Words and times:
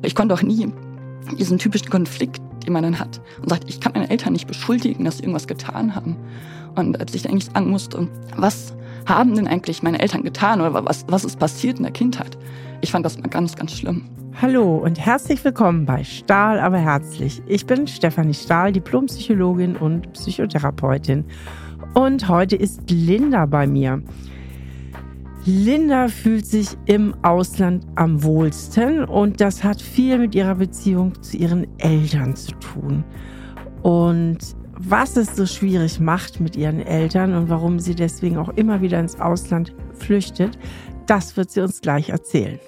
Ich 0.00 0.14
konnte 0.14 0.34
auch 0.34 0.42
nie 0.42 0.72
diesen 1.38 1.58
typischen 1.58 1.90
Konflikt, 1.90 2.40
den 2.66 2.72
man 2.72 2.82
dann 2.82 2.98
hat, 2.98 3.20
und 3.40 3.48
sagt, 3.48 3.68
ich 3.68 3.80
kann 3.80 3.92
meine 3.92 4.08
Eltern 4.08 4.32
nicht 4.32 4.46
beschuldigen, 4.46 5.04
dass 5.04 5.16
sie 5.16 5.24
irgendwas 5.24 5.46
getan 5.46 5.94
haben. 5.94 6.16
Und 6.74 6.98
als 6.98 7.14
ich 7.14 7.28
eigentlich 7.28 7.46
sagen 7.46 7.70
musste, 7.70 8.08
was 8.36 8.74
haben 9.06 9.34
denn 9.34 9.46
eigentlich 9.46 9.82
meine 9.82 10.00
Eltern 10.00 10.22
getan 10.22 10.60
oder 10.60 10.86
was, 10.86 11.04
was 11.08 11.24
ist 11.24 11.38
passiert 11.38 11.78
in 11.78 11.84
der 11.84 11.92
Kindheit? 11.92 12.38
Ich 12.80 12.92
fand 12.92 13.04
das 13.04 13.18
mal 13.18 13.28
ganz, 13.28 13.56
ganz 13.56 13.72
schlimm. 13.72 14.08
Hallo 14.40 14.78
und 14.78 14.98
herzlich 14.98 15.44
willkommen 15.44 15.86
bei 15.86 16.02
Stahl, 16.02 16.58
aber 16.58 16.78
herzlich. 16.78 17.42
Ich 17.46 17.66
bin 17.66 17.86
Stefanie 17.86 18.34
Stahl, 18.34 18.72
Diplompsychologin 18.72 19.76
und 19.76 20.12
Psychotherapeutin. 20.14 21.24
Und 21.94 22.28
heute 22.28 22.56
ist 22.56 22.90
Linda 22.90 23.46
bei 23.46 23.66
mir. 23.66 24.02
Linda 25.46 26.08
fühlt 26.08 26.46
sich 26.46 26.68
im 26.86 27.14
Ausland 27.22 27.84
am 27.96 28.22
wohlsten 28.22 29.04
und 29.04 29.42
das 29.42 29.62
hat 29.62 29.78
viel 29.78 30.16
mit 30.16 30.34
ihrer 30.34 30.54
Beziehung 30.54 31.22
zu 31.22 31.36
ihren 31.36 31.66
Eltern 31.78 32.34
zu 32.34 32.52
tun. 32.52 33.04
Und 33.82 34.38
was 34.78 35.18
es 35.18 35.36
so 35.36 35.44
schwierig 35.44 36.00
macht 36.00 36.40
mit 36.40 36.56
ihren 36.56 36.80
Eltern 36.80 37.34
und 37.34 37.50
warum 37.50 37.78
sie 37.78 37.94
deswegen 37.94 38.38
auch 38.38 38.48
immer 38.56 38.80
wieder 38.80 38.98
ins 38.98 39.20
Ausland 39.20 39.74
flüchtet, 39.92 40.58
das 41.06 41.36
wird 41.36 41.50
sie 41.50 41.60
uns 41.60 41.82
gleich 41.82 42.08
erzählen. 42.08 42.58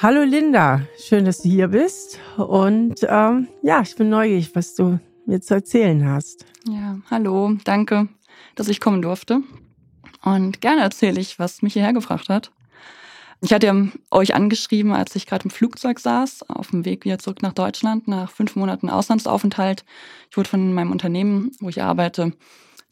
Hallo 0.00 0.22
Linda, 0.22 0.82
schön, 0.96 1.24
dass 1.24 1.42
du 1.42 1.48
hier 1.48 1.68
bist 1.68 2.20
und 2.36 3.04
ähm, 3.08 3.48
ja, 3.62 3.82
ich 3.82 3.96
bin 3.96 4.10
neugierig, 4.10 4.54
was 4.54 4.76
du 4.76 5.00
mir 5.26 5.40
zu 5.40 5.54
erzählen 5.54 6.08
hast. 6.08 6.46
Ja, 6.68 6.98
hallo, 7.10 7.56
danke, 7.64 8.08
dass 8.54 8.68
ich 8.68 8.78
kommen 8.78 9.02
durfte. 9.02 9.42
Und 10.22 10.60
gerne 10.60 10.82
erzähle 10.82 11.20
ich, 11.20 11.38
was 11.38 11.62
mich 11.62 11.72
hierher 11.72 11.92
gebracht 11.92 12.28
hat. 12.28 12.50
Ich 13.40 13.52
hatte 13.52 13.90
euch 14.12 14.36
angeschrieben, 14.36 14.92
als 14.92 15.16
ich 15.16 15.26
gerade 15.26 15.44
im 15.44 15.50
Flugzeug 15.50 15.98
saß, 15.98 16.48
auf 16.48 16.70
dem 16.70 16.84
Weg 16.84 17.04
wieder 17.04 17.18
zurück 17.18 17.42
nach 17.42 17.52
Deutschland, 17.52 18.06
nach 18.06 18.30
fünf 18.30 18.54
Monaten 18.54 18.88
Auslandsaufenthalt. 18.88 19.84
Ich 20.30 20.36
wurde 20.36 20.48
von 20.48 20.72
meinem 20.72 20.92
Unternehmen, 20.92 21.50
wo 21.58 21.68
ich 21.68 21.82
arbeite, 21.82 22.32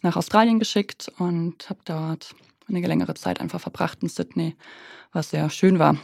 nach 0.03 0.17
Australien 0.17 0.59
geschickt 0.59 1.13
und 1.19 1.71
habe 1.71 1.81
dort 1.85 2.35
eine 2.69 2.85
längere 2.85 3.15
Zeit 3.15 3.41
einfach 3.41 3.61
verbracht 3.61 4.03
in 4.03 4.09
Sydney, 4.09 4.57
was 5.13 5.31
sehr 5.31 5.51
schön 5.51 5.79
war 5.79 5.97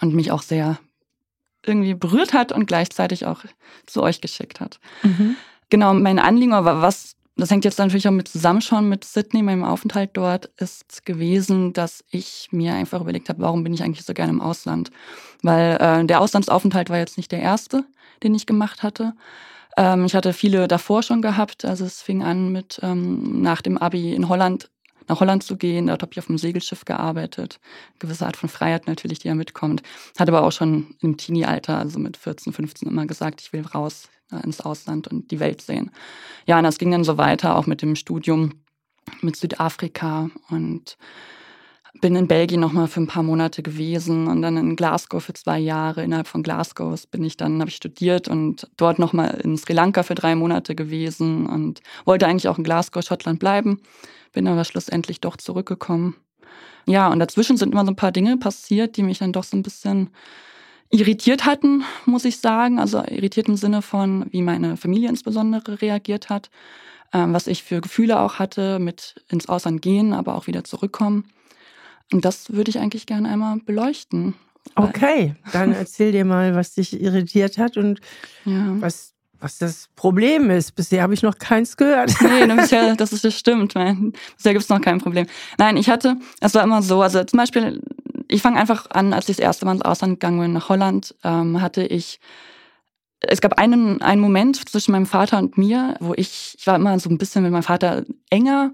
und 0.00 0.14
mich 0.14 0.30
auch 0.30 0.42
sehr 0.42 0.78
irgendwie 1.62 1.94
berührt 1.94 2.32
hat 2.32 2.52
und 2.52 2.66
gleichzeitig 2.66 3.26
auch 3.26 3.40
zu 3.86 4.02
euch 4.02 4.20
geschickt 4.20 4.60
hat. 4.60 4.80
Mhm. 5.02 5.36
Genau, 5.68 5.92
mein 5.94 6.18
Anliegen 6.18 6.52
war, 6.52 6.82
was 6.82 7.16
das 7.36 7.50
hängt 7.50 7.64
jetzt 7.64 7.78
natürlich 7.78 8.06
auch 8.06 8.12
mit 8.12 8.28
zusammen 8.28 8.60
schon 8.60 8.88
mit 8.88 9.04
Sydney, 9.04 9.42
meinem 9.42 9.64
Aufenthalt 9.64 10.10
dort, 10.14 10.46
ist 10.56 11.04
gewesen, 11.04 11.72
dass 11.72 12.04
ich 12.10 12.48
mir 12.52 12.74
einfach 12.74 13.00
überlegt 13.00 13.28
habe, 13.28 13.42
warum 13.42 13.64
bin 13.64 13.74
ich 13.74 13.82
eigentlich 13.82 14.06
so 14.06 14.14
gerne 14.14 14.32
im 14.32 14.40
Ausland? 14.40 14.90
Weil 15.42 15.76
äh, 15.80 16.04
der 16.06 16.20
Auslandsaufenthalt 16.20 16.90
war 16.90 16.98
jetzt 16.98 17.16
nicht 17.16 17.32
der 17.32 17.40
erste, 17.40 17.84
den 18.22 18.34
ich 18.34 18.46
gemacht 18.46 18.82
hatte. 18.82 19.14
Ähm, 19.76 20.04
ich 20.04 20.14
hatte 20.14 20.32
viele 20.32 20.68
davor 20.68 21.02
schon 21.02 21.22
gehabt. 21.22 21.64
Also 21.64 21.84
es 21.84 22.02
fing 22.02 22.22
an 22.22 22.52
mit 22.52 22.78
ähm, 22.82 23.42
nach 23.42 23.62
dem 23.62 23.78
Abi 23.78 24.14
in 24.14 24.28
Holland 24.28 24.70
nach 25.08 25.20
Holland 25.20 25.42
zu 25.42 25.56
gehen. 25.56 25.88
Dort 25.88 26.02
habe 26.02 26.12
ich 26.12 26.18
auf 26.18 26.28
einem 26.28 26.38
Segelschiff 26.38 26.84
gearbeitet. 26.84 27.60
Eine 27.90 27.98
gewisse 27.98 28.26
Art 28.26 28.36
von 28.36 28.48
Freiheit 28.48 28.86
natürlich, 28.86 29.18
die 29.18 29.28
ja 29.28 29.34
mitkommt. 29.34 29.82
Hatte 30.18 30.32
aber 30.32 30.46
auch 30.46 30.52
schon 30.52 30.94
im 31.00 31.16
Teenie-Alter, 31.16 31.78
also 31.78 31.98
mit 31.98 32.16
14, 32.16 32.52
15 32.52 32.88
immer 32.88 33.06
gesagt, 33.06 33.42
ich 33.42 33.52
will 33.52 33.62
raus 33.62 34.08
ins 34.42 34.60
Ausland 34.60 35.08
und 35.08 35.30
die 35.30 35.40
Welt 35.40 35.60
sehen. 35.60 35.90
Ja, 36.46 36.58
und 36.58 36.64
das 36.64 36.78
ging 36.78 36.90
dann 36.90 37.04
so 37.04 37.18
weiter, 37.18 37.56
auch 37.56 37.66
mit 37.66 37.82
dem 37.82 37.96
Studium 37.96 38.52
mit 39.20 39.36
Südafrika 39.36 40.30
und 40.50 40.96
bin 42.00 42.16
in 42.16 42.26
Belgien 42.26 42.60
nochmal 42.60 42.88
für 42.88 43.00
ein 43.00 43.06
paar 43.06 43.22
Monate 43.22 43.62
gewesen 43.62 44.26
und 44.26 44.42
dann 44.42 44.56
in 44.56 44.76
Glasgow 44.76 45.22
für 45.22 45.32
zwei 45.32 45.58
Jahre. 45.58 46.02
Innerhalb 46.02 46.26
von 46.26 46.42
Glasgow 46.42 47.00
bin 47.10 47.22
ich 47.24 47.36
dann, 47.36 47.60
habe 47.60 47.70
ich 47.70 47.76
studiert 47.76 48.28
und 48.28 48.68
dort 48.76 48.98
nochmal 48.98 49.40
in 49.42 49.56
Sri 49.56 49.72
Lanka 49.72 50.02
für 50.02 50.14
drei 50.14 50.34
Monate 50.34 50.74
gewesen 50.74 51.46
und 51.46 51.80
wollte 52.04 52.26
eigentlich 52.26 52.48
auch 52.48 52.58
in 52.58 52.64
Glasgow, 52.64 53.04
Schottland 53.04 53.38
bleiben, 53.38 53.80
bin 54.32 54.48
aber 54.48 54.64
schlussendlich 54.64 55.20
doch 55.20 55.36
zurückgekommen. 55.36 56.16
Ja, 56.86 57.10
und 57.10 57.20
dazwischen 57.20 57.56
sind 57.56 57.72
immer 57.72 57.84
so 57.84 57.92
ein 57.92 57.96
paar 57.96 58.12
Dinge 58.12 58.36
passiert, 58.36 58.96
die 58.96 59.02
mich 59.02 59.18
dann 59.18 59.32
doch 59.32 59.44
so 59.44 59.56
ein 59.56 59.62
bisschen 59.62 60.10
irritiert 60.94 61.44
hatten, 61.44 61.84
muss 62.06 62.24
ich 62.24 62.38
sagen. 62.38 62.78
Also 62.78 62.98
irritiert 62.98 63.48
im 63.48 63.56
Sinne 63.56 63.82
von, 63.82 64.26
wie 64.30 64.42
meine 64.42 64.76
Familie 64.76 65.08
insbesondere 65.08 65.82
reagiert 65.82 66.30
hat, 66.30 66.50
ähm, 67.12 67.32
was 67.32 67.46
ich 67.46 67.62
für 67.62 67.80
Gefühle 67.80 68.20
auch 68.20 68.38
hatte 68.38 68.78
mit 68.78 69.16
ins 69.28 69.48
Ausland 69.48 69.82
gehen, 69.82 70.12
aber 70.12 70.36
auch 70.36 70.46
wieder 70.46 70.64
zurückkommen. 70.64 71.24
Und 72.12 72.24
das 72.24 72.52
würde 72.52 72.70
ich 72.70 72.78
eigentlich 72.78 73.06
gerne 73.06 73.28
einmal 73.28 73.58
beleuchten. 73.58 74.34
Okay, 74.76 75.34
dann 75.52 75.72
erzähl 75.74 76.12
dir 76.12 76.24
mal, 76.24 76.54
was 76.54 76.74
dich 76.74 77.00
irritiert 77.00 77.58
hat 77.58 77.76
und 77.76 78.00
ja. 78.44 78.80
was 78.80 79.14
was 79.40 79.58
das 79.58 79.90
Problem 79.94 80.48
ist. 80.48 80.74
Bisher 80.74 81.02
habe 81.02 81.12
ich 81.12 81.22
noch 81.22 81.36
keins 81.36 81.76
gehört. 81.76 82.14
Nee, 82.22 82.46
bisher, 82.54 82.96
das 82.96 83.12
ist 83.12 83.24
das 83.24 83.38
stimmt. 83.38 83.74
Bisher 83.74 84.52
gibt 84.54 84.62
es 84.62 84.70
noch 84.70 84.80
kein 84.80 85.00
Problem. 85.00 85.26
Nein, 85.58 85.76
ich 85.76 85.90
hatte, 85.90 86.16
es 86.40 86.54
war 86.54 86.62
immer 86.62 86.80
so, 86.80 87.02
also 87.02 87.22
zum 87.24 87.36
Beispiel 87.36 87.82
ich 88.28 88.42
fange 88.42 88.58
einfach 88.58 88.90
an, 88.90 89.12
als 89.12 89.28
ich 89.28 89.36
das 89.36 89.44
erste 89.44 89.64
Mal 89.64 89.72
ins 89.72 89.82
Ausland 89.82 90.20
gegangen 90.20 90.40
bin, 90.40 90.52
nach 90.52 90.68
Holland, 90.68 91.14
ähm, 91.24 91.60
hatte 91.60 91.84
ich 91.84 92.20
es 93.28 93.40
gab 93.40 93.58
einen, 93.58 94.02
einen 94.02 94.20
Moment 94.20 94.68
zwischen 94.68 94.92
meinem 94.92 95.06
Vater 95.06 95.38
und 95.38 95.56
mir, 95.56 95.96
wo 96.00 96.14
ich, 96.14 96.56
ich 96.58 96.66
war 96.66 96.76
immer 96.76 96.98
so 96.98 97.08
ein 97.10 97.18
bisschen 97.18 97.42
mit 97.42 97.52
meinem 97.52 97.62
Vater 97.62 98.04
enger 98.30 98.72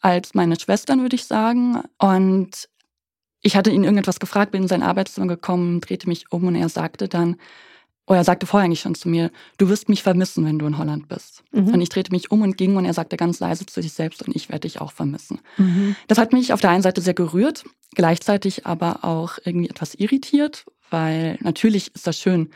als 0.00 0.34
meine 0.34 0.58
Schwestern, 0.58 1.02
würde 1.02 1.16
ich 1.16 1.24
sagen. 1.24 1.82
Und 1.98 2.68
ich 3.40 3.56
hatte 3.56 3.70
ihn 3.70 3.84
irgendetwas 3.84 4.20
gefragt, 4.20 4.52
bin 4.52 4.62
in 4.62 4.68
sein 4.68 4.82
Arbeitszimmer 4.82 5.28
gekommen, 5.28 5.80
drehte 5.80 6.08
mich 6.08 6.30
um 6.30 6.46
und 6.46 6.54
er 6.54 6.68
sagte 6.68 7.08
dann, 7.08 7.36
Oh, 8.12 8.14
er 8.14 8.24
sagte 8.24 8.44
vorher 8.44 8.66
eigentlich 8.66 8.82
schon 8.82 8.94
zu 8.94 9.08
mir, 9.08 9.30
du 9.56 9.70
wirst 9.70 9.88
mich 9.88 10.02
vermissen, 10.02 10.44
wenn 10.44 10.58
du 10.58 10.66
in 10.66 10.76
Holland 10.76 11.08
bist. 11.08 11.42
Mhm. 11.50 11.68
Und 11.68 11.80
ich 11.80 11.88
drehte 11.88 12.12
mich 12.12 12.30
um 12.30 12.42
und 12.42 12.58
ging 12.58 12.76
und 12.76 12.84
er 12.84 12.92
sagte 12.92 13.16
ganz 13.16 13.40
leise 13.40 13.64
zu 13.64 13.80
sich 13.80 13.94
selbst, 13.94 14.22
und 14.22 14.36
ich 14.36 14.50
werde 14.50 14.68
dich 14.68 14.82
auch 14.82 14.92
vermissen. 14.92 15.40
Mhm. 15.56 15.96
Das 16.08 16.18
hat 16.18 16.34
mich 16.34 16.52
auf 16.52 16.60
der 16.60 16.68
einen 16.68 16.82
Seite 16.82 17.00
sehr 17.00 17.14
gerührt, 17.14 17.64
gleichzeitig 17.94 18.66
aber 18.66 19.02
auch 19.02 19.38
irgendwie 19.42 19.70
etwas 19.70 19.94
irritiert, 19.94 20.66
weil 20.90 21.38
natürlich 21.40 21.94
ist 21.94 22.06
das 22.06 22.18
schön 22.18 22.50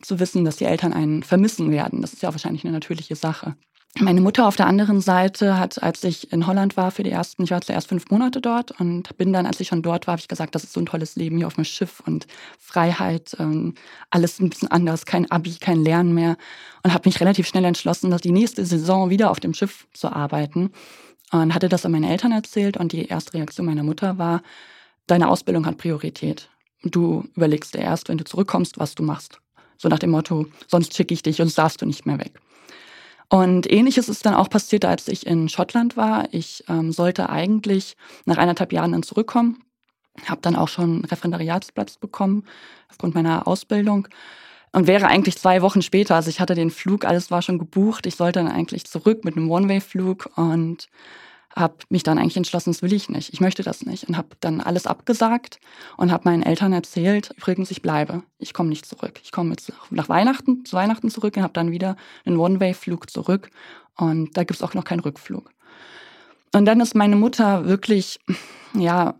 zu 0.00 0.20
wissen, 0.20 0.44
dass 0.44 0.58
die 0.58 0.64
Eltern 0.64 0.92
einen 0.92 1.24
vermissen 1.24 1.72
werden. 1.72 2.00
Das 2.00 2.12
ist 2.12 2.22
ja 2.22 2.30
wahrscheinlich 2.30 2.62
eine 2.62 2.72
natürliche 2.72 3.16
Sache. 3.16 3.56
Meine 4.00 4.20
Mutter 4.20 4.48
auf 4.48 4.56
der 4.56 4.66
anderen 4.66 5.00
Seite 5.00 5.56
hat, 5.56 5.80
als 5.80 6.02
ich 6.02 6.32
in 6.32 6.48
Holland 6.48 6.76
war 6.76 6.90
für 6.90 7.04
die 7.04 7.12
ersten, 7.12 7.44
ich 7.44 7.52
war 7.52 7.60
zuerst 7.60 7.88
fünf 7.88 8.10
Monate 8.10 8.40
dort 8.40 8.72
und 8.80 9.16
bin 9.18 9.32
dann, 9.32 9.46
als 9.46 9.60
ich 9.60 9.68
schon 9.68 9.82
dort 9.82 10.08
war, 10.08 10.12
habe 10.12 10.20
ich 10.20 10.26
gesagt, 10.26 10.56
das 10.56 10.64
ist 10.64 10.72
so 10.72 10.80
ein 10.80 10.86
tolles 10.86 11.14
Leben 11.14 11.36
hier 11.36 11.46
auf 11.46 11.54
dem 11.54 11.62
Schiff 11.62 12.02
und 12.04 12.26
Freiheit, 12.58 13.36
ähm, 13.38 13.74
alles 14.10 14.40
ein 14.40 14.50
bisschen 14.50 14.68
anders, 14.68 15.06
kein 15.06 15.30
Abi, 15.30 15.54
kein 15.60 15.84
Lernen 15.84 16.12
mehr 16.12 16.36
und 16.82 16.92
habe 16.92 17.08
mich 17.08 17.20
relativ 17.20 17.46
schnell 17.46 17.64
entschlossen, 17.64 18.10
dass 18.10 18.20
die 18.20 18.32
nächste 18.32 18.66
Saison 18.66 19.10
wieder 19.10 19.30
auf 19.30 19.38
dem 19.38 19.54
Schiff 19.54 19.86
zu 19.92 20.10
arbeiten 20.10 20.72
und 21.30 21.54
hatte 21.54 21.68
das 21.68 21.86
an 21.86 21.92
meine 21.92 22.10
Eltern 22.10 22.32
erzählt 22.32 22.76
und 22.76 22.90
die 22.90 23.06
erste 23.06 23.34
Reaktion 23.34 23.66
meiner 23.66 23.84
Mutter 23.84 24.18
war, 24.18 24.42
deine 25.06 25.28
Ausbildung 25.28 25.66
hat 25.66 25.78
Priorität. 25.78 26.50
Du 26.82 27.28
überlegst 27.36 27.74
dir 27.74 27.82
erst, 27.82 28.08
wenn 28.08 28.18
du 28.18 28.24
zurückkommst, 28.24 28.76
was 28.76 28.96
du 28.96 29.04
machst. 29.04 29.38
So 29.78 29.88
nach 29.88 30.00
dem 30.00 30.10
Motto, 30.10 30.46
sonst 30.66 30.96
schicke 30.96 31.14
ich 31.14 31.22
dich 31.22 31.40
und 31.40 31.56
darfst 31.56 31.80
du 31.80 31.86
nicht 31.86 32.06
mehr 32.06 32.18
weg. 32.18 32.40
Und 33.28 33.70
ähnliches 33.70 34.08
ist 34.08 34.26
dann 34.26 34.34
auch 34.34 34.50
passiert, 34.50 34.84
als 34.84 35.08
ich 35.08 35.26
in 35.26 35.48
Schottland 35.48 35.96
war. 35.96 36.28
Ich 36.32 36.64
ähm, 36.68 36.92
sollte 36.92 37.30
eigentlich 37.30 37.96
nach 38.26 38.36
eineinhalb 38.36 38.72
Jahren 38.72 38.92
dann 38.92 39.02
zurückkommen, 39.02 39.62
habe 40.26 40.40
dann 40.42 40.56
auch 40.56 40.68
schon 40.68 40.84
einen 40.84 41.04
Referendariatsplatz 41.04 41.96
bekommen 41.96 42.44
aufgrund 42.90 43.14
meiner 43.14 43.48
Ausbildung 43.48 44.08
und 44.72 44.86
wäre 44.86 45.06
eigentlich 45.06 45.38
zwei 45.38 45.62
Wochen 45.62 45.82
später, 45.82 46.16
also 46.16 46.28
ich 46.28 46.40
hatte 46.40 46.54
den 46.54 46.70
Flug, 46.70 47.04
alles 47.04 47.30
war 47.30 47.42
schon 47.42 47.58
gebucht, 47.58 48.06
ich 48.06 48.16
sollte 48.16 48.40
dann 48.40 48.50
eigentlich 48.50 48.84
zurück 48.84 49.24
mit 49.24 49.36
einem 49.36 49.50
One-Way-Flug 49.50 50.30
und 50.36 50.88
habe 51.56 51.76
mich 51.88 52.02
dann 52.02 52.18
eigentlich 52.18 52.36
entschlossen, 52.36 52.72
das 52.72 52.82
will 52.82 52.92
ich 52.92 53.08
nicht, 53.08 53.32
ich 53.32 53.40
möchte 53.40 53.62
das 53.62 53.86
nicht 53.86 54.04
und 54.08 54.16
habe 54.16 54.28
dann 54.40 54.60
alles 54.60 54.86
abgesagt 54.86 55.60
und 55.96 56.10
habe 56.10 56.28
meinen 56.28 56.42
Eltern 56.42 56.72
erzählt, 56.72 57.32
übrigens, 57.36 57.70
ich 57.70 57.82
bleibe, 57.82 58.22
ich 58.38 58.52
komme 58.52 58.70
nicht 58.70 58.86
zurück. 58.86 59.20
Ich 59.22 59.30
komme 59.30 59.50
jetzt 59.50 59.72
nach 59.90 60.08
Weihnachten, 60.08 60.64
zu 60.64 60.76
Weihnachten 60.76 61.10
zurück 61.10 61.36
und 61.36 61.42
habe 61.42 61.52
dann 61.52 61.70
wieder 61.70 61.96
einen 62.24 62.38
One-Way-Flug 62.38 63.08
zurück 63.10 63.50
und 63.96 64.36
da 64.36 64.42
gibt 64.42 64.58
es 64.58 64.62
auch 64.62 64.74
noch 64.74 64.84
keinen 64.84 65.00
Rückflug. 65.00 65.50
Und 66.52 66.66
dann 66.66 66.80
ist 66.80 66.94
meine 66.94 67.16
Mutter 67.16 67.66
wirklich, 67.66 68.20
ja, 68.74 69.14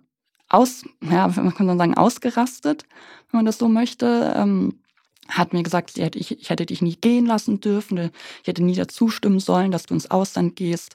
aus, 0.48 0.84
ja, 1.00 1.28
man 1.36 1.54
kann 1.54 1.78
sagen, 1.78 1.94
ausgerastet, 1.94 2.84
wenn 3.30 3.38
man 3.38 3.46
das 3.46 3.58
so 3.58 3.68
möchte. 3.68 4.34
Ähm, 4.36 4.80
hat 5.28 5.54
mir 5.54 5.62
gesagt, 5.62 5.96
ich, 5.96 6.38
ich 6.38 6.50
hätte 6.50 6.66
dich 6.66 6.82
nie 6.82 6.96
gehen 6.96 7.24
lassen 7.24 7.58
dürfen, 7.58 8.10
ich 8.42 8.48
hätte 8.48 8.62
nie 8.62 8.74
dazu 8.74 9.08
stimmen 9.08 9.40
sollen, 9.40 9.70
dass 9.70 9.86
du 9.86 9.94
ins 9.94 10.10
Ausland 10.10 10.54
gehst 10.54 10.94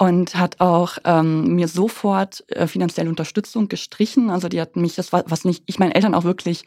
und 0.00 0.34
hat 0.34 0.60
auch 0.60 0.96
ähm, 1.04 1.56
mir 1.56 1.68
sofort 1.68 2.42
äh, 2.48 2.66
finanzielle 2.66 3.10
Unterstützung 3.10 3.68
gestrichen. 3.68 4.30
Also 4.30 4.48
die 4.48 4.58
hat 4.58 4.74
mich, 4.74 4.94
das 4.94 5.12
war, 5.12 5.24
was 5.26 5.44
nicht, 5.44 5.62
ich 5.66 5.78
meinen 5.78 5.92
Eltern 5.92 6.14
auch 6.14 6.24
wirklich 6.24 6.64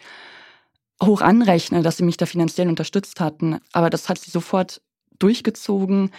hoch 1.02 1.22
anrechne, 1.22 1.82
dass 1.82 1.98
sie 1.98 2.04
mich 2.04 2.18
da 2.18 2.28
finanziell 2.28 2.70
unterstützt 2.70 3.20
hatten. 3.20 3.58
Aber 3.72 3.90
das 3.90 4.08
hat 4.08 4.20
sie 4.20 4.30
sofort 4.30 4.82
durchgezogen. 5.18 6.12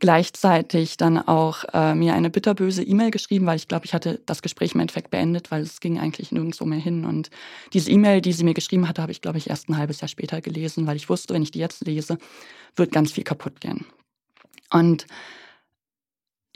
gleichzeitig 0.00 0.96
dann 0.96 1.18
auch 1.18 1.64
äh, 1.74 1.94
mir 1.94 2.14
eine 2.14 2.30
bitterböse 2.30 2.82
E-Mail 2.82 3.10
geschrieben, 3.10 3.44
weil 3.46 3.56
ich 3.56 3.68
glaube, 3.68 3.84
ich 3.84 3.92
hatte 3.92 4.20
das 4.24 4.40
Gespräch 4.40 4.74
im 4.74 4.80
Endeffekt 4.80 5.10
beendet, 5.10 5.50
weil 5.50 5.62
es 5.62 5.80
ging 5.80 6.00
eigentlich 6.00 6.32
nirgendwo 6.32 6.64
mehr 6.64 6.80
hin. 6.80 7.04
Und 7.04 7.28
diese 7.74 7.90
E-Mail, 7.90 8.22
die 8.22 8.32
sie 8.32 8.42
mir 8.42 8.54
geschrieben 8.54 8.88
hatte, 8.88 9.02
habe 9.02 9.12
ich, 9.12 9.20
glaube 9.20 9.38
ich, 9.38 9.50
erst 9.50 9.68
ein 9.68 9.76
halbes 9.76 10.00
Jahr 10.00 10.08
später 10.08 10.40
gelesen, 10.40 10.86
weil 10.86 10.96
ich 10.96 11.10
wusste, 11.10 11.34
wenn 11.34 11.42
ich 11.42 11.52
die 11.52 11.60
jetzt 11.60 11.86
lese, 11.86 12.16
wird 12.74 12.90
ganz 12.90 13.12
viel 13.12 13.24
kaputt 13.24 13.60
gehen. 13.60 13.84
Und 14.72 15.06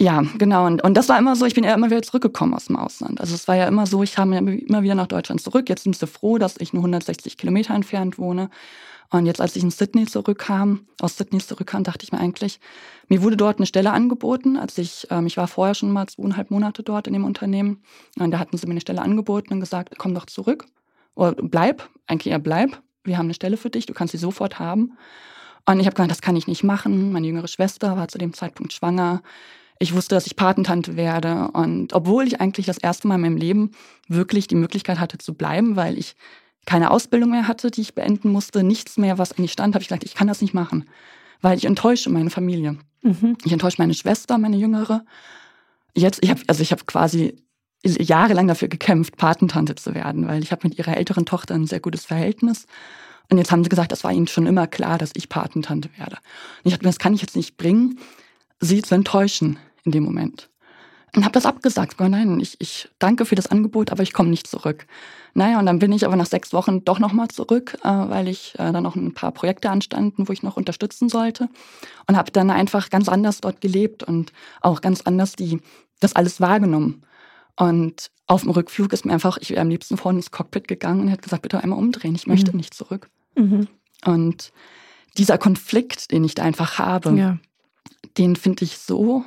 ja, 0.01 0.23
genau. 0.39 0.67
Und, 0.67 0.85
und 0.85 0.95
das 0.95 1.09
war 1.09 1.19
immer 1.19 1.35
so, 1.35 1.45
ich 1.45 1.55
bin 1.55 1.65
ja 1.65 1.75
immer 1.75 1.91
wieder 1.91 2.03
zurückgekommen 2.03 2.55
aus 2.55 2.67
dem 2.67 2.77
Ausland. 2.77 3.21
Also 3.21 3.35
es 3.35 3.49
war 3.49 3.57
ja 3.57 3.67
immer 3.67 3.85
so, 3.85 4.03
ich 4.05 4.15
kam 4.15 4.33
immer 4.33 4.83
wieder 4.83 4.95
nach 4.95 5.09
Deutschland 5.09 5.41
zurück. 5.41 5.69
Jetzt 5.69 5.83
sind 5.83 5.97
sie 5.97 6.07
froh, 6.07 6.39
dass 6.39 6.57
ich 6.59 6.73
nur 6.73 6.83
160 6.83 7.37
Kilometer 7.37 7.75
entfernt 7.75 8.17
wohne. 8.17 8.49
Und 9.11 9.27
jetzt, 9.27 9.41
als 9.41 9.57
ich 9.57 9.63
in 9.63 9.71
Sydney 9.71 10.07
zurückkam, 10.07 10.87
aus 11.01 11.17
Sydney 11.17 11.41
zurückkam, 11.41 11.83
dachte 11.83 12.05
ich 12.05 12.13
mir 12.13 12.21
eigentlich, 12.21 12.61
mir 13.09 13.23
wurde 13.23 13.37
dort 13.37 13.59
eine 13.59 13.67
Stelle 13.67 13.91
angeboten, 13.91 14.57
als 14.57 14.77
ich, 14.79 15.09
ähm, 15.11 15.27
ich 15.27 15.37
war 15.37 15.49
vorher 15.49 15.75
schon 15.75 15.91
mal 15.91 16.07
zweieinhalb 16.07 16.51
Monate 16.51 16.83
dort 16.83 17.07
in 17.07 17.15
dem 17.15 17.25
Unternehmen. 17.25 17.83
Und 18.19 18.31
da 18.31 18.39
hatten 18.39 18.57
sie 18.57 18.67
mir 18.67 18.73
eine 18.73 18.81
Stelle 18.81 19.03
angeboten 19.03 19.53
und 19.55 19.61
gesagt, 19.61 19.95
komm 19.99 20.15
doch 20.15 20.27
zurück. 20.27 20.67
Oder 21.15 21.33
bleib, 21.33 21.89
eigentlich 22.07 22.31
eher 22.31 22.39
bleib. 22.39 22.81
Wir 23.03 23.19
haben 23.19 23.27
eine 23.27 23.35
Stelle 23.35 23.57
für 23.57 23.71
dich, 23.71 23.87
du 23.87 23.95
kannst 23.95 24.13
sie 24.13 24.19
sofort 24.19 24.61
haben. 24.61 24.93
Und 25.65 25.81
ich 25.81 25.87
habe 25.87 25.95
gesagt, 25.97 26.11
das 26.11 26.23
kann 26.23 26.37
ich 26.37 26.47
nicht 26.47 26.63
machen. 26.63 27.11
Meine 27.11 27.27
jüngere 27.27 27.49
Schwester 27.49 27.97
war 27.97 28.09
zu 28.09 28.19
dem 28.19 28.35
Zeitpunkt 28.35 28.73
schwanger. 28.73 29.23
Ich 29.79 29.95
wusste, 29.95 30.15
dass 30.15 30.27
ich 30.27 30.37
Patentante 30.37 30.97
werde. 30.97 31.51
Und 31.53 31.93
obwohl 31.93 32.27
ich 32.27 32.41
eigentlich 32.41 32.67
das 32.67 32.79
erste 32.79 33.07
Mal 33.07 33.17
in 33.17 33.21
meinem 33.21 33.37
Leben 33.37 33.71
wirklich 34.09 34.47
die 34.47 34.57
Möglichkeit 34.57 34.99
hatte 34.99 35.19
zu 35.19 35.35
bleiben, 35.35 35.77
weil 35.77 35.99
ich 35.99 36.17
keine 36.67 36.91
Ausbildung 36.91 37.31
mehr 37.31 37.49
hatte, 37.49 37.71
die 37.71 37.81
ich 37.81 37.95
beenden 37.95 38.31
musste, 38.31 38.63
nichts 38.63 38.99
mehr, 38.99 39.19
was 39.19 39.33
eigentlich 39.33 39.53
stand, 39.53 39.75
habe 39.75 39.83
ich 39.83 39.89
gesagt, 39.89 40.05
ich 40.05 40.15
kann 40.15 40.29
das 40.29 40.43
nicht 40.43 40.53
machen, 40.53 40.85
weil 41.41 41.57
ich 41.57 41.65
enttäusche 41.65 42.11
meine 42.11 42.31
Familie. 42.31 42.77
Mhm. 43.03 43.39
Ich 43.45 43.53
enttäusche 43.53 43.81
meine 43.81 43.95
Schwester, 43.95 44.37
meine 44.37 44.57
Jüngere. 44.57 45.05
Jetzt, 45.95 46.23
ich 46.23 46.31
habe, 46.31 46.43
also 46.47 46.63
ich 46.63 46.73
habe 46.73 46.85
quasi 46.85 47.37
jahrelang 47.85 48.49
dafür 48.49 48.69
gekämpft, 48.69 49.17
Patentante 49.17 49.77
zu 49.77 49.95
werden, 49.95 50.27
weil 50.27 50.43
ich 50.43 50.53
habe 50.53 50.69
mit 50.69 50.79
ihrer 50.79 50.97
älteren 50.97 51.25
Tochter 51.25 51.55
ein 51.55 51.67
sehr 51.67 51.81
gutes 51.81 52.05
Verhältnis. 52.05 52.67
Und 53.31 53.39
jetzt 53.39 53.53
haben 53.53 53.63
sie 53.63 53.71
gesagt, 53.71 53.93
das 53.93 54.05
war 54.05 54.13
ihnen 54.13 54.27
schon 54.27 54.47
immer 54.47 54.67
klar, 54.67 54.99
dass 54.99 55.13
ich 55.15 55.29
Patentante 55.29 55.89
werde. 55.97 56.17
Und 56.17 56.67
ich 56.69 56.73
habe 56.73 56.85
mir, 56.85 56.91
das 56.91 56.99
kann 56.99 57.15
ich 57.15 57.23
jetzt 57.23 57.37
nicht 57.37 57.57
bringen, 57.57 57.99
sie 58.61 58.83
zu 58.83 58.95
enttäuschen 58.95 59.59
in 59.85 59.93
dem 59.93 60.05
Moment. 60.05 60.51
Und 61.17 61.25
habe 61.25 61.33
das 61.33 61.47
abgesagt. 61.47 61.99
Nein, 62.01 62.39
ich, 62.41 62.57
ich 62.61 62.89
danke 62.99 63.25
für 63.25 63.35
das 63.35 63.47
Angebot, 63.47 63.91
aber 63.91 64.03
ich 64.03 64.13
komme 64.13 64.29
nicht 64.29 64.47
zurück. 64.47 64.87
Naja, 65.35 65.59
und 65.59 65.67
dann 65.67 65.79
bin 65.79 65.93
ich 65.93 66.05
aber 66.05 66.17
nach 66.17 66.27
sechs 66.27 66.53
Wochen 66.53 66.85
doch 66.85 66.99
nochmal 66.99 67.29
zurück, 67.29 67.79
äh, 67.83 67.89
weil 67.89 68.29
ich 68.29 68.55
äh, 68.59 68.73
dann 68.73 68.83
noch 68.83 68.95
ein 68.95 69.15
paar 69.15 69.33
Projekte 69.33 69.71
anstanden, 69.71 70.29
wo 70.29 70.33
ich 70.33 70.43
noch 70.43 70.57
unterstützen 70.57 71.09
sollte. 71.09 71.49
Und 72.07 72.17
habe 72.17 72.31
dann 72.31 72.51
einfach 72.51 72.91
ganz 72.91 73.09
anders 73.09 73.41
dort 73.41 73.61
gelebt 73.61 74.03
und 74.03 74.33
auch 74.61 74.81
ganz 74.81 75.03
anders 75.03 75.33
die, 75.33 75.61
das 76.01 76.15
alles 76.15 76.41
wahrgenommen. 76.41 77.03
Und 77.57 78.11
auf 78.27 78.43
dem 78.43 78.51
Rückflug 78.51 78.93
ist 78.93 79.07
mir 79.07 79.13
einfach, 79.13 79.39
ich 79.39 79.51
wäre 79.51 79.63
am 79.63 79.71
liebsten 79.71 79.97
vorne 79.97 80.19
ins 80.19 80.31
Cockpit 80.31 80.69
gegangen 80.69 81.01
und 81.01 81.09
hätte 81.09 81.23
gesagt, 81.23 81.43
bitte 81.43 81.63
einmal 81.63 81.79
umdrehen, 81.79 82.15
ich 82.15 82.27
möchte 82.27 82.53
mhm. 82.53 82.59
nicht 82.59 82.75
zurück. 82.75 83.09
Mhm. 83.35 83.67
Und 84.05 84.53
dieser 85.17 85.39
Konflikt, 85.39 86.13
den 86.13 86.23
ich 86.23 86.35
da 86.35 86.43
einfach 86.43 86.79
habe, 86.79 87.13
ja. 87.19 87.39
den 88.19 88.37
finde 88.37 88.65
ich 88.65 88.79
so 88.79 89.25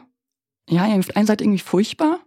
ja, 0.71 0.85
auf 0.85 1.07
der 1.07 1.18
einen 1.18 1.27
Seite 1.27 1.44
irgendwie 1.44 1.59
furchtbar 1.59 2.19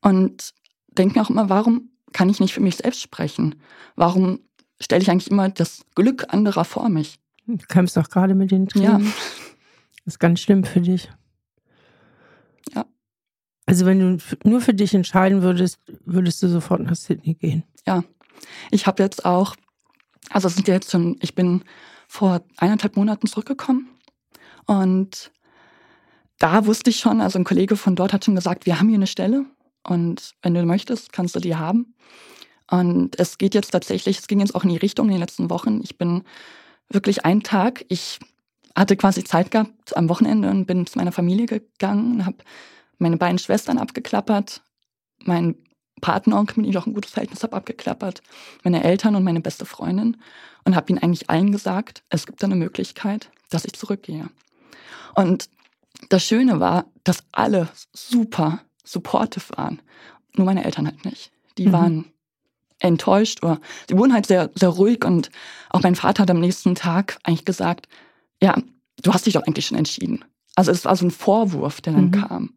und 0.00 0.52
denke 0.88 1.18
mir 1.18 1.24
auch 1.24 1.30
immer, 1.30 1.48
warum 1.48 1.90
kann 2.12 2.28
ich 2.28 2.40
nicht 2.40 2.52
für 2.52 2.60
mich 2.60 2.76
selbst 2.76 3.00
sprechen? 3.00 3.54
Warum 3.94 4.40
stelle 4.80 5.02
ich 5.02 5.10
eigentlich 5.10 5.30
immer 5.30 5.48
das 5.48 5.84
Glück 5.94 6.32
anderer 6.32 6.64
vor 6.64 6.88
mich? 6.88 7.20
Du 7.46 7.56
kämpfst 7.68 7.96
doch 7.96 8.08
gerade 8.08 8.34
mit 8.34 8.50
den 8.50 8.68
Tränen. 8.68 9.04
Ja. 9.04 9.12
Das 10.04 10.14
ist 10.14 10.18
ganz 10.18 10.40
schlimm 10.40 10.64
für 10.64 10.80
dich. 10.80 11.10
Ja. 12.74 12.86
Also 13.66 13.86
wenn 13.86 14.00
du 14.00 14.24
nur 14.44 14.60
für 14.60 14.74
dich 14.74 14.94
entscheiden 14.94 15.42
würdest, 15.42 15.78
würdest 16.04 16.42
du 16.42 16.48
sofort 16.48 16.80
nach 16.80 16.96
Sydney 16.96 17.34
gehen. 17.34 17.64
Ja. 17.86 18.02
Ich 18.70 18.86
habe 18.86 19.02
jetzt 19.02 19.24
auch, 19.24 19.54
also 20.30 20.48
es 20.48 20.54
sind 20.54 20.66
ja 20.66 20.74
jetzt 20.74 20.90
schon, 20.90 21.18
ich 21.20 21.34
bin 21.34 21.62
vor 22.08 22.42
eineinhalb 22.56 22.96
Monaten 22.96 23.28
zurückgekommen 23.28 23.88
und 24.66 25.30
da 26.40 26.66
wusste 26.66 26.90
ich 26.90 26.98
schon, 26.98 27.20
also 27.20 27.38
ein 27.38 27.44
Kollege 27.44 27.76
von 27.76 27.94
dort 27.94 28.12
hat 28.12 28.24
schon 28.24 28.34
gesagt, 28.34 28.66
wir 28.66 28.80
haben 28.80 28.88
hier 28.88 28.96
eine 28.96 29.06
Stelle 29.06 29.44
und 29.86 30.32
wenn 30.42 30.54
du 30.54 30.64
möchtest, 30.64 31.12
kannst 31.12 31.36
du 31.36 31.40
die 31.40 31.54
haben. 31.54 31.94
Und 32.70 33.18
es 33.18 33.36
geht 33.36 33.54
jetzt 33.54 33.70
tatsächlich, 33.70 34.18
es 34.18 34.26
ging 34.26 34.40
jetzt 34.40 34.54
auch 34.54 34.64
in 34.64 34.70
die 34.70 34.78
Richtung 34.78 35.06
in 35.06 35.12
den 35.12 35.20
letzten 35.20 35.50
Wochen. 35.50 35.80
Ich 35.82 35.98
bin 35.98 36.22
wirklich 36.88 37.26
einen 37.26 37.42
Tag, 37.42 37.84
ich 37.88 38.18
hatte 38.74 38.96
quasi 38.96 39.22
Zeit 39.22 39.50
gehabt 39.50 39.96
am 39.96 40.08
Wochenende 40.08 40.48
und 40.48 40.64
bin 40.64 40.86
zu 40.86 40.96
meiner 40.96 41.12
Familie 41.12 41.46
gegangen, 41.46 42.24
habe 42.24 42.38
meine 42.98 43.18
beiden 43.18 43.38
Schwestern 43.38 43.76
abgeklappert, 43.76 44.62
meinen 45.24 45.56
Patenonkel, 46.00 46.56
mit 46.56 46.66
dem 46.66 46.70
ich 46.70 46.78
auch 46.78 46.86
ein 46.86 46.94
gutes 46.94 47.12
Verhältnis 47.12 47.42
habe, 47.42 47.56
abgeklappert, 47.56 48.22
meine 48.64 48.82
Eltern 48.82 49.14
und 49.14 49.24
meine 49.24 49.40
beste 49.40 49.66
Freundin 49.66 50.16
und 50.64 50.74
habe 50.74 50.90
ihnen 50.90 51.02
eigentlich 51.02 51.28
allen 51.28 51.52
gesagt, 51.52 52.02
es 52.08 52.24
gibt 52.24 52.42
eine 52.42 52.56
Möglichkeit, 52.56 53.30
dass 53.50 53.66
ich 53.66 53.74
zurückgehe. 53.74 54.30
Und 55.14 55.50
das 56.08 56.24
Schöne 56.24 56.60
war, 56.60 56.86
dass 57.04 57.24
alle 57.32 57.68
super 57.92 58.60
supportive 58.84 59.56
waren. 59.56 59.80
Nur 60.34 60.46
meine 60.46 60.64
Eltern 60.64 60.86
halt 60.86 61.04
nicht. 61.04 61.32
Die 61.58 61.68
mhm. 61.68 61.72
waren 61.72 62.04
enttäuscht 62.78 63.42
oder 63.42 63.60
sie 63.88 63.96
wurden 63.96 64.12
halt 64.12 64.26
sehr, 64.26 64.50
sehr 64.54 64.70
ruhig 64.70 65.04
und 65.04 65.30
auch 65.68 65.82
mein 65.82 65.94
Vater 65.94 66.22
hat 66.22 66.30
am 66.30 66.40
nächsten 66.40 66.74
Tag 66.74 67.18
eigentlich 67.24 67.44
gesagt, 67.44 67.88
ja, 68.42 68.56
du 69.02 69.12
hast 69.12 69.26
dich 69.26 69.34
doch 69.34 69.42
eigentlich 69.42 69.66
schon 69.66 69.78
entschieden. 69.78 70.24
Also 70.56 70.70
es 70.70 70.84
war 70.84 70.96
so 70.96 71.06
ein 71.06 71.10
Vorwurf, 71.10 71.80
der 71.80 71.92
dann 71.92 72.06
mhm. 72.06 72.12
kam. 72.12 72.54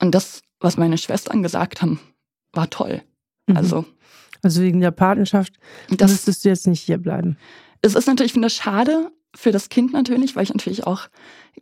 Und 0.00 0.14
das, 0.14 0.42
was 0.60 0.76
meine 0.76 0.98
Schwestern 0.98 1.42
gesagt 1.42 1.82
haben, 1.82 2.00
war 2.52 2.68
toll. 2.70 3.02
Mhm. 3.46 3.56
Also, 3.56 3.84
also 4.42 4.62
wegen 4.62 4.80
der 4.80 4.90
Patenschaft 4.90 5.54
das, 5.88 6.10
müsstest 6.10 6.44
du 6.44 6.50
jetzt 6.50 6.66
nicht 6.66 6.82
hier 6.82 6.98
bleiben. 6.98 7.38
Es 7.80 7.94
ist 7.94 8.06
natürlich, 8.06 8.30
ich 8.30 8.32
finde 8.34 8.46
das 8.46 8.54
schade, 8.54 9.10
für 9.34 9.52
das 9.52 9.68
Kind 9.68 9.92
natürlich, 9.92 10.36
weil 10.36 10.44
ich 10.44 10.52
natürlich 10.52 10.86
auch 10.86 11.08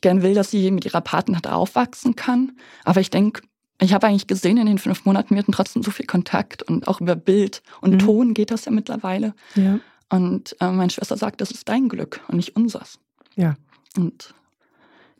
gern 0.00 0.22
will, 0.22 0.34
dass 0.34 0.50
sie 0.50 0.70
mit 0.70 0.84
ihrer 0.84 1.00
Partnerin 1.00 1.50
aufwachsen 1.50 2.16
kann. 2.16 2.52
Aber 2.84 3.00
ich 3.00 3.10
denke, 3.10 3.42
ich 3.80 3.92
habe 3.92 4.06
eigentlich 4.06 4.26
gesehen 4.26 4.58
in 4.58 4.66
den 4.66 4.78
fünf 4.78 5.04
Monaten, 5.04 5.34
wir 5.34 5.42
hatten 5.42 5.52
trotzdem 5.52 5.82
so 5.82 5.90
viel 5.90 6.06
Kontakt 6.06 6.62
und 6.62 6.86
auch 6.86 7.00
über 7.00 7.16
Bild 7.16 7.62
und 7.80 7.94
mhm. 7.94 7.98
Ton 7.98 8.34
geht 8.34 8.50
das 8.50 8.64
ja 8.64 8.72
mittlerweile. 8.72 9.34
Ja. 9.54 9.80
Und 10.08 10.56
äh, 10.60 10.70
meine 10.70 10.90
Schwester 10.90 11.16
sagt, 11.16 11.40
das 11.40 11.50
ist 11.50 11.68
dein 11.68 11.88
Glück 11.88 12.20
und 12.28 12.36
nicht 12.36 12.54
unseres. 12.54 12.98
Ja. 13.34 13.56
Und 13.96 14.34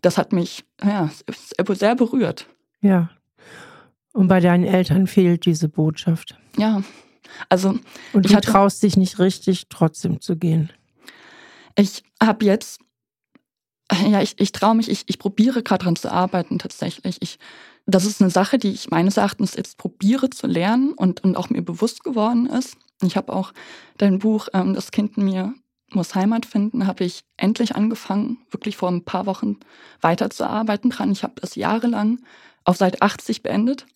das 0.02 0.18
hat 0.18 0.32
mich 0.32 0.64
ja, 0.82 1.10
sehr 1.68 1.94
berührt. 1.94 2.46
Ja. 2.80 3.10
Und 4.12 4.28
bei 4.28 4.40
deinen 4.40 4.64
Eltern 4.64 5.06
fehlt 5.06 5.46
diese 5.46 5.68
Botschaft. 5.68 6.36
Ja. 6.56 6.82
Also. 7.48 7.78
Und 8.12 8.30
du 8.30 8.40
traust 8.40 8.82
dich 8.82 8.96
nicht 8.96 9.18
richtig, 9.18 9.68
trotzdem 9.70 10.20
zu 10.20 10.36
gehen. 10.36 10.70
Ich 11.76 12.02
habe 12.26 12.44
jetzt, 12.44 12.80
ja, 13.92 14.22
ich, 14.22 14.34
ich 14.38 14.52
traue 14.52 14.74
mich, 14.74 14.90
ich, 14.90 15.04
ich 15.06 15.18
probiere 15.18 15.62
gerade 15.62 15.84
dran 15.84 15.96
zu 15.96 16.10
arbeiten 16.10 16.58
tatsächlich. 16.58 17.18
Ich, 17.20 17.38
das 17.86 18.04
ist 18.04 18.20
eine 18.20 18.30
Sache, 18.30 18.58
die 18.58 18.70
ich 18.70 18.90
meines 18.90 19.16
Erachtens 19.16 19.54
jetzt 19.54 19.76
probiere 19.78 20.30
zu 20.30 20.46
lernen 20.46 20.92
und, 20.92 21.24
und 21.24 21.36
auch 21.36 21.50
mir 21.50 21.62
bewusst 21.62 22.04
geworden 22.04 22.46
ist. 22.46 22.76
Ich 23.02 23.16
habe 23.16 23.32
auch 23.32 23.52
dein 23.98 24.18
Buch 24.18 24.48
ähm, 24.52 24.74
Das 24.74 24.90
Kind 24.90 25.16
in 25.16 25.24
mir 25.24 25.54
muss 25.94 26.14
Heimat 26.14 26.46
finden, 26.46 26.86
habe 26.86 27.04
ich 27.04 27.24
endlich 27.36 27.76
angefangen, 27.76 28.38
wirklich 28.50 28.76
vor 28.78 28.90
ein 28.90 29.04
paar 29.04 29.26
Wochen 29.26 29.58
weiterzuarbeiten 30.00 30.90
dran. 30.90 31.12
Ich 31.12 31.22
habe 31.22 31.34
das 31.40 31.54
jahrelang 31.54 32.20
auf 32.64 32.76
Seite 32.76 33.02
80 33.02 33.42
beendet, 33.42 33.86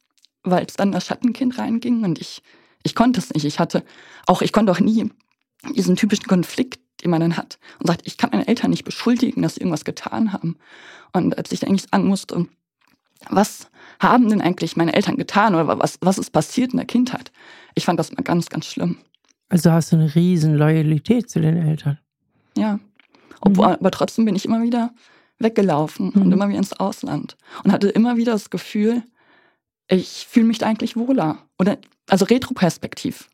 weil 0.42 0.66
es 0.66 0.74
dann 0.74 0.92
das 0.92 1.06
Schattenkind 1.06 1.58
reinging 1.58 2.04
und 2.04 2.20
ich, 2.20 2.42
ich 2.82 2.94
konnte 2.94 3.20
es 3.20 3.32
nicht. 3.32 3.44
Ich 3.44 3.58
hatte 3.58 3.84
auch, 4.26 4.42
ich 4.42 4.52
konnte 4.52 4.72
auch 4.72 4.80
nie 4.80 5.10
diesen 5.74 5.96
typischen 5.96 6.26
Konflikt 6.26 6.80
den 7.02 7.10
man 7.10 7.20
dann 7.20 7.36
hat 7.36 7.58
und 7.78 7.86
sagt, 7.86 8.02
ich 8.04 8.16
kann 8.16 8.30
meine 8.30 8.48
Eltern 8.48 8.70
nicht 8.70 8.84
beschuldigen, 8.84 9.42
dass 9.42 9.54
sie 9.54 9.60
irgendwas 9.60 9.84
getan 9.84 10.32
haben. 10.32 10.56
Und 11.12 11.36
als 11.36 11.52
ich 11.52 11.66
eigentlich 11.66 11.88
sagen 11.90 12.06
musste, 12.06 12.46
was 13.30 13.68
haben 14.00 14.28
denn 14.28 14.40
eigentlich 14.40 14.76
meine 14.76 14.94
Eltern 14.94 15.16
getan 15.16 15.54
oder 15.54 15.78
was, 15.78 15.98
was 16.00 16.18
ist 16.18 16.30
passiert 16.30 16.72
in 16.72 16.78
der 16.78 16.86
Kindheit? 16.86 17.32
Ich 17.74 17.84
fand 17.84 17.98
das 17.98 18.12
mal 18.12 18.22
ganz, 18.22 18.48
ganz 18.48 18.66
schlimm. 18.66 18.98
Also 19.48 19.70
hast 19.70 19.92
du 19.92 19.96
eine 19.96 20.14
riesen 20.14 20.56
Loyalität 20.56 21.30
zu 21.30 21.40
den 21.40 21.56
Eltern. 21.56 21.98
Ja. 22.56 22.80
Obwohl, 23.40 23.68
mhm. 23.68 23.74
Aber 23.74 23.90
trotzdem 23.90 24.24
bin 24.24 24.36
ich 24.36 24.44
immer 24.44 24.62
wieder 24.62 24.92
weggelaufen 25.38 26.12
mhm. 26.14 26.22
und 26.22 26.32
immer 26.32 26.48
wieder 26.48 26.58
ins 26.58 26.72
Ausland 26.72 27.36
und 27.64 27.72
hatte 27.72 27.88
immer 27.88 28.16
wieder 28.16 28.32
das 28.32 28.50
Gefühl, 28.50 29.02
ich 29.88 30.26
fühle 30.28 30.46
mich 30.46 30.58
da 30.58 30.66
eigentlich 30.66 30.96
wohler. 30.96 31.38
Oder 31.58 31.78
also 32.08 32.24
retroperspektiv. 32.24 33.28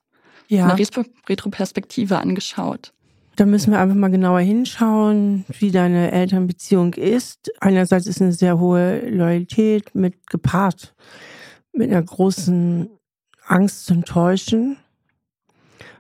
Ja. 0.49 0.69
Eine 0.69 0.87
Retroperspektive 1.29 2.19
angeschaut. 2.19 2.93
Da 3.37 3.47
müssen 3.47 3.73
wir 3.73 3.81
einfach 3.81 3.97
mal 3.97 4.11
genauer 4.11 4.41
hinschauen, 4.41 5.45
wie 5.59 5.71
deine 5.71 6.13
Elternbeziehung 6.13 6.95
ist. 6.95 7.51
Einerseits 7.61 8.07
ist 8.07 8.21
eine 8.21 8.33
sehr 8.33 8.59
hohe 8.59 9.09
Loyalität 9.09 9.95
mit 9.95 10.27
gepaart 10.27 10.95
mit 11.73 11.91
einer 11.91 12.03
großen 12.03 12.91
Angst 13.47 13.87
zu 13.87 13.95
enttäuschen, 13.95 14.77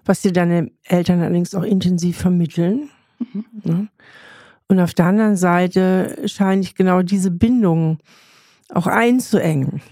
was 0.04 0.20
dir 0.20 0.32
deine 0.32 0.70
Eltern 0.84 1.20
allerdings 1.20 1.54
auch 1.54 1.62
intensiv 1.62 2.18
vermitteln. 2.18 2.90
Mhm. 3.64 3.88
Und 4.68 4.80
auf 4.80 4.94
der 4.94 5.06
anderen 5.06 5.36
Seite 5.36 6.16
scheine 6.26 6.62
ich 6.62 6.74
genau 6.74 7.02
diese 7.02 7.30
Bindung 7.30 7.98
auch 8.68 8.86
einzuengen, 8.86 9.82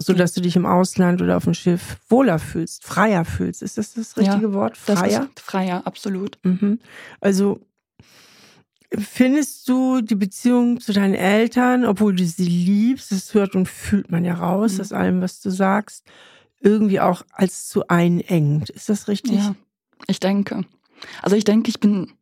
sodass 0.00 0.32
du 0.32 0.40
dich 0.40 0.56
im 0.56 0.66
Ausland 0.66 1.20
oder 1.20 1.36
auf 1.36 1.44
dem 1.44 1.54
Schiff 1.54 1.98
wohler 2.08 2.38
fühlst, 2.38 2.84
freier 2.84 3.24
fühlst. 3.24 3.62
Ist 3.62 3.78
das 3.78 3.94
das 3.94 4.16
richtige 4.16 4.46
ja, 4.46 4.52
Wort? 4.52 4.76
Freier? 4.76 5.28
Freier, 5.36 5.86
absolut. 5.86 6.38
Mhm. 6.42 6.80
Also 7.20 7.60
findest 8.98 9.68
du 9.68 10.00
die 10.00 10.14
Beziehung 10.14 10.80
zu 10.80 10.92
deinen 10.92 11.14
Eltern, 11.14 11.84
obwohl 11.84 12.16
du 12.16 12.24
sie 12.24 12.44
liebst, 12.44 13.12
das 13.12 13.34
hört 13.34 13.54
und 13.54 13.68
fühlt 13.68 14.10
man 14.10 14.24
ja 14.24 14.34
raus 14.34 14.74
mhm. 14.74 14.80
aus 14.80 14.92
allem, 14.92 15.20
was 15.20 15.40
du 15.40 15.50
sagst, 15.50 16.04
irgendwie 16.60 17.00
auch 17.00 17.22
als 17.32 17.68
zu 17.68 17.86
einengend. 17.88 18.70
Ist 18.70 18.88
das 18.88 19.06
richtig? 19.06 19.34
Ja, 19.34 19.54
ich 20.06 20.18
denke. 20.18 20.64
Also 21.22 21.36
ich 21.36 21.44
denke, 21.44 21.68
ich 21.68 21.80
bin 21.80 22.12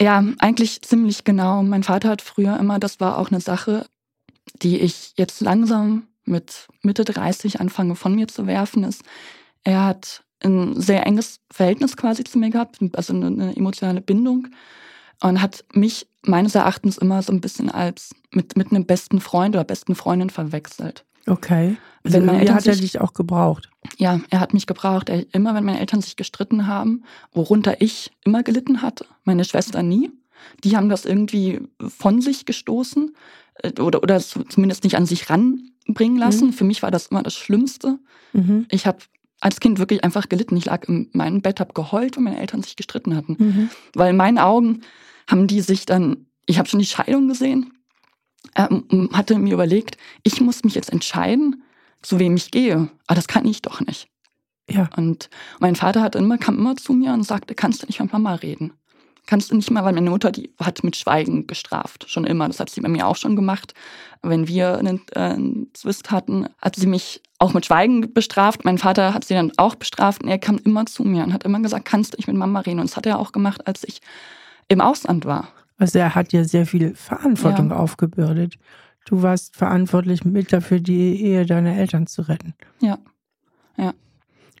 ja 0.00 0.22
eigentlich 0.38 0.82
ziemlich 0.82 1.24
genau. 1.24 1.62
Mein 1.62 1.84
Vater 1.84 2.08
hat 2.08 2.22
früher 2.22 2.58
immer, 2.58 2.78
das 2.78 3.00
war 3.00 3.18
auch 3.18 3.30
eine 3.30 3.40
Sache, 3.40 3.86
die 4.62 4.78
ich 4.80 5.14
jetzt 5.16 5.40
langsam 5.40 6.06
mit 6.30 6.68
Mitte 6.82 7.04
30 7.04 7.60
anfange 7.60 7.96
von 7.96 8.14
mir 8.14 8.28
zu 8.28 8.46
werfen, 8.46 8.84
ist, 8.84 9.02
er 9.64 9.84
hat 9.84 10.24
ein 10.42 10.80
sehr 10.80 11.06
enges 11.06 11.40
Verhältnis 11.50 11.96
quasi 11.96 12.24
zu 12.24 12.38
mir 12.38 12.50
gehabt, 12.50 12.78
also 12.94 13.12
eine, 13.12 13.54
emotionale 13.56 14.00
Bindung 14.00 14.48
und 15.22 15.42
hat 15.42 15.64
mich 15.74 16.06
meines 16.22 16.54
Erachtens 16.54 16.98
immer 16.98 17.22
so 17.22 17.32
ein 17.32 17.40
bisschen 17.40 17.70
als 17.70 18.14
mit, 18.30 18.56
mit 18.56 18.70
einem 18.70 18.86
besten 18.86 19.20
Freund 19.20 19.54
oder 19.54 19.64
besten 19.64 19.94
Freundin 19.94 20.30
verwechselt. 20.30 21.04
Okay. 21.26 21.76
Also 22.02 22.16
wenn 22.16 22.24
meine 22.24 22.40
Eltern 22.40 22.56
hat 22.56 22.66
er 22.66 22.74
sich, 22.74 22.92
dich 22.92 23.00
auch 23.00 23.12
gebraucht? 23.12 23.68
Ja, 23.98 24.20
er 24.30 24.40
hat 24.40 24.54
mich 24.54 24.66
gebraucht. 24.66 25.10
Er, 25.10 25.26
immer 25.34 25.54
wenn 25.54 25.64
meine 25.64 25.80
Eltern 25.80 26.00
sich 26.00 26.16
gestritten 26.16 26.66
haben, 26.66 27.04
worunter 27.32 27.80
ich 27.82 28.10
immer 28.24 28.42
gelitten 28.42 28.80
hatte, 28.80 29.04
meine 29.24 29.44
Schwester 29.44 29.82
nie, 29.82 30.10
die 30.64 30.76
haben 30.76 30.88
das 30.88 31.04
irgendwie 31.04 31.60
von 31.78 32.22
sich 32.22 32.46
gestoßen 32.46 33.14
äh, 33.62 33.80
oder, 33.80 34.02
oder 34.02 34.18
zumindest 34.20 34.84
nicht 34.84 34.96
an 34.96 35.06
sich 35.06 35.28
ranbringen 35.90 36.18
lassen. 36.18 36.48
Mhm. 36.48 36.52
Für 36.52 36.64
mich 36.64 36.82
war 36.82 36.90
das 36.90 37.08
immer 37.08 37.22
das 37.22 37.34
Schlimmste. 37.34 37.98
Mhm. 38.32 38.66
Ich 38.70 38.86
habe 38.86 38.98
als 39.40 39.60
Kind 39.60 39.78
wirklich 39.78 40.04
einfach 40.04 40.28
gelitten. 40.28 40.56
Ich 40.56 40.66
lag 40.66 40.86
in 40.88 41.08
meinem 41.12 41.40
Bett, 41.40 41.60
habe 41.60 41.72
geheult, 41.72 42.16
weil 42.16 42.24
meine 42.24 42.40
Eltern 42.40 42.62
sich 42.62 42.76
gestritten 42.76 43.16
hatten. 43.16 43.36
Mhm. 43.38 43.70
Weil 43.94 44.10
in 44.10 44.16
meinen 44.16 44.38
Augen 44.38 44.82
haben 45.26 45.46
die 45.46 45.60
sich 45.60 45.86
dann, 45.86 46.26
ich 46.46 46.58
habe 46.58 46.68
schon 46.68 46.80
die 46.80 46.86
Scheidung 46.86 47.28
gesehen, 47.28 47.72
ähm, 48.56 49.10
hatte 49.12 49.38
mir 49.38 49.54
überlegt, 49.54 49.96
ich 50.22 50.40
muss 50.40 50.64
mich 50.64 50.74
jetzt 50.74 50.92
entscheiden, 50.92 51.62
zu 52.02 52.18
wem 52.18 52.36
ich 52.36 52.50
gehe. 52.50 52.90
Aber 53.06 53.14
das 53.14 53.28
kann 53.28 53.46
ich 53.46 53.62
doch 53.62 53.80
nicht. 53.80 54.08
Ja. 54.68 54.88
Und 54.96 55.30
mein 55.58 55.76
Vater 55.76 56.00
hat 56.00 56.14
immer, 56.14 56.38
kam 56.38 56.58
immer 56.58 56.76
zu 56.76 56.92
mir 56.92 57.12
und 57.12 57.24
sagte, 57.24 57.54
kannst 57.54 57.82
du 57.82 57.86
nicht 57.86 58.00
mit 58.00 58.12
Mama 58.12 58.34
reden? 58.36 58.72
Kannst 59.30 59.52
du 59.52 59.54
nicht 59.54 59.70
mal, 59.70 59.84
weil 59.84 59.92
meine 59.92 60.10
Mutter, 60.10 60.32
die 60.32 60.52
hat 60.58 60.82
mit 60.82 60.96
Schweigen 60.96 61.46
gestraft, 61.46 62.10
schon 62.10 62.24
immer. 62.24 62.48
Das 62.48 62.58
hat 62.58 62.68
sie 62.68 62.80
bei 62.80 62.88
mir 62.88 63.06
auch 63.06 63.14
schon 63.14 63.36
gemacht. 63.36 63.74
Wenn 64.22 64.48
wir 64.48 64.76
einen, 64.76 65.02
äh, 65.14 65.20
einen 65.20 65.68
Zwist 65.72 66.10
hatten, 66.10 66.48
hat 66.60 66.74
sie 66.74 66.88
mich 66.88 67.22
auch 67.38 67.54
mit 67.54 67.64
Schweigen 67.64 68.12
bestraft. 68.12 68.64
Mein 68.64 68.76
Vater 68.76 69.14
hat 69.14 69.24
sie 69.24 69.34
dann 69.34 69.52
auch 69.56 69.76
bestraft 69.76 70.24
und 70.24 70.28
er 70.28 70.40
kam 70.40 70.58
immer 70.64 70.84
zu 70.86 71.04
mir 71.04 71.22
und 71.22 71.32
hat 71.32 71.44
immer 71.44 71.60
gesagt, 71.60 71.84
kannst 71.84 72.12
du 72.12 72.16
nicht 72.16 72.26
mit 72.26 72.36
Mama 72.36 72.58
reden? 72.58 72.80
Und 72.80 72.90
das 72.90 72.96
hat 72.96 73.06
er 73.06 73.20
auch 73.20 73.30
gemacht, 73.30 73.68
als 73.68 73.84
ich 73.84 74.00
im 74.66 74.80
Ausland 74.80 75.24
war. 75.26 75.46
Also 75.78 76.00
er 76.00 76.16
hat 76.16 76.32
ja 76.32 76.42
sehr 76.42 76.66
viel 76.66 76.96
Verantwortung 76.96 77.70
ja. 77.70 77.76
aufgebürdet. 77.76 78.56
Du 79.04 79.22
warst 79.22 79.54
verantwortlich 79.54 80.24
mit 80.24 80.52
dafür, 80.52 80.80
die 80.80 81.22
Ehe 81.22 81.46
deiner 81.46 81.76
Eltern 81.76 82.08
zu 82.08 82.22
retten. 82.22 82.54
Ja. 82.80 82.98
Ja. 83.76 83.94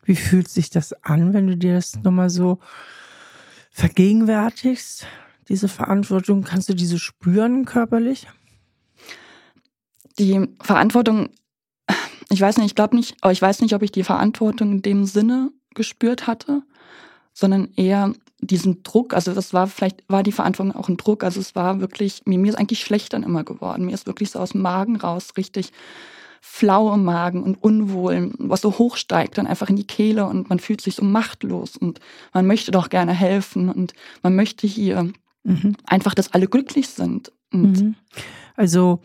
Wie 0.04 0.14
fühlt 0.14 0.46
sich 0.46 0.70
das 0.70 0.92
an, 1.02 1.34
wenn 1.34 1.48
du 1.48 1.56
dir 1.56 1.74
das 1.74 1.96
nochmal 2.04 2.30
so 2.30 2.60
vergegenwärtigst, 3.70 5.06
diese 5.48 5.68
Verantwortung? 5.68 6.42
Kannst 6.42 6.68
du 6.68 6.74
diese 6.74 6.98
spüren 6.98 7.64
körperlich? 7.64 8.26
Die 10.18 10.48
Verantwortung, 10.60 11.30
ich 12.30 12.40
weiß 12.40 12.58
nicht, 12.58 12.66
ich 12.66 12.74
glaube 12.74 12.96
nicht, 12.96 13.16
aber 13.20 13.32
ich 13.32 13.40
weiß 13.40 13.60
nicht, 13.60 13.74
ob 13.74 13.82
ich 13.82 13.92
die 13.92 14.04
Verantwortung 14.04 14.72
in 14.72 14.82
dem 14.82 15.04
Sinne 15.06 15.50
gespürt 15.74 16.26
hatte, 16.26 16.62
sondern 17.32 17.72
eher 17.76 18.12
diesen 18.40 18.82
Druck, 18.82 19.14
also 19.14 19.34
das 19.34 19.52
war 19.52 19.66
vielleicht, 19.66 20.02
war 20.08 20.22
die 20.22 20.32
Verantwortung 20.32 20.74
auch 20.74 20.88
ein 20.88 20.96
Druck, 20.96 21.24
also 21.24 21.40
es 21.40 21.54
war 21.54 21.80
wirklich, 21.80 22.22
mir, 22.24 22.38
mir 22.38 22.50
ist 22.50 22.58
eigentlich 22.58 22.80
schlecht 22.80 23.12
dann 23.12 23.22
immer 23.22 23.44
geworden, 23.44 23.84
mir 23.84 23.94
ist 23.94 24.06
wirklich 24.06 24.30
so 24.30 24.38
aus 24.38 24.50
dem 24.50 24.62
Magen 24.62 24.96
raus 24.96 25.30
richtig 25.36 25.72
flau 26.40 26.92
im 26.94 27.04
Magen 27.04 27.42
und 27.42 27.62
unwohl, 27.62 28.32
was 28.38 28.62
so 28.62 28.78
hochsteigt, 28.78 29.36
dann 29.38 29.46
einfach 29.46 29.68
in 29.68 29.76
die 29.76 29.86
Kehle 29.86 30.26
und 30.26 30.48
man 30.48 30.58
fühlt 30.58 30.80
sich 30.80 30.96
so 30.96 31.04
machtlos 31.04 31.76
und 31.76 32.00
man 32.32 32.46
möchte 32.46 32.70
doch 32.70 32.88
gerne 32.88 33.12
helfen 33.12 33.68
und 33.68 33.92
man 34.22 34.34
möchte 34.34 34.66
hier 34.66 35.12
mhm. 35.44 35.76
einfach, 35.84 36.14
dass 36.14 36.32
alle 36.32 36.46
glücklich 36.46 36.88
sind. 36.88 37.30
Mhm. 37.52 37.94
Also 38.56 39.00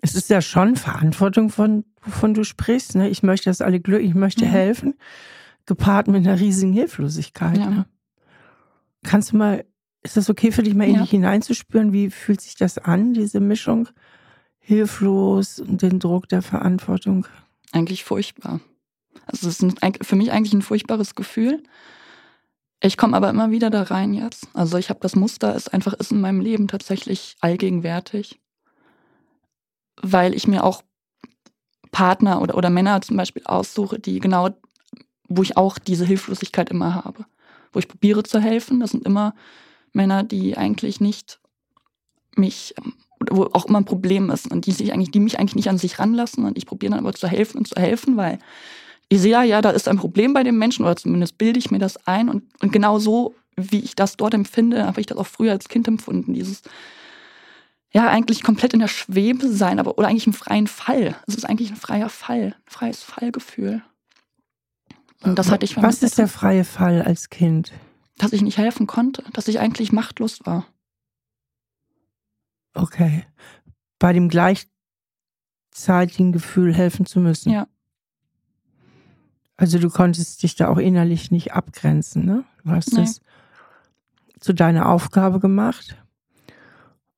es 0.00 0.14
ist 0.14 0.30
ja 0.30 0.40
schon 0.40 0.76
Verantwortung, 0.76 1.50
von, 1.50 1.84
wovon 2.02 2.32
du 2.32 2.44
sprichst. 2.44 2.94
Ne? 2.94 3.10
Ich 3.10 3.22
möchte, 3.22 3.50
dass 3.50 3.60
alle 3.60 3.80
glücklich, 3.80 4.10
ich 4.10 4.14
möchte 4.14 4.46
mhm. 4.46 4.50
helfen, 4.50 4.94
gepaart 5.66 6.08
mit 6.08 6.26
einer 6.26 6.40
riesigen 6.40 6.72
Hilflosigkeit. 6.72 7.58
Ja. 7.58 7.70
Ne? 7.70 7.86
Kannst 9.04 9.32
du 9.32 9.36
mal, 9.36 9.64
ist 10.02 10.16
das 10.16 10.30
okay 10.30 10.50
für 10.50 10.62
dich, 10.62 10.74
mal 10.74 10.88
ja. 10.88 10.94
in 10.94 11.00
dich 11.00 11.10
hineinzuspüren? 11.10 11.92
Wie 11.92 12.10
fühlt 12.10 12.40
sich 12.40 12.54
das 12.54 12.78
an, 12.78 13.12
diese 13.12 13.40
Mischung? 13.40 13.88
Hilflos 14.60 15.58
und 15.58 15.82
den 15.82 15.98
Druck 15.98 16.28
der 16.28 16.42
Verantwortung? 16.42 17.26
Eigentlich 17.72 18.04
furchtbar. 18.04 18.60
Also 19.26 19.48
es 19.48 19.60
ist 19.60 19.78
für 20.02 20.16
mich 20.16 20.32
eigentlich 20.32 20.52
ein 20.52 20.62
furchtbares 20.62 21.14
Gefühl. 21.14 21.62
Ich 22.82 22.96
komme 22.96 23.16
aber 23.16 23.28
immer 23.28 23.50
wieder 23.50 23.70
da 23.70 23.82
rein 23.82 24.14
jetzt. 24.14 24.48
Also 24.54 24.78
ich 24.78 24.88
habe 24.88 25.00
das 25.00 25.16
Muster, 25.16 25.54
ist 25.54 25.72
einfach 25.72 25.92
ist 25.94 26.12
in 26.12 26.20
meinem 26.20 26.40
Leben 26.40 26.68
tatsächlich 26.68 27.36
allgegenwärtig. 27.40 28.40
Weil 30.00 30.34
ich 30.34 30.46
mir 30.46 30.64
auch 30.64 30.82
Partner 31.90 32.40
oder, 32.40 32.56
oder 32.56 32.70
Männer 32.70 33.02
zum 33.02 33.16
Beispiel 33.16 33.42
aussuche, 33.44 33.98
die 33.98 34.20
genau, 34.20 34.50
wo 35.28 35.42
ich 35.42 35.56
auch 35.56 35.78
diese 35.78 36.06
Hilflosigkeit 36.06 36.70
immer 36.70 36.94
habe 36.94 37.26
wo 37.72 37.78
ich 37.78 37.88
probiere 37.88 38.22
zu 38.22 38.40
helfen. 38.40 38.80
Das 38.80 38.90
sind 38.90 39.04
immer 39.06 39.34
Männer, 39.92 40.22
die 40.22 40.56
eigentlich 40.56 41.00
nicht 41.00 41.40
mich, 42.36 42.74
wo 43.30 43.44
auch 43.52 43.66
immer 43.66 43.78
ein 43.78 43.84
Problem 43.84 44.30
ist 44.30 44.50
und 44.50 44.66
die 44.66 44.72
sich 44.72 44.92
eigentlich, 44.92 45.10
die 45.10 45.20
mich 45.20 45.38
eigentlich 45.38 45.56
nicht 45.56 45.68
an 45.68 45.78
sich 45.78 45.98
ranlassen 45.98 46.44
und 46.44 46.56
ich 46.56 46.66
probiere 46.66 46.92
dann 46.92 47.00
aber 47.00 47.12
zu 47.12 47.28
helfen 47.28 47.58
und 47.58 47.68
zu 47.68 47.74
helfen, 47.76 48.16
weil 48.16 48.38
ich 49.08 49.20
sehe 49.20 49.42
ja, 49.44 49.60
da 49.60 49.70
ist 49.70 49.88
ein 49.88 49.98
Problem 49.98 50.32
bei 50.32 50.42
dem 50.42 50.58
Menschen 50.58 50.84
oder 50.84 50.96
zumindest 50.96 51.36
bilde 51.36 51.58
ich 51.58 51.70
mir 51.70 51.78
das 51.78 52.06
ein 52.06 52.28
und, 52.28 52.44
und 52.62 52.72
genau 52.72 52.98
so, 52.98 53.34
wie 53.56 53.80
ich 53.80 53.94
das 53.94 54.16
dort 54.16 54.34
empfinde, 54.34 54.86
habe 54.86 55.00
ich 55.00 55.06
das 55.06 55.18
auch 55.18 55.26
früher 55.26 55.52
als 55.52 55.68
Kind 55.68 55.86
empfunden, 55.88 56.32
dieses 56.32 56.62
ja, 57.92 58.08
eigentlich 58.08 58.44
komplett 58.44 58.72
in 58.72 58.80
der 58.80 58.88
Schwebe 58.88 59.48
sein, 59.48 59.80
aber 59.80 59.98
oder 59.98 60.06
eigentlich 60.06 60.28
im 60.28 60.32
freien 60.32 60.68
Fall. 60.68 61.16
Es 61.26 61.34
ist 61.34 61.44
eigentlich 61.44 61.70
ein 61.70 61.76
freier 61.76 62.08
Fall, 62.08 62.54
ein 62.56 62.70
freies 62.70 63.02
Fallgefühl. 63.02 63.82
Und 65.22 65.38
das 65.38 65.50
hatte 65.50 65.64
ich 65.64 65.76
Was 65.76 66.02
ist 66.02 66.18
der 66.18 66.28
freie 66.28 66.64
Fall 66.64 67.02
als 67.02 67.30
Kind? 67.30 67.72
Dass 68.16 68.32
ich 68.32 68.42
nicht 68.42 68.58
helfen 68.58 68.86
konnte, 68.86 69.24
dass 69.32 69.48
ich 69.48 69.58
eigentlich 69.58 69.92
machtlos 69.92 70.38
war. 70.44 70.66
Okay. 72.80 73.24
Bei 73.98 74.14
dem 74.14 74.28
gleichzeitigen 74.28 76.32
Gefühl, 76.32 76.74
helfen 76.74 77.04
zu 77.04 77.20
müssen. 77.20 77.52
Ja. 77.52 77.68
Also 79.56 79.78
du 79.78 79.90
konntest 79.90 80.42
dich 80.42 80.56
da 80.56 80.68
auch 80.68 80.78
innerlich 80.78 81.30
nicht 81.30 81.52
abgrenzen, 81.52 82.24
ne? 82.24 82.44
Du 82.64 82.70
hast 82.70 82.94
nee. 82.94 83.02
es 83.02 83.20
zu 84.40 84.54
deiner 84.54 84.88
Aufgabe 84.88 85.38
gemacht 85.38 86.02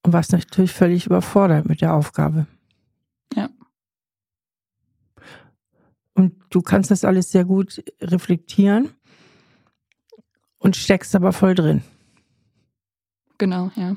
und 0.03 0.13
warst 0.13 0.33
natürlich 0.33 0.73
völlig 0.73 1.07
überfordert 1.07 1.69
mit 1.69 1.81
der 1.81 1.95
Aufgabe. 1.95 2.49
Ja. 3.35 3.49
Und 6.15 6.35
du 6.51 6.63
kannst 6.63 6.91
das 6.91 7.05
alles 7.05 7.31
sehr 7.31 7.45
gut 7.45 7.85
reflektieren 8.01 8.91
und 10.59 10.75
steckst 10.75 11.15
aber 11.15 11.33
voll 11.33 11.55
drin. 11.55 11.85
Genau, 13.39 13.71
ja. 13.77 13.97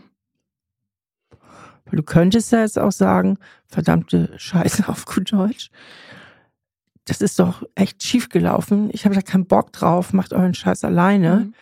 Weil 1.96 2.02
du 2.02 2.04
könntest 2.04 2.52
ja 2.52 2.60
jetzt 2.60 2.78
auch 2.78 2.92
sagen, 2.92 3.38
verdammte 3.68 4.34
Scheiße 4.38 4.90
auf 4.90 5.06
gut 5.06 5.32
Deutsch. 5.32 5.70
Das 7.06 7.22
ist 7.22 7.40
doch 7.40 7.64
echt 7.76 8.04
schief 8.04 8.30
gelaufen. 8.30 8.90
Ich 8.92 9.06
habe 9.06 9.16
da 9.16 9.22
keinen 9.22 9.46
Bock 9.46 9.72
drauf, 9.72 10.12
macht 10.12 10.34
euren 10.34 10.54
Scheiß 10.54 10.84
alleine. 10.84 11.36
Mhm. 11.36 11.54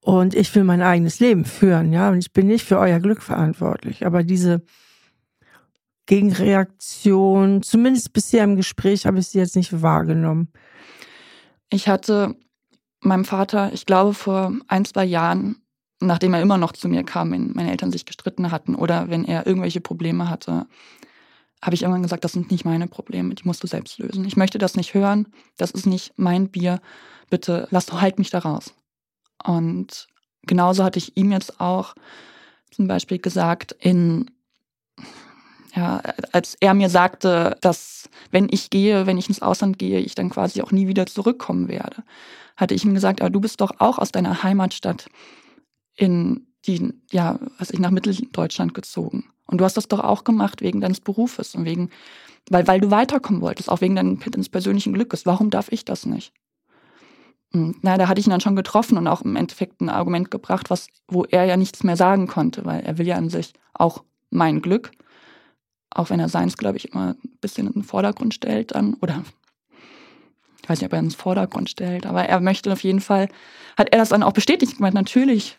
Und 0.00 0.34
ich 0.34 0.52
will 0.54 0.64
mein 0.64 0.82
eigenes 0.82 1.20
Leben 1.20 1.44
führen, 1.44 1.92
ja. 1.92 2.10
Und 2.10 2.18
ich 2.18 2.32
bin 2.32 2.48
nicht 2.48 2.66
für 2.66 2.78
euer 2.78 2.98
Glück 2.98 3.22
verantwortlich. 3.22 4.04
Aber 4.04 4.24
diese, 4.24 4.62
Gegenreaktion? 6.06 7.62
Zumindest 7.62 8.12
bisher 8.12 8.44
im 8.44 8.56
Gespräch 8.56 9.06
habe 9.06 9.18
ich 9.18 9.28
sie 9.28 9.38
jetzt 9.38 9.56
nicht 9.56 9.82
wahrgenommen. 9.82 10.48
Ich 11.70 11.88
hatte 11.88 12.36
meinem 13.00 13.24
Vater, 13.24 13.72
ich 13.72 13.86
glaube 13.86 14.14
vor 14.14 14.52
ein, 14.68 14.84
zwei 14.84 15.04
Jahren, 15.04 15.61
nachdem 16.06 16.34
er 16.34 16.42
immer 16.42 16.58
noch 16.58 16.72
zu 16.72 16.88
mir 16.88 17.04
kam, 17.04 17.32
wenn 17.32 17.52
meine 17.52 17.70
Eltern 17.70 17.92
sich 17.92 18.04
gestritten 18.04 18.50
hatten 18.50 18.74
oder 18.74 19.08
wenn 19.08 19.24
er 19.24 19.46
irgendwelche 19.46 19.80
Probleme 19.80 20.28
hatte, 20.28 20.66
habe 21.62 21.74
ich 21.74 21.82
irgendwann 21.82 22.02
gesagt, 22.02 22.24
das 22.24 22.32
sind 22.32 22.50
nicht 22.50 22.64
meine 22.64 22.88
Probleme, 22.88 23.34
die 23.34 23.44
musst 23.44 23.62
du 23.62 23.66
selbst 23.66 23.98
lösen. 23.98 24.24
Ich 24.24 24.36
möchte 24.36 24.58
das 24.58 24.76
nicht 24.76 24.94
hören, 24.94 25.28
das 25.56 25.70
ist 25.70 25.86
nicht 25.86 26.12
mein 26.16 26.48
Bier, 26.48 26.80
bitte 27.30 27.68
lass 27.70 27.92
halt 27.92 28.18
mich 28.18 28.30
da 28.30 28.40
raus. 28.40 28.74
Und 29.44 30.08
genauso 30.42 30.82
hatte 30.82 30.98
ich 30.98 31.16
ihm 31.16 31.30
jetzt 31.30 31.60
auch 31.60 31.94
zum 32.70 32.88
Beispiel 32.88 33.18
gesagt, 33.18 33.72
in 33.78 34.30
ja, 35.74 36.02
als 36.32 36.56
er 36.60 36.74
mir 36.74 36.90
sagte, 36.90 37.56
dass 37.62 38.10
wenn 38.30 38.48
ich 38.50 38.68
gehe, 38.68 39.06
wenn 39.06 39.16
ich 39.16 39.28
ins 39.28 39.40
Ausland 39.40 39.78
gehe, 39.78 40.00
ich 40.00 40.14
dann 40.14 40.28
quasi 40.28 40.60
auch 40.60 40.70
nie 40.70 40.86
wieder 40.86 41.06
zurückkommen 41.06 41.68
werde, 41.68 42.02
hatte 42.56 42.74
ich 42.74 42.84
ihm 42.84 42.92
gesagt, 42.92 43.22
aber 43.22 43.30
du 43.30 43.40
bist 43.40 43.60
doch 43.62 43.72
auch 43.78 43.98
aus 43.98 44.12
deiner 44.12 44.42
Heimatstadt 44.42 45.06
in 45.96 46.46
die, 46.66 46.92
ja, 47.10 47.38
was 47.58 47.70
ich 47.70 47.80
nach 47.80 47.90
Mitteldeutschland 47.90 48.74
gezogen. 48.74 49.24
Und 49.46 49.58
du 49.58 49.64
hast 49.64 49.76
das 49.76 49.88
doch 49.88 50.00
auch 50.00 50.24
gemacht 50.24 50.60
wegen 50.60 50.80
deines 50.80 51.00
Berufes 51.00 51.54
und 51.54 51.64
wegen, 51.64 51.90
weil, 52.48 52.66
weil 52.66 52.80
du 52.80 52.90
weiterkommen 52.90 53.42
wolltest, 53.42 53.68
auch 53.68 53.80
wegen 53.80 53.96
deines 53.96 54.48
persönlichen 54.48 54.92
Glückes. 54.92 55.26
Warum 55.26 55.50
darf 55.50 55.70
ich 55.70 55.84
das 55.84 56.06
nicht? 56.06 56.32
Und, 57.52 57.76
na, 57.82 57.98
da 57.98 58.08
hatte 58.08 58.20
ich 58.20 58.26
ihn 58.26 58.30
dann 58.30 58.40
schon 58.40 58.56
getroffen 58.56 58.96
und 58.96 59.06
auch 59.06 59.22
im 59.22 59.36
Endeffekt 59.36 59.80
ein 59.80 59.90
Argument 59.90 60.30
gebracht, 60.30 60.70
was, 60.70 60.86
wo 61.08 61.24
er 61.24 61.44
ja 61.44 61.56
nichts 61.56 61.82
mehr 61.82 61.96
sagen 61.96 62.28
konnte, 62.28 62.64
weil 62.64 62.82
er 62.82 62.96
will 62.96 63.06
ja 63.06 63.16
an 63.16 63.28
sich 63.28 63.52
auch 63.74 64.04
mein 64.30 64.62
Glück 64.62 64.92
auch 65.94 66.10
wenn 66.10 66.20
er 66.20 66.28
seins, 66.28 66.56
glaube 66.56 66.76
ich, 66.76 66.92
immer 66.92 67.14
ein 67.22 67.38
bisschen 67.40 67.66
in 67.66 67.72
den 67.74 67.82
Vordergrund 67.82 68.34
stellt 68.34 68.74
dann, 68.74 68.94
oder 68.94 69.24
ich 70.62 70.68
weiß 70.68 70.80
nicht, 70.80 70.86
ob 70.86 70.92
er 70.92 71.00
ins 71.00 71.14
Vordergrund 71.14 71.70
stellt, 71.70 72.06
aber 72.06 72.24
er 72.24 72.40
möchte 72.40 72.72
auf 72.72 72.82
jeden 72.82 73.00
Fall, 73.00 73.28
hat 73.76 73.88
er 73.92 73.98
das 73.98 74.10
dann 74.10 74.22
auch 74.22 74.32
bestätigt 74.32 74.76
gemeint, 74.76 74.94
natürlich 74.94 75.58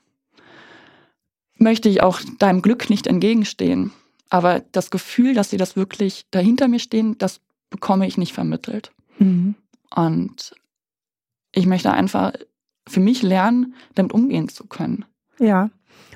möchte 1.64 1.90
ich 1.90 2.02
auch 2.02 2.22
deinem 2.40 2.62
Glück 2.62 2.90
nicht 2.90 3.08
entgegenstehen. 3.08 3.92
Aber 4.30 4.62
das 4.72 4.92
Gefühl, 4.92 5.34
dass 5.34 5.50
sie 5.50 5.58
das 5.58 5.76
wirklich 5.76 6.26
dahinter 6.32 6.68
mir 6.68 6.80
stehen, 6.80 7.18
das 7.18 7.40
bekomme 7.70 8.08
ich 8.08 8.18
nicht 8.18 8.34
vermittelt. 8.34 8.92
Mhm. 9.20 9.56
Und 9.96 10.56
ich 11.52 11.66
möchte 11.66 11.92
einfach 11.92 12.34
für 12.88 13.00
mich 13.00 13.22
lernen, 13.22 13.76
damit 13.96 14.14
umgehen 14.14 14.50
zu 14.50 14.66
können. 14.66 15.06
Ja, 15.40 15.70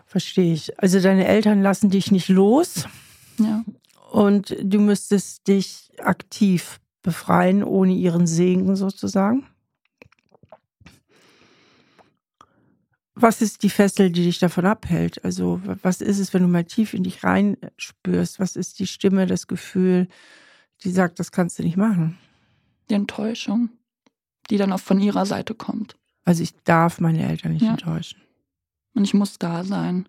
verstehe 0.05 0.53
ich. 0.53 0.79
Also 0.79 0.99
deine 0.99 1.27
Eltern 1.27 1.61
lassen 1.61 1.89
dich 1.89 2.11
nicht 2.11 2.27
los. 2.29 2.87
Ja 3.39 3.63
und 4.11 4.55
du 4.61 4.79
müsstest 4.79 5.47
dich 5.47 5.91
aktiv 5.99 6.79
befreien, 7.03 7.63
ohne 7.63 7.93
ihren 7.93 8.27
Segen 8.27 8.75
sozusagen. 8.75 9.45
Was 13.19 13.41
ist 13.41 13.63
die 13.63 13.69
Fessel, 13.69 14.12
die 14.12 14.24
dich 14.24 14.39
davon 14.39 14.65
abhält? 14.65 15.24
Also, 15.25 15.59
was 15.81 16.01
ist 16.01 16.19
es, 16.19 16.33
wenn 16.33 16.43
du 16.43 16.47
mal 16.47 16.65
tief 16.65 16.93
in 16.93 17.03
dich 17.03 17.24
reinspürst? 17.24 18.39
Was 18.39 18.55
ist 18.55 18.79
die 18.79 18.88
Stimme, 18.88 19.25
das 19.25 19.47
Gefühl, 19.47 20.07
die 20.83 20.91
sagt, 20.91 21.19
das 21.19 21.31
kannst 21.31 21.57
du 21.57 21.63
nicht 21.63 21.77
machen? 21.77 22.17
Die 22.89 22.93
Enttäuschung, 22.93 23.69
die 24.50 24.57
dann 24.57 24.71
auch 24.71 24.79
von 24.79 25.00
ihrer 25.00 25.25
Seite 25.25 25.55
kommt. 25.55 25.95
Also, 26.25 26.43
ich 26.43 26.53
darf 26.63 27.00
meine 27.00 27.27
Eltern 27.27 27.53
nicht 27.53 27.63
ja. 27.63 27.71
enttäuschen. 27.71 28.21
Und 28.93 29.03
ich 29.03 29.13
muss 29.13 29.39
da 29.39 29.63
sein. 29.63 30.07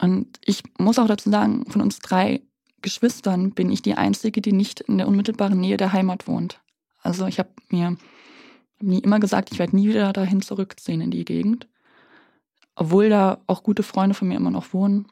Und 0.00 0.38
ich 0.44 0.62
muss 0.78 0.98
auch 0.98 1.06
dazu 1.06 1.30
sagen, 1.30 1.64
von 1.70 1.82
uns 1.82 2.00
drei 2.00 2.42
Geschwistern 2.80 3.52
bin 3.52 3.70
ich 3.70 3.82
die 3.82 3.94
Einzige, 3.94 4.40
die 4.40 4.52
nicht 4.52 4.80
in 4.80 4.98
der 4.98 5.08
unmittelbaren 5.08 5.60
Nähe 5.60 5.76
der 5.76 5.92
Heimat 5.92 6.26
wohnt. 6.26 6.60
Also 7.02 7.26
ich 7.26 7.38
habe 7.38 7.50
mir 7.70 7.96
nie 8.80 8.98
immer 8.98 9.20
gesagt, 9.20 9.52
ich 9.52 9.58
werde 9.58 9.76
nie 9.76 9.88
wieder 9.88 10.12
dahin 10.12 10.42
zurückziehen 10.42 11.00
in 11.00 11.10
die 11.10 11.24
Gegend. 11.24 11.68
Obwohl 12.74 13.08
da 13.08 13.40
auch 13.46 13.62
gute 13.62 13.82
Freunde 13.82 14.14
von 14.14 14.28
mir 14.28 14.36
immer 14.36 14.50
noch 14.50 14.72
wohnen. 14.72 15.06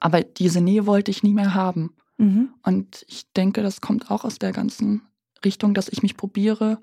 Aber 0.00 0.22
diese 0.22 0.60
Nähe 0.60 0.86
wollte 0.86 1.10
ich 1.10 1.22
nie 1.22 1.34
mehr 1.34 1.54
haben. 1.54 1.94
Mhm. 2.18 2.50
Und 2.62 3.04
ich 3.08 3.30
denke, 3.32 3.62
das 3.62 3.80
kommt 3.80 4.10
auch 4.10 4.24
aus 4.24 4.38
der 4.38 4.52
ganzen 4.52 5.02
Richtung, 5.44 5.74
dass 5.74 5.88
ich 5.88 6.02
mich 6.02 6.16
probiere, 6.16 6.78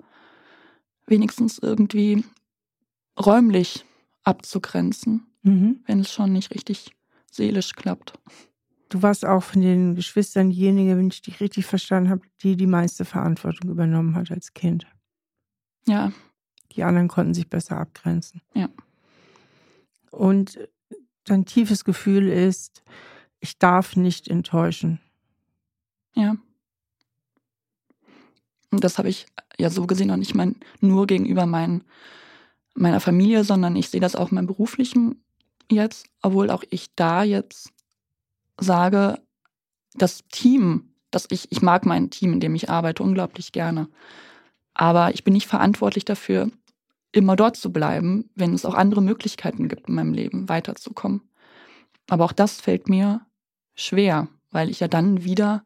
wenigstens 1.06 1.58
irgendwie 1.58 2.24
räumlich 3.18 3.84
abzugrenzen, 4.22 5.26
mhm. 5.42 5.80
wenn 5.86 6.00
es 6.00 6.12
schon 6.12 6.32
nicht 6.32 6.54
richtig 6.54 6.92
seelisch 7.30 7.74
klappt. 7.74 8.14
Du 8.88 9.02
warst 9.02 9.24
auch 9.24 9.42
von 9.42 9.60
den 9.60 9.96
Geschwistern 9.96 10.50
diejenige, 10.50 10.96
wenn 10.96 11.08
ich 11.08 11.20
dich 11.20 11.40
richtig 11.40 11.66
verstanden 11.66 12.10
habe, 12.10 12.22
die 12.42 12.56
die 12.56 12.66
meiste 12.66 13.04
Verantwortung 13.04 13.70
übernommen 13.70 14.14
hat 14.14 14.30
als 14.30 14.54
Kind. 14.54 14.86
Ja. 15.86 16.12
Die 16.72 16.84
anderen 16.84 17.08
konnten 17.08 17.34
sich 17.34 17.48
besser 17.48 17.78
abgrenzen. 17.78 18.40
Ja. 18.54 18.68
Und 20.14 20.58
dein 21.24 21.44
tiefes 21.44 21.84
Gefühl 21.84 22.28
ist, 22.28 22.82
ich 23.40 23.58
darf 23.58 23.96
nicht 23.96 24.28
enttäuschen. 24.28 25.00
Ja. 26.14 26.36
Und 28.70 28.84
das 28.84 28.98
habe 28.98 29.08
ich 29.08 29.26
ja 29.58 29.70
so 29.70 29.86
gesehen 29.86 30.10
auch 30.10 30.16
nicht 30.16 30.34
mein, 30.34 30.56
nur 30.80 31.06
gegenüber 31.06 31.46
mein, 31.46 31.84
meiner 32.74 33.00
Familie, 33.00 33.44
sondern 33.44 33.76
ich 33.76 33.88
sehe 33.88 34.00
das 34.00 34.16
auch 34.16 34.30
in 34.30 34.36
meinem 34.36 34.46
beruflichen 34.46 35.22
jetzt, 35.70 36.06
obwohl 36.22 36.50
auch 36.50 36.64
ich 36.70 36.94
da 36.94 37.22
jetzt 37.22 37.72
sage, 38.58 39.20
das 39.94 40.24
Team, 40.30 40.94
dass 41.10 41.26
ich, 41.30 41.50
ich 41.52 41.62
mag 41.62 41.86
mein 41.86 42.10
Team, 42.10 42.32
in 42.32 42.40
dem 42.40 42.54
ich 42.54 42.70
arbeite, 42.70 43.02
unglaublich 43.02 43.52
gerne. 43.52 43.88
Aber 44.74 45.14
ich 45.14 45.22
bin 45.24 45.34
nicht 45.34 45.46
verantwortlich 45.46 46.04
dafür, 46.04 46.50
immer 47.14 47.36
dort 47.36 47.56
zu 47.56 47.72
bleiben, 47.72 48.28
wenn 48.34 48.54
es 48.54 48.64
auch 48.64 48.74
andere 48.74 49.00
Möglichkeiten 49.00 49.68
gibt 49.68 49.88
in 49.88 49.94
meinem 49.94 50.12
Leben, 50.12 50.48
weiterzukommen. 50.48 51.22
Aber 52.08 52.24
auch 52.24 52.32
das 52.32 52.60
fällt 52.60 52.88
mir 52.88 53.20
schwer, 53.74 54.28
weil 54.50 54.68
ich 54.68 54.80
ja 54.80 54.88
dann 54.88 55.24
wieder 55.24 55.64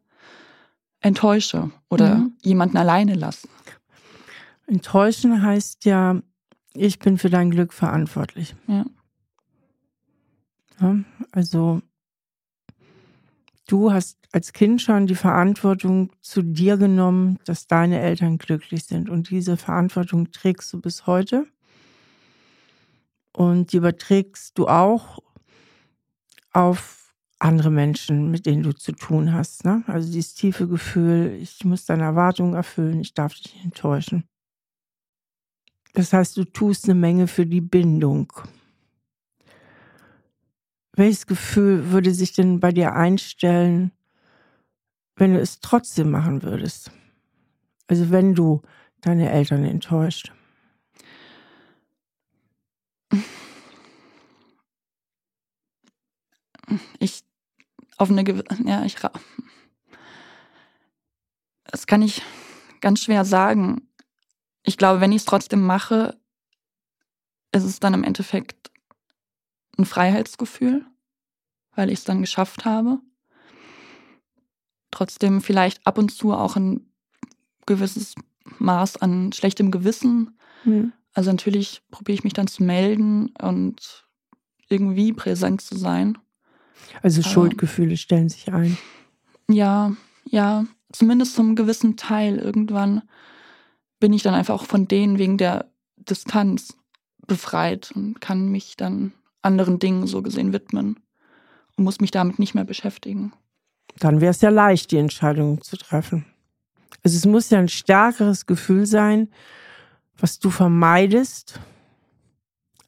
enttäusche 1.01 1.71
oder 1.89 2.15
mhm. 2.15 2.33
jemanden 2.41 2.77
alleine 2.77 3.15
lasse. 3.15 3.47
Enttäuschen 4.67 5.41
heißt 5.41 5.85
ja, 5.85 6.21
ich 6.73 6.99
bin 6.99 7.17
für 7.17 7.29
dein 7.29 7.49
Glück 7.49 7.73
verantwortlich. 7.73 8.55
Ja. 8.67 8.85
ja 10.79 10.97
also 11.31 11.81
Du 13.69 13.93
hast 13.93 14.17
als 14.31 14.51
Kind 14.51 14.81
schon 14.81 15.05
die 15.05 15.13
Verantwortung 15.13 16.11
zu 16.21 16.41
dir 16.41 16.75
genommen, 16.75 17.37
dass 17.45 17.67
deine 17.67 17.99
Eltern 17.99 18.39
glücklich 18.39 18.85
sind. 18.85 19.11
Und 19.11 19.29
diese 19.29 19.57
Verantwortung 19.57 20.31
trägst 20.31 20.73
du 20.73 20.81
bis 20.81 21.05
heute. 21.05 21.45
Und 23.31 23.71
die 23.71 23.77
überträgst 23.77 24.57
du 24.57 24.67
auch 24.67 25.19
auf 26.51 27.13
andere 27.37 27.69
Menschen, 27.69 28.31
mit 28.31 28.47
denen 28.47 28.63
du 28.63 28.73
zu 28.73 28.91
tun 28.91 29.33
hast. 29.33 29.65
Ne? 29.65 29.83
Also 29.85 30.11
dieses 30.11 30.33
tiefe 30.33 30.67
Gefühl, 30.67 31.37
ich 31.39 31.63
muss 31.63 31.85
deine 31.85 32.05
Erwartungen 32.05 32.55
erfüllen, 32.55 32.99
ich 33.01 33.13
darf 33.13 33.35
dich 33.35 33.53
nicht 33.53 33.65
enttäuschen. 33.65 34.23
Das 35.93 36.11
heißt, 36.11 36.35
du 36.37 36.43
tust 36.43 36.85
eine 36.85 36.95
Menge 36.95 37.27
für 37.27 37.45
die 37.45 37.61
Bindung. 37.61 38.33
Welches 40.99 41.27
Gefühl 41.27 41.91
würde 41.91 42.13
sich 42.13 42.33
denn 42.33 42.59
bei 42.59 42.73
dir 42.73 42.91
einstellen, 42.93 43.93
wenn 45.15 45.33
du 45.33 45.39
es 45.39 45.61
trotzdem 45.61 46.11
machen 46.11 46.43
würdest? 46.43 46.91
Also 47.87 48.11
wenn 48.11 48.35
du 48.35 48.63
deine 48.99 49.31
Eltern 49.31 49.63
enttäuscht. 49.63 50.33
Ich 56.99 57.23
auf 57.95 58.09
eine 58.09 58.25
gewisse, 58.25 58.45
ja, 58.65 58.83
ich, 58.83 58.97
das 61.63 61.87
kann 61.87 62.01
ich 62.01 62.21
ganz 62.81 63.01
schwer 63.01 63.23
sagen. 63.23 63.87
Ich 64.63 64.75
glaube, 64.75 64.99
wenn 64.99 65.13
ich 65.13 65.19
es 65.19 65.25
trotzdem 65.25 65.65
mache, 65.65 66.19
ist 67.53 67.63
es 67.63 67.79
dann 67.79 67.93
im 67.93 68.03
Endeffekt 68.03 68.69
ein 69.77 69.85
Freiheitsgefühl, 69.85 70.85
weil 71.75 71.89
ich 71.89 71.99
es 71.99 72.05
dann 72.05 72.21
geschafft 72.21 72.65
habe. 72.65 72.99
Trotzdem 74.91 75.41
vielleicht 75.41 75.85
ab 75.85 75.97
und 75.97 76.09
zu 76.09 76.33
auch 76.33 76.55
ein 76.55 76.91
gewisses 77.65 78.15
Maß 78.57 78.97
an 78.97 79.31
schlechtem 79.31 79.71
Gewissen. 79.71 80.37
Mhm. 80.65 80.93
Also 81.13 81.31
natürlich 81.31 81.81
probiere 81.91 82.15
ich 82.15 82.23
mich 82.23 82.33
dann 82.33 82.47
zu 82.47 82.63
melden 82.63 83.33
und 83.41 84.07
irgendwie 84.69 85.13
präsent 85.13 85.61
zu 85.61 85.77
sein. 85.77 86.17
Also 87.01 87.21
Schuldgefühle 87.21 87.97
stellen 87.97 88.29
sich 88.29 88.51
ein. 88.51 88.77
Ja, 89.49 89.93
ja, 90.25 90.65
zumindest 90.91 91.35
zum 91.35 91.55
gewissen 91.55 91.97
Teil. 91.97 92.37
Irgendwann 92.37 93.03
bin 93.99 94.13
ich 94.13 94.23
dann 94.23 94.33
einfach 94.33 94.55
auch 94.55 94.65
von 94.65 94.87
denen 94.87 95.17
wegen 95.17 95.37
der 95.37 95.71
Distanz 95.97 96.77
befreit 97.27 97.91
und 97.93 98.21
kann 98.21 98.49
mich 98.49 98.77
dann 98.77 99.13
anderen 99.41 99.79
Dingen 99.79 100.07
so 100.07 100.21
gesehen 100.21 100.53
widmen 100.53 100.99
muss 101.79 101.99
mich 101.99 102.11
damit 102.11 102.39
nicht 102.39 102.55
mehr 102.55 102.65
beschäftigen. 102.65 103.33
Dann 103.97 104.21
wäre 104.21 104.31
es 104.31 104.41
ja 104.41 104.49
leicht, 104.49 104.91
die 104.91 104.97
Entscheidung 104.97 105.61
zu 105.61 105.77
treffen. 105.77 106.25
Also 107.03 107.17
es 107.17 107.25
muss 107.25 107.49
ja 107.49 107.59
ein 107.59 107.69
stärkeres 107.69 108.45
Gefühl 108.45 108.85
sein, 108.85 109.29
was 110.17 110.39
du 110.39 110.49
vermeidest, 110.49 111.59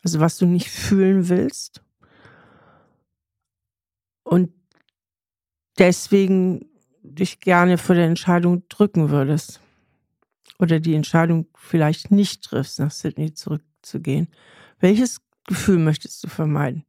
also 0.04 0.20
was 0.20 0.38
du 0.38 0.46
nicht 0.46 0.70
fühlen 0.70 1.30
willst. 1.30 1.82
Und 4.24 4.52
deswegen 5.78 6.66
dich 7.04 7.40
gerne 7.40 7.78
vor 7.78 7.96
der 7.96 8.06
Entscheidung 8.06 8.68
drücken 8.70 9.10
würdest. 9.10 9.62
Oder 10.60 10.80
die 10.80 10.96
Entscheidung 10.96 11.48
vielleicht 11.56 12.12
nicht 12.12 12.44
triffst, 12.44 12.80
nach 12.80 12.92
Sydney 12.92 13.34
zurückzugehen. 13.34 14.28
Welches 14.80 15.22
Gefühl 15.48 15.80
möchtest 15.80 16.24
du 16.24 16.28
vermeiden? 16.28 16.86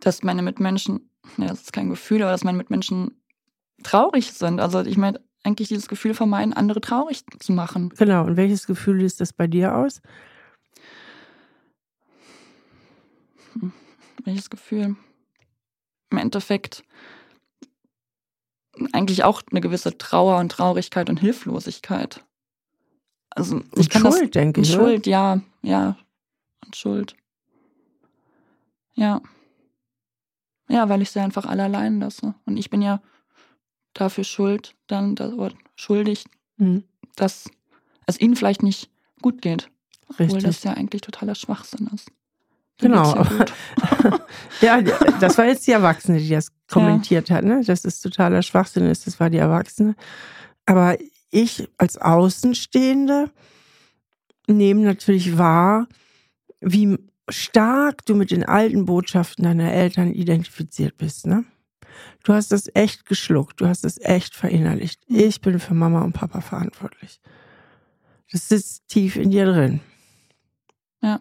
Dass 0.00 0.22
meine 0.22 0.42
Mitmenschen, 0.42 1.10
ja, 1.36 1.48
das 1.48 1.62
ist 1.62 1.72
kein 1.72 1.90
Gefühl, 1.90 2.22
aber 2.22 2.32
dass 2.32 2.44
meine 2.44 2.58
Mitmenschen 2.58 3.20
traurig 3.82 4.32
sind. 4.32 4.60
Also 4.60 4.80
ich 4.80 4.96
meine, 4.96 5.20
eigentlich 5.42 5.68
dieses 5.68 5.88
Gefühl 5.88 6.14
vermeiden, 6.14 6.52
andere 6.52 6.80
traurig 6.80 7.24
zu 7.38 7.52
machen. 7.52 7.90
Genau. 7.96 8.24
Und 8.24 8.36
welches 8.36 8.66
Gefühl 8.66 8.98
löst 8.98 9.20
das 9.20 9.32
bei 9.32 9.46
dir 9.46 9.76
aus? 9.76 10.02
Hm, 13.54 13.72
welches 14.24 14.50
Gefühl? 14.50 14.96
Im 16.10 16.18
Endeffekt 16.18 16.84
eigentlich 18.92 19.24
auch 19.24 19.42
eine 19.50 19.60
gewisse 19.60 19.96
Trauer 19.98 20.38
und 20.38 20.50
Traurigkeit 20.52 21.10
und 21.10 21.20
Hilflosigkeit. 21.20 22.24
Also 23.30 23.60
ich 23.72 23.78
und 23.78 23.90
kann 23.90 24.02
Schuld, 24.02 24.22
das, 24.22 24.30
denke 24.30 24.60
ich. 24.62 24.72
Schuld, 24.72 25.06
oder? 25.06 25.10
ja, 25.10 25.40
ja. 25.62 25.96
Und 26.64 26.76
Schuld. 26.76 27.16
Ja. 28.94 29.20
Ja, 30.70 30.88
weil 30.88 31.02
ich 31.02 31.10
sie 31.10 31.20
einfach 31.20 31.46
alle 31.46 31.64
allein 31.64 32.00
lasse. 32.00 32.34
Und 32.46 32.56
ich 32.56 32.70
bin 32.70 32.80
ja 32.80 33.00
dafür 33.92 34.24
schuld, 34.24 34.76
dann 34.86 35.16
das 35.16 35.36
Wort 35.36 35.56
schuldig, 35.74 36.24
mhm. 36.56 36.84
dass 37.16 37.50
es 38.06 38.20
ihnen 38.20 38.36
vielleicht 38.36 38.62
nicht 38.62 38.88
gut 39.20 39.42
geht. 39.42 39.68
Obwohl 40.08 40.26
Richtig. 40.26 40.44
das 40.44 40.62
ja 40.64 40.72
eigentlich 40.72 41.02
totaler 41.02 41.34
Schwachsinn 41.34 41.88
ist. 41.94 42.10
Genau. 42.78 43.24
ja, 44.60 44.80
das 45.20 45.38
war 45.38 45.46
jetzt 45.46 45.66
die 45.66 45.72
Erwachsene, 45.72 46.18
die 46.18 46.30
das 46.30 46.48
kommentiert 46.68 47.28
ja. 47.28 47.36
hat, 47.36 47.44
ne? 47.44 47.62
Dass 47.64 47.84
es 47.84 48.00
totaler 48.00 48.42
Schwachsinn 48.42 48.86
ist, 48.86 49.06
das 49.06 49.20
war 49.20 49.28
die 49.28 49.38
Erwachsene. 49.38 49.94
Aber 50.66 50.96
ich 51.30 51.68
als 51.78 51.98
Außenstehende 51.98 53.30
nehme 54.46 54.82
natürlich 54.82 55.36
wahr, 55.36 55.88
wie 56.60 56.98
stark 57.30 58.04
du 58.06 58.14
mit 58.14 58.30
den 58.30 58.44
alten 58.44 58.84
Botschaften 58.84 59.44
deiner 59.44 59.72
Eltern 59.72 60.12
identifiziert 60.12 60.96
bist, 60.96 61.26
ne? 61.26 61.44
Du 62.22 62.32
hast 62.32 62.52
das 62.52 62.70
echt 62.74 63.06
geschluckt, 63.06 63.60
du 63.60 63.66
hast 63.66 63.84
das 63.84 63.98
echt 64.00 64.34
verinnerlicht. 64.34 65.08
Mhm. 65.08 65.18
Ich 65.18 65.40
bin 65.40 65.58
für 65.58 65.74
Mama 65.74 66.02
und 66.02 66.12
Papa 66.12 66.40
verantwortlich. 66.40 67.20
Das 68.30 68.48
sitzt 68.48 68.88
tief 68.88 69.16
in 69.16 69.30
dir 69.30 69.46
drin. 69.46 69.80
Ja. 71.02 71.20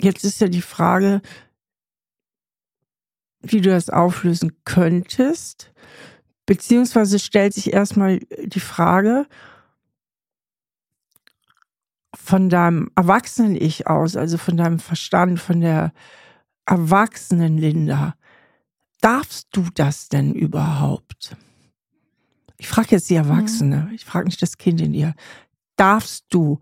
Jetzt 0.00 0.24
ist 0.24 0.40
ja 0.40 0.48
die 0.48 0.62
Frage, 0.62 1.22
wie 3.40 3.60
du 3.60 3.70
das 3.70 3.90
auflösen 3.90 4.52
könntest. 4.64 5.72
Beziehungsweise 6.46 7.18
stellt 7.18 7.54
sich 7.54 7.72
erstmal 7.72 8.18
die 8.18 8.60
Frage 8.60 9.26
von 12.24 12.48
deinem 12.48 12.90
erwachsenen 12.96 13.54
Ich 13.54 13.86
aus, 13.86 14.16
also 14.16 14.38
von 14.38 14.56
deinem 14.56 14.78
Verstand, 14.78 15.38
von 15.38 15.60
der 15.60 15.92
erwachsenen 16.64 17.58
Linda. 17.58 18.14
Darfst 19.02 19.48
du 19.52 19.66
das 19.74 20.08
denn 20.08 20.32
überhaupt? 20.32 21.36
Ich 22.56 22.66
frage 22.66 22.92
jetzt 22.92 23.10
die 23.10 23.14
Erwachsene, 23.14 23.90
ich 23.92 24.06
frage 24.06 24.24
nicht 24.24 24.40
das 24.40 24.56
Kind 24.56 24.80
in 24.80 24.94
ihr. 24.94 25.14
Darfst 25.76 26.24
du 26.30 26.60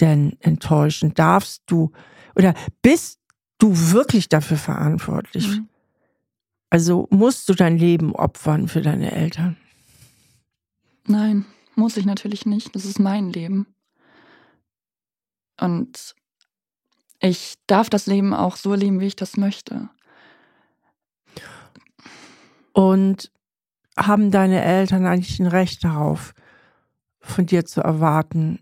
denn 0.00 0.38
enttäuschen? 0.40 1.12
Darfst 1.12 1.64
du 1.66 1.92
oder 2.34 2.54
bist 2.80 3.20
du 3.58 3.92
wirklich 3.92 4.30
dafür 4.30 4.56
verantwortlich? 4.56 5.48
Mhm. 5.48 5.68
Also 6.70 7.08
musst 7.10 7.46
du 7.50 7.52
dein 7.52 7.76
Leben 7.76 8.14
opfern 8.14 8.68
für 8.68 8.80
deine 8.80 9.12
Eltern? 9.12 9.58
Nein, 11.06 11.44
muss 11.74 11.98
ich 11.98 12.06
natürlich 12.06 12.46
nicht. 12.46 12.74
Das 12.74 12.86
ist 12.86 12.98
mein 12.98 13.30
Leben. 13.30 13.66
Und 15.60 16.14
ich 17.20 17.54
darf 17.66 17.90
das 17.90 18.06
Leben 18.06 18.34
auch 18.34 18.56
so 18.56 18.74
leben, 18.74 19.00
wie 19.00 19.06
ich 19.06 19.16
das 19.16 19.36
möchte. 19.36 19.88
Und 22.72 23.32
haben 23.96 24.30
deine 24.30 24.62
Eltern 24.62 25.04
eigentlich 25.06 25.40
ein 25.40 25.46
Recht 25.46 25.82
darauf, 25.82 26.32
von 27.20 27.46
dir 27.46 27.64
zu 27.64 27.80
erwarten, 27.80 28.60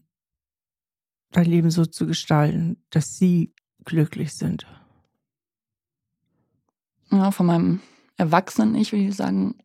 dein 1.33 1.45
Leben 1.45 1.71
so 1.71 1.85
zu 1.85 2.07
gestalten, 2.07 2.83
dass 2.91 3.17
sie 3.17 3.53
glücklich 3.85 4.35
sind? 4.35 4.67
Ja, 7.11 7.31
von 7.31 7.47
meinem 7.47 7.81
Erwachsenen-Ich 8.17 8.93
würde 8.93 9.05
ich 9.05 9.15
sagen, 9.15 9.59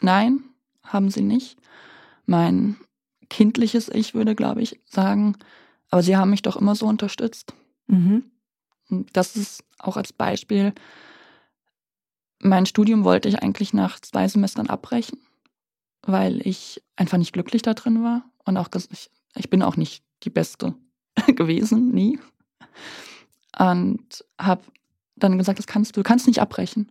nein, 0.00 0.40
haben 0.84 1.10
sie 1.10 1.22
nicht. 1.22 1.58
Mein 2.24 2.76
kindliches 3.28 3.88
Ich 3.88 4.14
würde, 4.14 4.34
glaube 4.34 4.62
ich, 4.62 4.80
sagen, 4.86 5.36
aber 5.92 6.02
sie 6.02 6.16
haben 6.16 6.30
mich 6.30 6.42
doch 6.42 6.56
immer 6.56 6.74
so 6.74 6.86
unterstützt. 6.86 7.54
Mhm. 7.86 8.24
Das 9.12 9.36
ist 9.36 9.62
auch 9.78 9.98
als 9.98 10.12
Beispiel, 10.12 10.72
mein 12.40 12.66
Studium 12.66 13.04
wollte 13.04 13.28
ich 13.28 13.42
eigentlich 13.42 13.74
nach 13.74 14.00
zwei 14.00 14.26
Semestern 14.26 14.68
abbrechen, 14.68 15.18
weil 16.02 16.44
ich 16.46 16.82
einfach 16.96 17.18
nicht 17.18 17.34
glücklich 17.34 17.60
da 17.60 17.74
drin 17.74 18.02
war 18.02 18.24
und 18.44 18.56
auch 18.56 18.68
ich, 18.90 19.10
ich 19.36 19.50
bin 19.50 19.62
auch 19.62 19.76
nicht 19.76 20.02
die 20.22 20.30
Beste 20.30 20.74
gewesen, 21.26 21.90
nie. 21.90 22.18
Und 23.58 24.24
habe 24.40 24.62
dann 25.16 25.36
gesagt, 25.36 25.58
das 25.58 25.66
kannst 25.66 25.94
du, 25.94 26.00
du 26.00 26.08
kannst 26.08 26.26
nicht 26.26 26.40
abbrechen. 26.40 26.90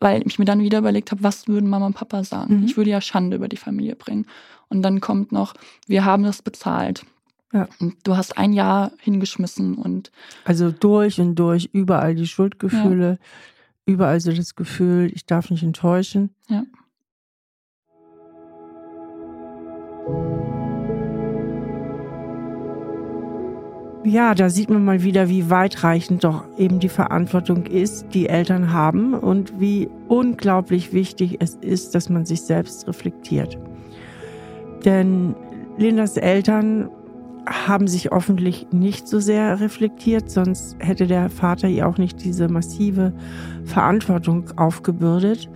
Weil 0.00 0.26
ich 0.26 0.38
mir 0.38 0.46
dann 0.46 0.62
wieder 0.62 0.78
überlegt 0.78 1.10
habe, 1.10 1.22
was 1.22 1.46
würden 1.46 1.68
Mama 1.68 1.86
und 1.86 1.94
Papa 1.94 2.24
sagen? 2.24 2.60
Mhm. 2.60 2.64
Ich 2.64 2.78
würde 2.78 2.90
ja 2.90 3.02
Schande 3.02 3.36
über 3.36 3.48
die 3.48 3.58
Familie 3.58 3.96
bringen. 3.96 4.26
Und 4.68 4.80
dann 4.80 5.00
kommt 5.00 5.30
noch, 5.30 5.52
wir 5.86 6.06
haben 6.06 6.22
das 6.22 6.40
bezahlt. 6.40 7.04
Ja. 7.52 7.68
Und 7.80 7.96
du 8.04 8.16
hast 8.16 8.38
ein 8.38 8.52
Jahr 8.52 8.92
hingeschmissen 8.98 9.74
und. 9.74 10.10
Also 10.44 10.70
durch 10.70 11.20
und 11.20 11.34
durch, 11.36 11.68
überall 11.72 12.14
die 12.14 12.26
Schuldgefühle, 12.26 13.10
ja. 13.10 13.16
überall 13.84 14.20
so 14.20 14.32
das 14.32 14.54
Gefühl, 14.54 15.10
ich 15.14 15.26
darf 15.26 15.50
nicht 15.50 15.62
enttäuschen. 15.62 16.34
Ja. 16.48 16.64
Ja, 24.04 24.34
da 24.34 24.50
sieht 24.50 24.68
man 24.68 24.84
mal 24.84 25.04
wieder, 25.04 25.28
wie 25.28 25.48
weitreichend 25.48 26.24
doch 26.24 26.44
eben 26.58 26.80
die 26.80 26.88
Verantwortung 26.88 27.66
ist, 27.66 28.06
die 28.12 28.28
Eltern 28.28 28.72
haben 28.72 29.14
und 29.14 29.60
wie 29.60 29.88
unglaublich 30.08 30.92
wichtig 30.92 31.36
es 31.38 31.54
ist, 31.56 31.94
dass 31.94 32.08
man 32.08 32.26
sich 32.26 32.42
selbst 32.42 32.88
reflektiert. 32.88 33.56
Denn 34.84 35.36
Lindas 35.78 36.16
Eltern 36.16 36.90
haben 37.46 37.88
sich 37.88 38.10
hoffentlich 38.10 38.66
nicht 38.70 39.08
so 39.08 39.20
sehr 39.20 39.60
reflektiert, 39.60 40.30
sonst 40.30 40.76
hätte 40.78 41.06
der 41.06 41.28
Vater 41.30 41.68
ihr 41.68 41.88
auch 41.88 41.98
nicht 41.98 42.24
diese 42.24 42.48
massive 42.48 43.12
Verantwortung 43.64 44.50
aufgebürdet. 44.56 45.48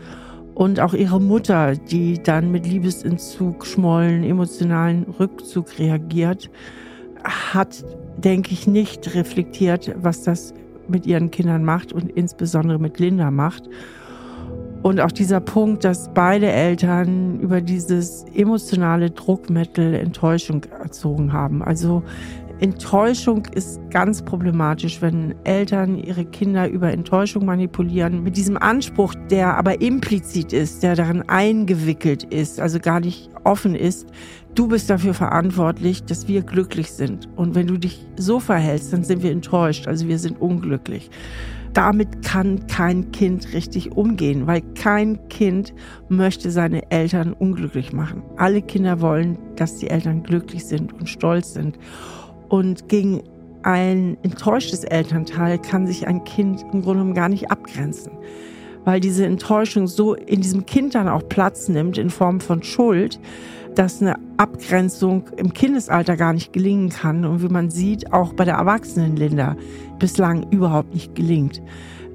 Und 0.55 0.81
auch 0.81 0.94
ihre 0.94 1.20
Mutter, 1.20 1.77
die 1.77 2.22
dann 2.22 2.51
mit 2.51 2.66
Liebesentzug, 2.66 3.66
Schmollen, 3.66 4.25
emotionalen 4.25 5.05
Rückzug 5.05 5.79
reagiert, 5.79 6.51
hat 7.25 7.85
denke 8.16 8.53
ich, 8.53 8.66
nicht 8.66 9.14
reflektiert, 9.14 9.94
was 9.96 10.22
das 10.22 10.55
mit 10.88 11.07
ihren 11.07 11.31
Kindern 11.31 11.64
macht 11.64 11.92
und 11.92 12.11
insbesondere 12.11 12.79
mit 12.79 12.99
Linda 12.99 13.31
macht. 13.31 13.64
Und 14.83 15.01
auch 15.01 15.12
dieser 15.12 15.41
Punkt, 15.41 15.85
dass 15.85 16.09
beide 16.15 16.51
Eltern 16.51 17.41
über 17.41 17.61
dieses 17.61 18.25
emotionale 18.35 19.11
Druckmittel 19.11 19.95
Enttäuschung 19.95 20.65
erzogen 20.65 21.33
haben. 21.33 21.62
Also 21.62 22.03
Enttäuschung 22.59 23.45
ist 23.55 23.79
ganz 23.91 24.23
problematisch, 24.23 25.03
wenn 25.03 25.35
Eltern 25.45 25.99
ihre 25.99 26.25
Kinder 26.25 26.69
über 26.69 26.91
Enttäuschung 26.91 27.45
manipulieren, 27.45 28.23
mit 28.23 28.39
diesem 28.39 28.57
Anspruch, 28.57 29.15
der 29.31 29.59
aber 29.59 29.83
implizit 29.83 30.55
ist, 30.55 30.83
der 30.83 30.95
darin 30.95 31.23
eingewickelt 31.29 32.25
ist, 32.25 32.59
also 32.59 32.79
gar 32.79 33.01
nicht 33.01 33.29
offen 33.45 33.75
ist, 33.75 34.07
du 34.55 34.69
bist 34.69 34.89
dafür 34.89 35.12
verantwortlich, 35.12 36.05
dass 36.05 36.29
wir 36.29 36.41
glücklich 36.41 36.93
sind. 36.93 37.29
Und 37.37 37.55
wenn 37.55 37.67
du 37.67 37.77
dich 37.77 38.07
so 38.17 38.41
verhältst, 38.41 38.91
dann 38.91 39.05
sind 39.05 39.23
wir 39.23 39.33
enttäuscht, 39.33 39.87
also 39.87 40.09
wir 40.09 40.19
sind 40.19 40.41
unglücklich. 40.41 41.11
Damit 41.77 42.23
kann 42.25 42.67
kein 42.69 43.12
Kind 43.12 43.53
richtig 43.53 43.93
umgehen, 43.93 44.47
weil 44.47 44.62
kein 44.62 45.29
Kind 45.29 45.75
möchte 46.09 46.51
seine 46.51 46.91
Eltern 46.91 47.35
unglücklich 47.35 47.93
machen. 47.93 48.23
Alle 48.39 48.62
Kinder 48.62 49.03
wollen, 49.03 49.37
dass 49.57 49.77
die 49.77 49.91
Eltern 49.91 50.23
glücklich 50.23 50.65
sind 50.65 50.95
und 50.95 51.07
stolz 51.07 51.53
sind. 51.53 51.79
Und 52.49 52.89
gegen 52.89 53.21
ein 53.62 54.17
enttäuschtes 54.23 54.85
Elternteil 54.85 55.59
kann 55.59 55.87
sich 55.87 56.07
ein 56.09 56.25
Kind 56.25 56.62
im 56.62 56.81
Grunde 56.81 57.01
genommen 57.01 57.15
gar 57.15 57.29
nicht 57.29 57.51
abgrenzen, 57.51 58.12
weil 58.87 59.01
diese 59.01 59.27
Enttäuschung 59.27 59.88
so 59.88 60.14
in 60.14 60.40
diesem 60.40 60.64
Kind 60.64 60.94
dann 60.94 61.09
auch 61.09 61.29
Platz 61.29 61.68
nimmt 61.68 61.99
in 61.99 62.09
Form 62.09 62.40
von 62.40 62.62
Schuld, 62.62 63.20
dass 63.75 64.01
eine 64.01 64.14
Abgrenzung 64.38 65.29
im 65.37 65.53
Kindesalter 65.53 66.16
gar 66.16 66.33
nicht 66.33 66.53
gelingen 66.53 66.88
kann 66.88 67.25
und 67.25 67.42
wie 67.42 67.49
man 67.49 67.68
sieht, 67.68 68.12
auch 68.12 68.33
bei 68.33 68.44
der 68.44 68.55
erwachsenen 68.55 69.16
Linda 69.16 69.57
bislang 69.99 70.51
überhaupt 70.51 70.94
nicht 70.94 71.16
gelingt. 71.16 71.61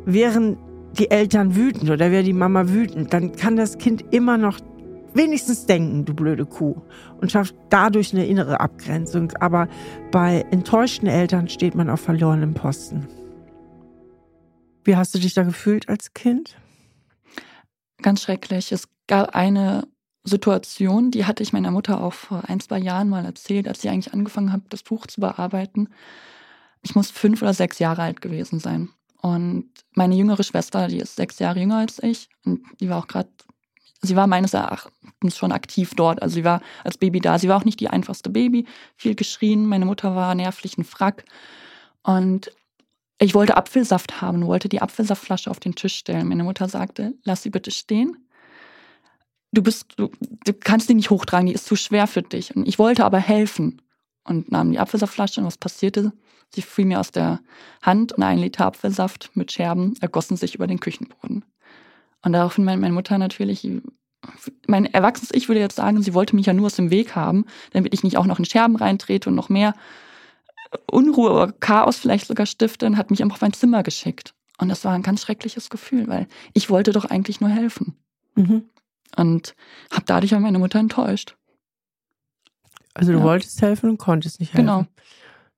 Wären 0.05 0.57
die 0.97 1.11
Eltern 1.11 1.55
wütend 1.57 1.89
oder 1.89 2.09
wäre 2.09 2.23
die 2.23 2.33
Mama 2.33 2.69
wütend, 2.69 3.13
dann 3.13 3.35
kann 3.35 3.57
das 3.57 3.77
Kind 3.77 4.05
immer 4.11 4.37
noch 4.37 4.57
wenigstens 5.13 5.65
denken, 5.65 6.05
du 6.05 6.13
blöde 6.13 6.45
Kuh. 6.45 6.81
Und 7.19 7.33
schafft 7.33 7.53
dadurch 7.69 8.13
eine 8.13 8.25
innere 8.25 8.61
Abgrenzung. 8.61 9.33
Aber 9.41 9.67
bei 10.11 10.45
enttäuschten 10.51 11.07
Eltern 11.07 11.49
steht 11.49 11.75
man 11.75 11.89
auf 11.89 11.99
verlorenem 11.99 12.53
Posten. 12.53 13.07
Wie 14.83 14.95
hast 14.95 15.13
du 15.13 15.19
dich 15.19 15.33
da 15.33 15.43
gefühlt 15.43 15.89
als 15.89 16.13
Kind? 16.13 16.60
Ganz 18.01 18.21
schrecklich. 18.21 18.71
Es 18.71 18.87
gab 19.07 19.35
eine 19.35 19.87
Situation, 20.23 21.11
die 21.11 21.25
hatte 21.25 21.43
ich 21.43 21.53
meiner 21.53 21.71
Mutter 21.71 22.01
auch 22.01 22.13
vor 22.13 22.43
ein, 22.47 22.59
zwei 22.59 22.79
Jahren 22.79 23.09
mal 23.09 23.25
erzählt, 23.25 23.67
als 23.67 23.81
sie 23.81 23.89
eigentlich 23.89 24.13
angefangen 24.13 24.51
hat, 24.51 24.61
das 24.69 24.83
Buch 24.83 25.07
zu 25.07 25.21
bearbeiten. 25.21 25.89
Ich 26.83 26.95
muss 26.95 27.11
fünf 27.11 27.41
oder 27.41 27.53
sechs 27.53 27.79
Jahre 27.79 28.03
alt 28.03 28.21
gewesen 28.21 28.59
sein. 28.59 28.89
Und 29.21 29.69
meine 29.93 30.15
jüngere 30.15 30.43
Schwester, 30.43 30.87
die 30.87 30.97
ist 30.97 31.15
sechs 31.15 31.39
Jahre 31.39 31.59
jünger 31.59 31.77
als 31.77 32.01
ich, 32.01 32.29
und 32.43 32.63
die 32.79 32.89
war 32.89 32.97
auch 32.97 33.07
gerade, 33.07 33.29
sie 34.01 34.15
war 34.15 34.25
meines 34.25 34.53
Erachtens 34.53 35.37
schon 35.37 35.51
aktiv 35.51 35.93
dort. 35.95 36.21
Also 36.21 36.35
sie 36.35 36.43
war 36.43 36.61
als 36.83 36.97
Baby 36.97 37.19
da. 37.19 37.37
Sie 37.37 37.47
war 37.47 37.57
auch 37.57 37.65
nicht 37.65 37.79
die 37.79 37.89
einfachste 37.89 38.29
Baby, 38.31 38.65
viel 38.95 39.15
geschrien. 39.15 39.67
Meine 39.67 39.85
Mutter 39.85 40.15
war 40.15 40.33
nervlich 40.33 40.77
ein 40.77 40.83
Frack. 40.83 41.23
Und 42.03 42.51
ich 43.21 43.35
wollte 43.35 43.55
Apfelsaft 43.55 44.21
haben, 44.21 44.47
wollte 44.47 44.67
die 44.67 44.81
Apfelsaftflasche 44.81 45.51
auf 45.51 45.59
den 45.59 45.75
Tisch 45.75 45.95
stellen. 45.95 46.27
Meine 46.27 46.43
Mutter 46.43 46.67
sagte, 46.67 47.13
lass 47.23 47.43
sie 47.43 47.51
bitte 47.51 47.69
stehen. 47.69 48.17
Du 49.51 49.61
bist, 49.61 49.93
du, 49.97 50.09
du 50.45 50.53
kannst 50.53 50.89
die 50.89 50.95
nicht 50.95 51.11
hochtragen, 51.11 51.45
die 51.45 51.53
ist 51.53 51.65
zu 51.65 51.75
schwer 51.75 52.07
für 52.07 52.23
dich. 52.23 52.55
Und 52.55 52.67
ich 52.67 52.79
wollte 52.79 53.05
aber 53.05 53.19
helfen 53.19 53.81
und 54.23 54.51
nahm 54.51 54.71
die 54.71 54.79
Apfelsaftflasche 54.79 55.39
und 55.39 55.45
was 55.45 55.57
passierte? 55.57 56.13
Sie 56.49 56.63
fiel 56.63 56.85
mir 56.85 56.99
aus 56.99 57.11
der 57.11 57.41
Hand 57.83 58.13
und 58.13 58.23
ein 58.23 58.39
Liter 58.39 58.65
Apfelsaft 58.65 59.29
mit 59.35 59.51
Scherben 59.51 59.93
ergossen 60.01 60.35
sich 60.35 60.55
über 60.55 60.65
den 60.65 60.79
Küchenboden. 60.79 61.45
Und 62.23 62.33
daraufhin 62.33 62.63
meine, 62.63 62.81
meine 62.81 62.93
Mutter 62.93 63.19
natürlich, 63.19 63.67
mein 64.67 64.85
erwachsenes 64.85 65.31
Ich 65.33 65.47
würde 65.47 65.61
jetzt 65.61 65.75
sagen, 65.75 66.01
sie 66.01 66.15
wollte 66.15 66.35
mich 66.35 66.47
ja 66.47 66.53
nur 66.53 66.65
aus 66.65 66.75
dem 66.75 66.89
Weg 66.89 67.15
haben, 67.15 67.45
damit 67.71 67.93
ich 67.93 68.03
nicht 68.03 68.17
auch 68.17 68.25
noch 68.25 68.39
in 68.39 68.45
Scherben 68.45 68.75
reintrete 68.75 69.29
und 69.29 69.35
noch 69.35 69.49
mehr 69.49 69.75
Unruhe 70.89 71.31
oder 71.31 71.51
Chaos 71.51 71.97
vielleicht 71.97 72.27
sogar 72.27 72.45
stifte 72.45 72.85
und 72.85 72.97
hat 72.97 73.11
mich 73.11 73.21
einfach 73.21 73.37
auf 73.37 73.41
mein 73.41 73.53
Zimmer 73.53 73.83
geschickt. 73.83 74.33
Und 74.57 74.69
das 74.69 74.85
war 74.85 74.93
ein 74.93 75.01
ganz 75.01 75.21
schreckliches 75.21 75.69
Gefühl, 75.69 76.07
weil 76.07 76.27
ich 76.53 76.69
wollte 76.69 76.91
doch 76.91 77.05
eigentlich 77.05 77.41
nur 77.41 77.49
helfen. 77.49 77.95
Mhm. 78.35 78.63
Und 79.17 79.55
habe 79.91 80.05
dadurch 80.05 80.33
auch 80.35 80.39
meine 80.39 80.59
Mutter 80.59 80.79
enttäuscht. 80.79 81.35
Also 82.93 83.11
du 83.11 83.19
ja. 83.19 83.23
wolltest 83.23 83.61
helfen 83.61 83.89
und 83.89 83.97
konntest 83.97 84.39
nicht 84.39 84.53
helfen. 84.53 84.67
Genau. 84.67 84.85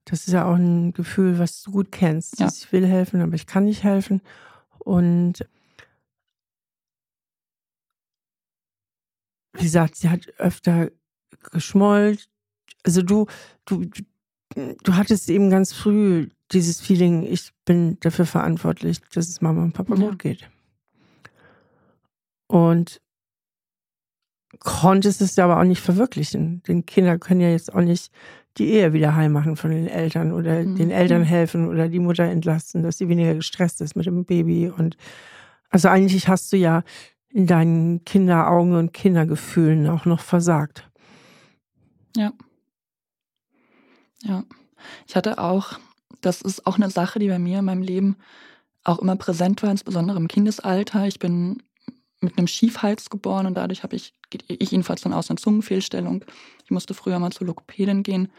Das 0.06 0.28
ist 0.28 0.34
ja 0.34 0.46
auch 0.46 0.56
ein 0.56 0.94
Gefühl, 0.94 1.40
was 1.40 1.62
du 1.62 1.72
gut 1.72 1.92
kennst. 1.92 2.40
Ja. 2.40 2.48
Ich 2.48 2.72
will 2.72 2.86
helfen, 2.86 3.22
aber 3.22 3.36
ich 3.36 3.48
kann 3.48 3.66
nicht 3.66 3.84
helfen. 3.84 4.22
Und 4.80 5.46
wie 9.54 9.64
gesagt, 9.64 9.96
sie 9.96 10.10
hat 10.10 10.28
öfter 10.38 10.92
geschmollt. 11.52 12.30
Also 12.84 13.02
du, 13.02 13.28
du, 13.66 13.86
du 14.56 14.96
hattest 14.96 15.30
eben 15.30 15.50
ganz 15.50 15.74
früh 15.74 16.30
dieses 16.52 16.82
Feeling, 16.82 17.24
ich 17.24 17.52
bin 17.66 18.00
dafür 18.00 18.26
verantwortlich, 18.26 19.02
dass 19.14 19.28
es 19.28 19.42
Mama 19.42 19.64
und 19.64 19.74
Papa 19.74 19.96
ja. 19.96 20.10
gut 20.10 20.20
geht. 20.20 20.50
Und 22.48 23.02
konntest 24.60 25.22
es 25.22 25.40
aber 25.40 25.60
auch 25.60 25.64
nicht 25.64 25.82
verwirklichen. 25.82 26.62
Denn 26.68 26.86
Kinder 26.86 27.18
können 27.18 27.42
ja 27.42 27.50
jetzt 27.50 27.74
auch 27.74 27.82
nicht 27.82 28.12
die 28.58 28.70
Ehe 28.70 28.94
wieder 28.94 29.16
heil 29.16 29.30
machen 29.30 29.56
von 29.56 29.72
den 29.72 29.88
Eltern 29.88 30.32
oder 30.32 30.64
mhm. 30.64 30.76
den 30.76 30.92
Eltern 30.92 31.24
helfen 31.24 31.68
oder 31.68 31.90
die 31.90 32.00
Mutter 32.00 32.26
entlasten, 32.26 32.84
dass 32.84 33.00
sie 33.00 33.10
weniger 33.10 33.34
gestresst 33.34 33.82
ist 33.82 33.96
mit 33.96 34.06
dem 34.06 34.26
Baby. 34.26 34.70
Und 34.70 34.96
also 35.70 35.88
eigentlich 35.88 36.28
hast 36.28 36.54
du 36.54 36.58
ja 36.58 36.84
in 37.30 37.48
deinen 37.48 38.06
Kinderaugen 38.06 38.76
und 38.76 38.94
Kindergefühlen 38.94 39.90
auch 39.90 40.06
noch 40.06 40.20
versagt. 40.20 40.88
Ja. 42.16 42.32
Ja. 44.24 44.44
Ich 45.08 45.16
hatte 45.16 45.38
auch, 45.38 45.80
das 46.22 46.42
ist 46.42 46.66
auch 46.66 46.76
eine 46.76 46.90
Sache, 46.90 47.20
die 47.20 47.28
bei 47.28 47.40
mir 47.40 47.60
in 47.60 47.66
meinem 47.66 47.84
Leben 47.84 48.18
auch 48.84 49.00
immer 49.00 49.16
präsent 49.16 49.64
war, 49.64 49.72
insbesondere 49.72 50.18
im 50.18 50.28
Kindesalter. 50.28 51.06
Ich 51.08 51.20
bin 51.20 51.64
mit 52.20 52.38
einem 52.38 52.48
Schiefhals 52.48 53.10
geboren 53.10 53.46
und 53.46 53.56
dadurch 53.56 53.84
habe 53.84 53.96
ich, 53.96 54.14
ich 54.48 54.72
jedenfalls 54.72 55.02
dann 55.02 55.14
aus, 55.14 55.30
einer 55.30 55.38
Zungenfehlstellung. 55.38 56.26
Ich 56.64 56.72
musste 56.72 56.94
früher 56.94 57.20
mal 57.20 57.32
zur 57.32 57.48
Logopädin 57.48 58.04
gehen. 58.04 58.32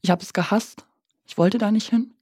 Ich 0.00 0.10
habe 0.10 0.22
es 0.22 0.32
gehasst. 0.32 0.84
Ich 1.26 1.38
wollte 1.38 1.58
da 1.58 1.70
nicht 1.70 1.90
hin. 1.90 2.14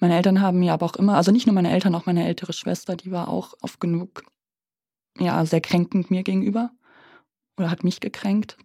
Meine 0.00 0.16
Eltern 0.16 0.40
haben 0.40 0.58
mir 0.58 0.72
aber 0.72 0.86
auch 0.86 0.96
immer, 0.96 1.16
also 1.16 1.30
nicht 1.30 1.46
nur 1.46 1.54
meine 1.54 1.70
Eltern, 1.70 1.94
auch 1.94 2.06
meine 2.06 2.26
ältere 2.26 2.52
Schwester, 2.52 2.96
die 2.96 3.10
war 3.10 3.28
auch 3.28 3.54
oft 3.62 3.80
genug, 3.80 4.24
ja, 5.18 5.44
sehr 5.46 5.60
kränkend 5.60 6.10
mir 6.10 6.22
gegenüber 6.24 6.70
oder 7.56 7.70
hat 7.70 7.84
mich 7.84 8.00
gekränkt. 8.00 8.56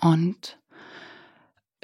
Und 0.00 0.58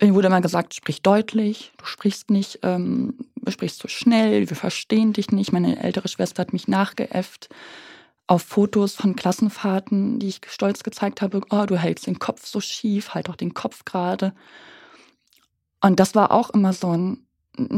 mir 0.03 0.15
wurde 0.15 0.27
immer 0.27 0.41
gesagt, 0.41 0.75
sprich 0.75 1.03
deutlich, 1.03 1.73
du 1.79 1.85
sprichst 1.85 2.31
nicht, 2.31 2.61
ähm, 2.63 3.15
du 3.37 3.53
sprichst 3.53 3.79
zu 3.79 3.83
so 3.83 3.89
schnell, 3.89 4.49
wir 4.49 4.57
verstehen 4.57 5.13
dich 5.13 5.31
nicht. 5.31 5.53
Meine 5.53 5.83
ältere 5.83 6.09
Schwester 6.09 6.43
hat 6.43 6.53
mich 6.53 6.69
nachgeäfft 6.69 7.49
auf 8.27 8.43
Fotos 8.43 8.95
von 8.95 9.17
Klassenfahrten, 9.17 10.19
die 10.19 10.29
ich 10.29 10.41
stolz 10.49 10.83
gezeigt 10.83 11.23
habe, 11.23 11.43
oh, 11.51 11.67
du 11.67 11.77
hältst 11.77 12.07
den 12.07 12.19
Kopf 12.19 12.47
so 12.47 12.61
schief, 12.61 13.15
halt 13.15 13.29
auch 13.29 13.37
den 13.37 13.55
Kopf 13.55 13.85
gerade. 13.85 14.33
Und 15.81 16.01
das 16.01 16.15
war 16.15 16.31
auch 16.31 16.51
immer 16.51 16.73
so 16.73 16.97
ein, 16.97 17.27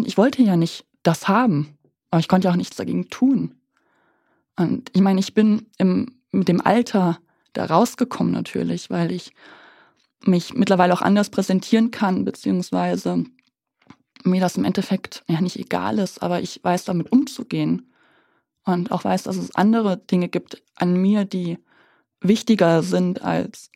ich 0.05 0.17
wollte 0.17 0.43
ja 0.43 0.57
nicht 0.57 0.87
das 1.03 1.29
haben, 1.29 1.77
aber 2.11 2.21
ich 2.21 2.29
konnte 2.29 2.49
ja 2.49 2.53
auch 2.53 2.59
nichts 2.59 2.77
dagegen 2.77 3.11
tun. 3.11 3.55
Und 4.57 4.91
ich 4.95 5.01
meine, 5.01 5.21
ich 5.21 5.35
bin 5.35 5.67
im, 5.79 6.21
mit 6.31 6.49
dem 6.49 6.61
Alter 6.61 7.19
da 7.53 7.67
rausgekommen 7.67 8.33
natürlich, 8.33 8.91
weil 8.91 9.11
ich 9.11 9.33
mich 10.27 10.55
mittlerweile 10.55 10.93
auch 10.93 11.03
anders 11.03 11.31
präsentieren 11.31 11.91
kann, 11.91 12.25
beziehungsweise 12.25 13.25
mir 14.25 14.41
das 14.41 14.57
im 14.57 14.65
Endeffekt 14.65 15.23
ja 15.29 15.41
nicht 15.41 15.59
egal 15.59 15.99
ist, 15.99 16.23
aber 16.23 16.41
ich 16.41 16.63
weiß 16.63 16.85
damit 16.85 17.13
umzugehen 17.13 17.93
und 18.65 18.91
auch 18.91 19.05
weiß, 19.05 19.25
dass 19.25 19.37
es 19.37 19.55
andere 19.55 19.99
Dinge 19.99 20.29
gibt 20.29 20.63
an 20.77 20.97
mir, 20.97 21.25
die 21.25 21.59
wichtiger 22.21 22.83
sind 22.83 23.23
als 23.23 23.71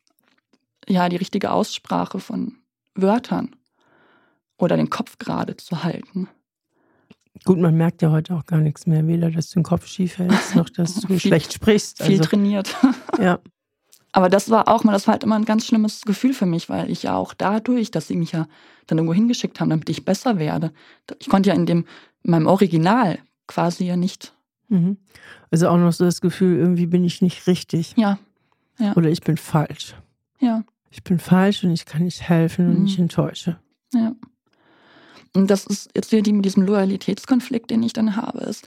ja 0.89 1.09
die 1.09 1.17
richtige 1.17 1.51
Aussprache 1.51 2.19
von 2.19 2.57
Wörtern 2.95 3.55
oder 4.57 4.77
den 4.77 4.91
Kopf 4.91 5.19
gerade 5.19 5.57
zu 5.57 5.85
halten. 5.85 6.29
Gut, 7.45 7.59
man 7.59 7.77
merkt 7.77 8.03
ja 8.03 8.11
heute 8.11 8.35
auch 8.35 8.47
gar 8.47 8.59
nichts 8.59 8.87
mehr, 8.87 9.07
weder 9.07 9.31
dass 9.31 9.51
du 9.51 9.61
den 9.61 9.65
Kopf 9.65 9.87
schief 9.87 10.19
hältst, 10.19 10.57
noch 10.57 10.69
dass 10.71 10.95
du 10.95 11.07
viel, 11.09 11.21
schlecht 11.21 11.53
sprichst. 11.53 12.01
Also, 12.01 12.11
viel 12.13 12.21
trainiert. 12.21 12.75
ja. 13.21 13.39
Aber 14.12 14.29
das 14.29 14.51
war 14.51 14.68
auch 14.68 14.85
mal, 14.85 14.92
das 14.92 15.07
war 15.07 15.12
halt 15.12 15.25
immer 15.25 15.37
ein 15.37 15.44
ganz 15.44 15.66
schlimmes 15.66 16.03
Gefühl 16.03 16.33
für 16.33 16.47
mich, 16.47 16.68
weil 16.68 16.90
ich 16.90 17.03
ja 17.03 17.16
auch 17.16 17.35
dadurch, 17.35 17.90
dass 17.90 18.09
sie 18.09 18.16
mich 18.16 18.33
ja 18.33 18.47
dann 18.87 18.99
irgendwo 18.99 19.14
hingeschickt 19.14 19.61
haben, 19.61 19.71
damit 19.71 19.88
ich 19.90 20.05
besser 20.05 20.38
werde. 20.38 20.73
Ich 21.18 21.29
konnte 21.29 21.51
ja 21.51 21.55
in 21.55 21.66
dem, 21.66 21.85
in 22.23 22.31
meinem 22.31 22.47
Original 22.47 23.18
quasi 23.47 23.85
ja 23.85 23.97
nicht 23.97 24.33
Mhm. 24.68 24.99
Also 25.51 25.68
auch 25.68 25.77
noch 25.77 25.92
so 25.92 26.05
das 26.05 26.21
Gefühl, 26.21 26.59
irgendwie 26.59 26.87
bin 26.87 27.05
ich 27.05 27.23
nicht 27.23 27.47
richtig. 27.47 27.94
Ja. 27.97 28.18
ja. 28.79 28.94
Oder 28.97 29.09
ich 29.11 29.23
bin 29.23 29.37
falsch. 29.37 29.94
Ja. 30.40 30.64
Ich 30.90 31.03
bin 31.03 31.18
falsch 31.18 31.64
und 31.64 31.73
ich 31.73 31.87
kann 31.87 32.05
nicht 32.05 32.29
helfen 32.29 32.68
und 32.68 32.81
mhm. 32.81 32.87
ich 32.87 32.99
enttäusche. 32.99 33.59
Ja. 33.92 34.14
Und 35.35 35.51
das 35.51 35.66
ist 35.66 35.90
jetzt 35.94 36.12
wieder 36.12 36.23
die 36.23 36.33
mit 36.33 36.44
diesem 36.44 36.64
Loyalitätskonflikt, 36.64 37.71
den 37.71 37.83
ich 37.83 37.92
dann 37.92 38.16
habe, 38.16 38.40
ist, 38.40 38.66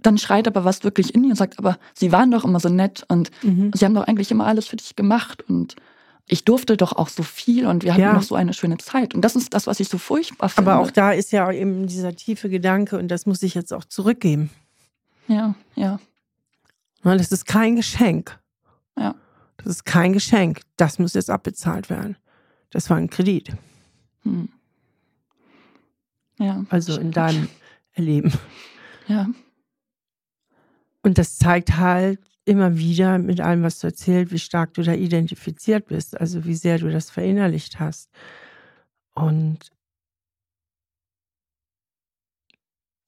dann 0.00 0.18
schreit 0.18 0.46
aber 0.46 0.64
was 0.64 0.84
wirklich 0.84 1.14
in 1.14 1.22
mir 1.22 1.30
und 1.30 1.36
sagt, 1.36 1.58
aber 1.58 1.78
sie 1.94 2.12
waren 2.12 2.30
doch 2.30 2.44
immer 2.44 2.60
so 2.60 2.68
nett 2.68 3.04
und 3.08 3.30
mhm. 3.42 3.72
sie 3.74 3.84
haben 3.84 3.94
doch 3.94 4.06
eigentlich 4.06 4.30
immer 4.30 4.46
alles 4.46 4.66
für 4.66 4.76
dich 4.76 4.96
gemacht 4.96 5.42
und 5.48 5.76
ich 6.26 6.44
durfte 6.44 6.76
doch 6.76 6.92
auch 6.92 7.08
so 7.08 7.22
viel 7.22 7.66
und 7.66 7.84
wir 7.84 7.92
hatten 7.92 8.02
ja. 8.02 8.12
noch 8.12 8.22
so 8.22 8.34
eine 8.34 8.52
schöne 8.52 8.76
Zeit. 8.76 9.14
Und 9.14 9.22
das 9.22 9.34
ist 9.34 9.54
das, 9.54 9.66
was 9.66 9.80
ich 9.80 9.88
so 9.88 9.96
furchtbar 9.96 10.50
finde. 10.50 10.70
Aber 10.70 10.80
auch 10.80 10.90
da 10.90 11.12
ist 11.12 11.32
ja 11.32 11.50
eben 11.50 11.86
dieser 11.86 12.14
tiefe 12.14 12.50
Gedanke 12.50 12.98
und 12.98 13.08
das 13.08 13.24
muss 13.24 13.42
ich 13.42 13.54
jetzt 13.54 13.72
auch 13.72 13.84
zurückgeben. 13.84 14.50
Ja, 15.26 15.54
ja. 15.74 15.98
Das 17.02 17.32
ist 17.32 17.46
kein 17.46 17.76
Geschenk. 17.76 18.38
Ja. 18.98 19.14
Das 19.56 19.66
ist 19.66 19.84
kein 19.86 20.12
Geschenk. 20.12 20.60
Das 20.76 20.98
muss 20.98 21.14
jetzt 21.14 21.30
abbezahlt 21.30 21.88
werden. 21.88 22.16
Das 22.70 22.90
war 22.90 22.98
ein 22.98 23.08
Kredit. 23.08 23.52
Hm. 24.24 24.50
Ja. 26.38 26.64
Also 26.68 26.98
in 27.00 27.10
deinem 27.10 27.48
Erleben. 27.94 28.32
Ja. 29.06 29.26
Und 31.02 31.18
das 31.18 31.38
zeigt 31.38 31.76
halt 31.76 32.20
immer 32.44 32.76
wieder 32.76 33.18
mit 33.18 33.40
allem, 33.40 33.62
was 33.62 33.78
du 33.78 33.88
erzählt, 33.88 34.32
wie 34.32 34.38
stark 34.38 34.74
du 34.74 34.82
da 34.82 34.92
identifiziert 34.92 35.86
bist, 35.86 36.18
also 36.18 36.44
wie 36.44 36.54
sehr 36.54 36.78
du 36.78 36.90
das 36.90 37.10
verinnerlicht 37.10 37.78
hast. 37.78 38.10
Und 39.14 39.70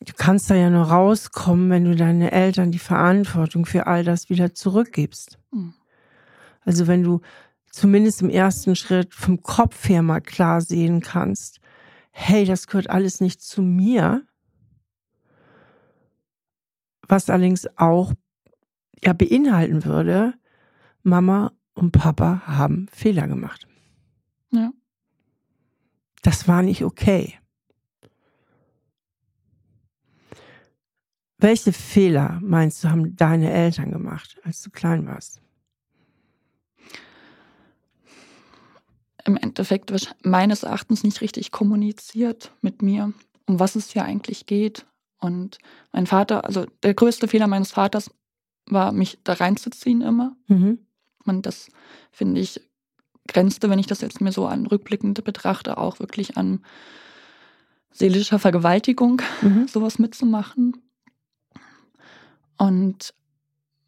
du 0.00 0.12
kannst 0.16 0.50
da 0.50 0.54
ja 0.54 0.70
nur 0.70 0.84
rauskommen, 0.84 1.70
wenn 1.70 1.84
du 1.84 1.96
deinen 1.96 2.22
Eltern 2.22 2.70
die 2.70 2.78
Verantwortung 2.78 3.64
für 3.64 3.86
all 3.86 4.04
das 4.04 4.28
wieder 4.28 4.54
zurückgibst. 4.54 5.38
Mhm. 5.52 5.74
Also 6.62 6.86
wenn 6.86 7.02
du 7.02 7.20
zumindest 7.70 8.22
im 8.22 8.30
ersten 8.30 8.76
Schritt 8.76 9.14
vom 9.14 9.42
Kopf 9.42 9.88
her 9.88 10.02
mal 10.02 10.20
klar 10.20 10.60
sehen 10.60 11.00
kannst, 11.00 11.60
hey, 12.10 12.44
das 12.44 12.66
gehört 12.66 12.90
alles 12.90 13.20
nicht 13.20 13.40
zu 13.40 13.62
mir. 13.62 14.26
Was 17.10 17.28
allerdings 17.28 17.66
auch 17.76 18.12
ja 19.02 19.12
beinhalten 19.12 19.84
würde, 19.84 20.34
Mama 21.02 21.52
und 21.74 21.90
Papa 21.90 22.42
haben 22.46 22.86
Fehler 22.92 23.26
gemacht. 23.26 23.66
Ja. 24.52 24.70
Das 26.22 26.46
war 26.46 26.62
nicht 26.62 26.84
okay. 26.84 27.36
Welche 31.38 31.72
Fehler 31.72 32.38
meinst 32.42 32.84
du, 32.84 32.90
haben 32.90 33.16
deine 33.16 33.50
Eltern 33.50 33.90
gemacht, 33.90 34.38
als 34.44 34.62
du 34.62 34.70
klein 34.70 35.04
warst? 35.08 35.42
Im 39.24 39.36
Endeffekt 39.36 39.92
meines 40.22 40.62
Erachtens 40.62 41.02
nicht 41.02 41.20
richtig 41.22 41.50
kommuniziert 41.50 42.54
mit 42.60 42.82
mir, 42.82 43.12
um 43.46 43.58
was 43.58 43.74
es 43.74 43.90
hier 43.90 44.04
eigentlich 44.04 44.46
geht. 44.46 44.86
Und 45.20 45.58
mein 45.92 46.06
Vater, 46.06 46.44
also 46.44 46.66
der 46.82 46.94
größte 46.94 47.28
Fehler 47.28 47.46
meines 47.46 47.70
Vaters 47.72 48.10
war, 48.66 48.92
mich 48.92 49.18
da 49.24 49.34
reinzuziehen 49.34 50.00
immer. 50.00 50.36
Mhm. 50.48 50.78
Und 51.24 51.46
das 51.46 51.68
finde 52.10 52.40
ich 52.40 52.60
grenzte, 53.28 53.70
wenn 53.70 53.78
ich 53.78 53.86
das 53.86 54.00
jetzt 54.00 54.20
mir 54.20 54.32
so 54.32 54.46
an 54.46 54.66
rückblickend 54.66 55.22
betrachte, 55.22 55.78
auch 55.78 56.00
wirklich 56.00 56.36
an 56.36 56.64
seelischer 57.92 58.38
Vergewaltigung, 58.38 59.20
Mhm. 59.42 59.68
sowas 59.68 59.98
mitzumachen. 59.98 60.76
Und 62.56 63.14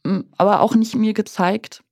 mm, 0.04 0.20
aber 0.36 0.60
auch 0.60 0.74
nicht 0.74 0.94
mir 0.94 1.14
gezeigt, 1.14 1.82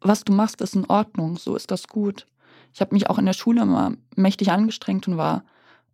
was 0.00 0.24
du 0.24 0.32
machst, 0.32 0.60
ist 0.60 0.74
in 0.76 0.86
Ordnung, 0.86 1.36
so 1.36 1.56
ist 1.56 1.70
das 1.70 1.88
gut. 1.88 2.26
Ich 2.72 2.80
habe 2.80 2.94
mich 2.94 3.08
auch 3.08 3.18
in 3.18 3.26
der 3.26 3.32
Schule 3.32 3.62
immer 3.62 3.94
mächtig 4.16 4.50
angestrengt 4.50 5.08
und 5.08 5.16
war 5.16 5.44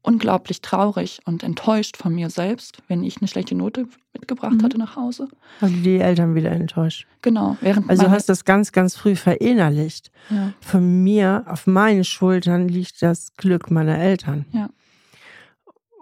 unglaublich 0.03 0.63
traurig 0.63 1.21
und 1.27 1.43
enttäuscht 1.43 1.97
von 1.97 2.15
mir 2.15 2.31
selbst, 2.31 2.83
wenn 2.89 3.03
ich 3.05 3.19
eine 3.19 3.29
schlechte 3.29 3.55
Note 3.55 3.87
mitgebracht 4.15 4.55
Mhm. 4.55 4.63
hatte 4.63 4.79
nach 4.79 4.97
Hause. 4.97 5.29
Also 5.61 5.77
die 5.77 5.99
Eltern 5.99 6.35
wieder 6.35 6.51
enttäuscht. 6.53 7.07
Genau, 7.23 7.57
während 7.61 7.89
Also 7.91 8.05
du 8.05 8.11
hast 8.11 8.29
das 8.29 8.45
ganz, 8.47 8.73
ganz 8.73 8.97
früh 8.97 9.15
verinnerlicht. 9.15 10.11
ja, 10.31 10.53
Von 10.61 11.03
mir, 11.03 11.45
auf 11.47 11.67
meinen 11.67 12.05
Schultern 12.05 12.69
liegt 12.69 13.03
das 13.03 13.35
Glück 13.37 13.71
meiner 13.71 13.99
Eltern. 13.99 14.47
Ja. 14.53 14.71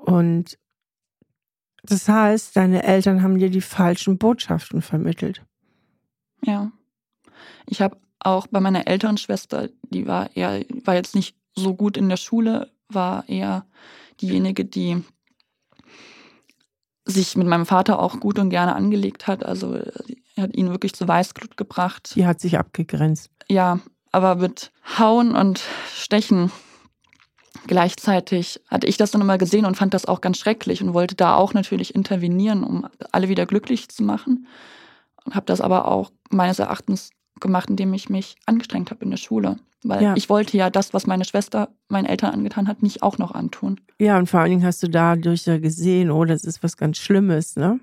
Und 0.05 0.59
das 1.83 2.09
heißt, 2.09 2.57
deine 2.57 2.83
Eltern 2.85 3.23
haben 3.23 3.39
dir 3.39 3.51
die 3.51 3.61
falschen 3.61 4.19
Botschaften 4.19 4.83
vermittelt. 4.83 5.43
Ja. 6.45 6.71
Ich 7.67 7.81
habe 7.83 7.97
auch 8.21 8.47
bei 8.47 8.61
meiner 8.61 8.87
älteren 8.87 9.17
Schwester, 9.17 9.69
die 9.91 10.07
war 10.07 10.35
eher, 10.37 10.65
war 10.85 10.95
jetzt 10.95 11.15
nicht 11.15 11.37
so 11.57 11.75
gut 11.75 11.97
in 11.97 12.09
der 12.09 12.17
Schule, 12.17 12.71
war 12.89 13.29
eher 13.29 13.67
diejenige, 14.21 14.65
die 14.65 15.03
sich 17.05 17.37
mit 17.37 17.47
meinem 17.47 17.67
Vater 17.67 17.99
auch 17.99 18.21
gut 18.21 18.39
und 18.39 18.51
gerne 18.51 18.75
angelegt 18.75 19.27
hat. 19.27 19.45
Also 19.45 19.75
er 20.35 20.43
hat 20.43 20.57
ihn 20.57 20.71
wirklich 20.71 20.95
zu 20.95 21.09
Weißglut 21.09 21.57
gebracht. 21.57 22.13
Die 22.15 22.27
hat 22.27 22.41
sich 22.41 22.59
abgegrenzt. 22.59 23.31
Ja, 23.49 23.81
aber 24.13 24.37
mit 24.37 24.73
Hauen 24.99 25.35
und 25.35 25.63
Stechen 25.95 26.51
gleichzeitig 27.67 28.61
hatte 28.69 28.87
ich 28.87 28.97
das 28.97 29.11
dann 29.11 29.21
immer 29.21 29.39
gesehen 29.39 29.65
und 29.65 29.77
fand 29.77 29.95
das 29.95 30.07
auch 30.07 30.21
ganz 30.21 30.39
schrecklich 30.39 30.83
und 30.83 30.95
wollte 30.95 31.15
da 31.15 31.35
auch 31.35 31.55
natürlich 31.55 31.95
intervenieren, 31.95 32.63
um 32.63 32.87
alle 33.13 33.29
wieder 33.29 33.47
glücklich 33.47 33.89
zu 33.89 34.03
machen. 34.03 34.47
Und 35.25 35.35
habe 35.35 35.47
das 35.47 35.61
aber 35.61 35.89
auch 35.89 36.11
meines 36.31 36.59
Erachtens 36.59 37.11
gemacht, 37.41 37.71
indem 37.71 37.93
ich 37.95 38.09
mich 38.09 38.37
angestrengt 38.47 38.91
habe 38.91 39.05
in 39.05 39.11
der 39.11 39.19
Schule. 39.19 39.59
Weil 39.85 40.03
Ja. 40.03 40.15
ich 40.17 40.29
wollte 40.29 40.57
ja 40.57 40.71
das, 40.71 40.93
was 40.93 41.07
meine 41.07 41.25
Schwester 41.25 41.69
meinen 41.89 42.07
Eltern 42.07 42.33
angetan 42.35 42.67
hat, 42.69 42.83
nicht 42.83 43.03
auch 43.03 43.19
noch 43.19 43.33
antun. 43.33 43.81
Ja, 44.01 44.19
und 44.19 44.29
vor 44.29 44.41
allen 44.41 44.51
Dingen 44.51 44.65
hast 44.65 44.83
du 44.83 44.89
dadurch 44.89 45.47
ja 45.47 45.59
gesehen, 45.59 46.11
oh, 46.11 46.25
das 46.25 46.45
ist 46.45 46.63
was 46.63 46.77
ganz 46.77 46.99
Schlimmes, 46.99 47.57
ne? 47.57 47.79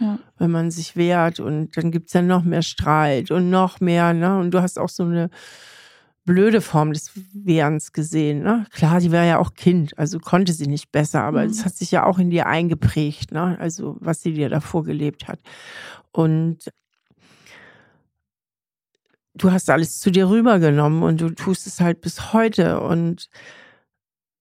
Ja. 0.00 0.18
Wenn 0.38 0.50
man 0.50 0.70
sich 0.70 0.96
wehrt 0.96 1.38
und 1.40 1.76
dann 1.76 1.90
gibt's 1.92 2.12
ja 2.12 2.22
noch 2.22 2.42
mehr 2.44 2.62
Streit 2.62 3.30
und 3.30 3.50
noch 3.50 3.80
mehr, 3.80 4.12
ne? 4.14 4.38
Und 4.38 4.52
du 4.52 4.60
hast 4.62 4.78
auch 4.78 4.88
so 4.88 5.04
eine 5.04 5.30
blöde 6.24 6.60
Form 6.62 6.92
des 6.92 7.10
Wehrens 7.34 7.92
gesehen, 7.92 8.42
ne? 8.42 8.66
Klar, 8.72 9.00
die 9.00 9.12
war 9.12 9.24
ja 9.24 9.38
auch 9.38 9.54
Kind, 9.54 9.96
also 9.98 10.18
konnte 10.20 10.52
sie 10.52 10.66
nicht 10.66 10.90
besser, 10.90 11.22
aber 11.22 11.42
Mhm. 11.44 11.50
es 11.50 11.64
hat 11.64 11.74
sich 11.74 11.90
ja 11.90 12.06
auch 12.06 12.18
in 12.18 12.30
dir 12.30 12.46
eingeprägt, 12.46 13.32
ne? 13.32 13.56
Also 13.60 13.96
was 14.00 14.22
sie 14.22 14.32
dir 14.32 14.48
davor 14.48 14.84
gelebt 14.84 15.28
hat. 15.28 15.38
Und 16.12 16.70
du 19.34 19.52
hast 19.52 19.68
alles 19.70 19.98
zu 20.00 20.10
dir 20.10 20.28
rübergenommen 20.28 21.02
und 21.02 21.20
du 21.20 21.30
tust 21.30 21.66
es 21.66 21.80
halt 21.80 22.00
bis 22.00 22.32
heute. 22.32 22.80
Und 22.80 23.28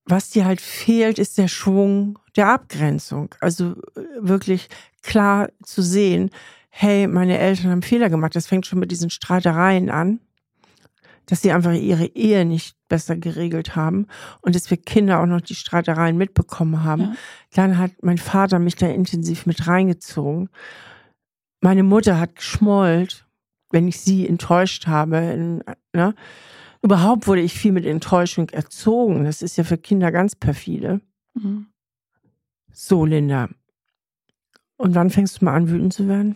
was 0.06 0.30
dir 0.30 0.46
halt 0.46 0.62
fehlt, 0.62 1.20
ist 1.20 1.38
der 1.38 1.48
Schwung 1.48 2.20
der 2.36 2.50
Abgrenzung. 2.50 3.34
Also 3.40 3.72
äh, 3.96 4.02
wirklich 4.20 4.70
klar 5.02 5.50
zu 5.64 5.82
sehen, 5.82 6.30
hey, 6.70 7.08
meine 7.08 7.38
Eltern 7.38 7.72
haben 7.72 7.82
Fehler 7.82 8.10
gemacht. 8.10 8.36
Das 8.36 8.48
fängt 8.48 8.66
schon 8.66 8.80
mit 8.80 8.92
diesen 8.92 9.10
Streitereien 9.10 9.90
an, 9.90 10.20
dass 11.26 11.42
sie 11.42 11.52
einfach 11.52 11.74
ihre 11.74 12.06
Ehe 12.06 12.46
nicht 12.46 12.76
besser 12.90 13.16
geregelt 13.16 13.76
haben 13.76 14.08
und 14.42 14.56
dass 14.56 14.70
wir 14.70 14.78
Kinder 14.78 15.20
auch 15.20 15.26
noch 15.26 15.42
die 15.42 15.56
Streitereien 15.56 16.18
mitbekommen 16.18 16.84
haben. 16.84 17.02
Ja. 17.02 17.16
Dann 17.54 17.78
hat 17.78 17.92
mein 18.02 18.18
Vater 18.18 18.60
mich 18.60 18.76
da 18.76 18.88
intensiv 18.88 19.46
mit 19.46 19.68
reingezogen. 19.68 20.50
Meine 21.62 21.84
Mutter 21.84 22.20
hat 22.20 22.36
geschmollt, 22.36 23.26
wenn 23.74 23.88
ich 23.88 24.00
sie 24.00 24.28
enttäuscht 24.28 24.88
habe. 24.88 25.18
In, 25.18 25.64
ne? 25.94 26.16
Überhaupt 26.82 27.28
wurde 27.28 27.42
ich 27.42 27.54
viel 27.54 27.72
mit 27.72 27.86
Enttäuschung 27.86 28.50
erzogen. 28.50 29.24
Das 29.26 29.42
ist 29.42 29.58
ja 29.58 29.64
für 29.64 29.78
Kinder 29.78 30.12
ganz 30.12 30.36
perfide. 30.36 31.02
Mhm. 31.34 31.68
So, 32.72 33.06
Linda. 33.06 33.50
Und 34.78 34.96
wann 34.96 35.10
fängst 35.10 35.42
du 35.42 35.46
mal 35.46 35.54
an, 35.56 35.70
wütend 35.70 35.94
zu 35.94 36.08
werden? 36.08 36.36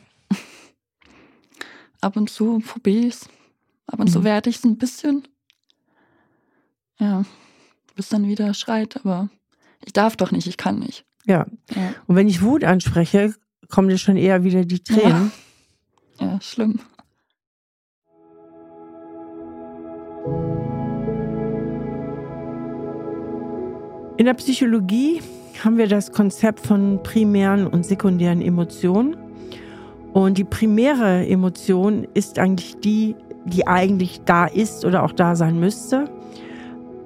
Ab 2.01 2.15
und 2.15 2.29
zu 2.29 2.59
probiere 2.59 3.07
ich's. 3.07 3.27
Ab 3.87 3.99
und 3.99 4.07
zu 4.07 4.19
Mhm. 4.19 4.23
werde 4.25 4.49
ich 4.49 4.57
es 4.57 4.63
ein 4.63 4.77
bisschen. 4.77 5.27
Ja, 6.99 7.23
bis 7.95 8.09
dann 8.09 8.27
wieder 8.27 8.53
schreit, 8.53 8.97
aber 8.97 9.29
ich 9.85 9.93
darf 9.93 10.15
doch 10.15 10.31
nicht, 10.31 10.47
ich 10.47 10.57
kann 10.57 10.79
nicht. 10.79 11.05
Ja. 11.25 11.45
Ja, 11.75 11.93
Und 12.07 12.15
wenn 12.15 12.27
ich 12.27 12.41
Wut 12.41 12.63
anspreche, 12.63 13.33
kommen 13.69 13.89
dir 13.89 13.97
schon 13.97 14.17
eher 14.17 14.43
wieder 14.43 14.65
die 14.65 14.83
Tränen. 14.83 15.31
ja 16.19 16.39
schlimm. 16.41 16.79
In 24.17 24.25
der 24.25 24.33
Psychologie 24.33 25.21
haben 25.63 25.77
wir 25.77 25.87
das 25.87 26.11
Konzept 26.11 26.65
von 26.65 27.03
primären 27.03 27.67
und 27.67 27.85
sekundären 27.85 28.41
Emotionen. 28.41 29.15
Und 30.11 30.39
die 30.39 30.43
primäre 30.43 31.27
Emotion 31.27 32.07
ist 32.15 32.39
eigentlich 32.39 32.77
die, 32.79 33.15
die 33.45 33.67
eigentlich 33.67 34.21
da 34.25 34.47
ist 34.47 34.85
oder 34.85 35.03
auch 35.03 35.11
da 35.11 35.35
sein 35.35 35.59
müsste. 35.59 36.09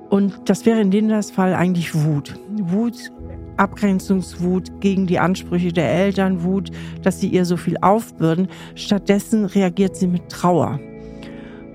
Und 0.10 0.34
das 0.46 0.66
wäre 0.66 0.80
in 0.80 0.90
Lindas 0.90 1.32
Fall 1.32 1.54
eigentlich 1.54 1.94
Wut. 1.94 2.40
Wut, 2.50 3.12
Abgrenzungswut 3.58 4.80
gegen 4.80 5.06
die 5.06 5.20
Ansprüche 5.20 5.74
der 5.74 5.92
Eltern, 5.92 6.44
Wut, 6.44 6.72
dass 7.04 7.20
sie 7.20 7.28
ihr 7.28 7.44
so 7.44 7.58
viel 7.58 7.76
aufbürden. 7.82 8.48
Stattdessen 8.76 9.44
reagiert 9.44 9.98
sie 9.98 10.08
mit 10.08 10.30
Trauer. 10.30 10.80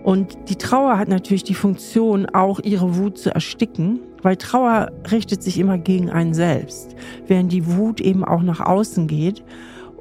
Und 0.03 0.39
die 0.49 0.57
Trauer 0.57 0.97
hat 0.99 1.09
natürlich 1.09 1.45
die 1.45 1.55
Funktion, 1.55 2.25
auch 2.27 2.61
ihre 2.61 2.97
Wut 2.97 3.19
zu 3.19 3.35
ersticken, 3.35 4.01
weil 4.27 4.37
Trauer 4.37 4.91
richtet 5.13 5.45
sich 5.45 5.57
immer 5.57 5.79
gegen 5.79 6.11
einen 6.11 6.35
selbst, 6.35 6.97
während 7.29 7.53
die 7.53 7.65
Wut 7.65 8.01
eben 8.01 8.25
auch 8.25 8.43
nach 8.43 8.59
außen 8.59 9.07
geht. 9.07 9.45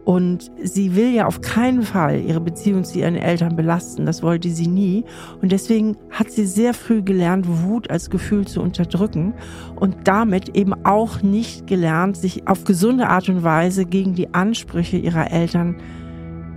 Und 0.03 0.49
sie 0.63 0.95
will 0.95 1.13
ja 1.13 1.27
auf 1.27 1.41
keinen 1.41 1.83
Fall 1.83 2.21
ihre 2.21 2.41
Beziehung 2.41 2.85
zu 2.85 2.97
ihren 2.97 3.17
Eltern 3.17 3.55
belasten. 3.55 4.07
Das 4.07 4.23
wollte 4.23 4.49
sie 4.49 4.65
nie. 4.65 5.05
Und 5.43 5.51
deswegen 5.51 5.95
hat 6.09 6.31
sie 6.31 6.47
sehr 6.47 6.73
früh 6.73 7.03
gelernt, 7.03 7.45
Wut 7.47 7.91
als 7.91 8.09
Gefühl 8.09 8.47
zu 8.47 8.63
unterdrücken 8.63 9.35
und 9.75 9.95
damit 10.05 10.57
eben 10.57 10.73
auch 10.85 11.21
nicht 11.21 11.67
gelernt, 11.67 12.17
sich 12.17 12.47
auf 12.47 12.63
gesunde 12.63 13.09
Art 13.09 13.29
und 13.29 13.43
Weise 13.43 13.85
gegen 13.85 14.15
die 14.15 14.33
Ansprüche 14.33 14.97
ihrer 14.97 15.29
Eltern 15.29 15.75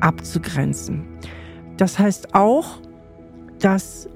abzugrenzen. 0.00 1.04
Das 1.76 1.98
heißt 1.98 2.34
auch, 2.34 2.78
dass 3.60 4.08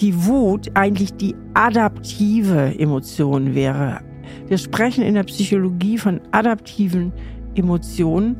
die 0.00 0.26
Wut 0.26 0.70
eigentlich 0.74 1.14
die 1.14 1.34
adaptive 1.54 2.78
Emotion 2.78 3.54
wäre. 3.54 4.00
Wir 4.46 4.58
sprechen 4.58 5.02
in 5.02 5.14
der 5.14 5.24
Psychologie 5.24 5.98
von 5.98 6.20
adaptiven 6.30 7.12
Emotionen, 7.54 8.36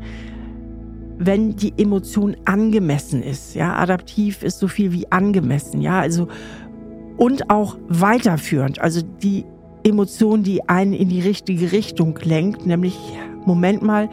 wenn 1.19 1.57
die 1.57 1.73
Emotion 1.77 2.37
angemessen 2.45 3.23
ist. 3.23 3.55
Ja, 3.55 3.75
adaptiv 3.77 4.43
ist 4.43 4.59
so 4.59 4.69
viel 4.69 4.93
wie 4.93 5.11
angemessen. 5.11 5.81
Ja, 5.81 5.99
also 5.99 6.29
und 7.17 7.51
auch 7.51 7.77
weiterführend. 7.89 8.81
Also 8.81 9.03
die 9.03 9.45
Emotion, 9.83 10.43
die 10.45 10.69
einen 10.69 10.93
in 10.93 11.09
die 11.09 11.21
richtige 11.21 11.73
Richtung 11.73 12.19
lenkt, 12.23 12.67
nämlich 12.67 12.97
Moment 13.45 13.83
mal, 13.83 14.09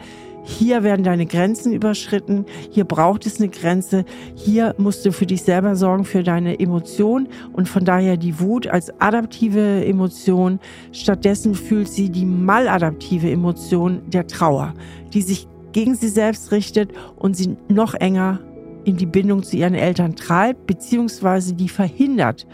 hier 0.48 0.84
werden 0.84 1.02
deine 1.02 1.26
Grenzen 1.26 1.72
überschritten, 1.72 2.46
hier 2.70 2.84
braucht 2.84 3.26
es 3.26 3.40
eine 3.40 3.48
Grenze, 3.48 4.04
hier 4.36 4.76
musst 4.78 5.04
du 5.04 5.10
für 5.10 5.26
dich 5.26 5.42
selber 5.42 5.74
sorgen, 5.74 6.04
für 6.04 6.22
deine 6.22 6.60
Emotion 6.60 7.28
und 7.52 7.68
von 7.68 7.84
daher 7.84 8.16
die 8.16 8.38
Wut 8.38 8.68
als 8.68 8.90
adaptive 9.00 9.84
Emotion. 9.84 10.60
Stattdessen 10.92 11.56
fühlt 11.56 11.88
sie 11.88 12.10
die 12.10 12.24
maladaptive 12.24 13.28
Emotion 13.28 14.02
der 14.06 14.28
Trauer, 14.28 14.74
die 15.12 15.22
sich 15.22 15.48
gegen 15.72 15.96
sie 15.96 16.08
selbst 16.08 16.52
richtet 16.52 16.92
und 17.16 17.36
sie 17.36 17.56
noch 17.68 17.94
enger 17.94 18.38
in 18.84 18.96
die 18.96 19.06
Bindung 19.06 19.42
zu 19.42 19.56
ihren 19.56 19.74
Eltern 19.74 20.14
treibt, 20.14 20.68
beziehungsweise 20.68 21.54
die 21.54 21.68
verhindert, 21.68 22.46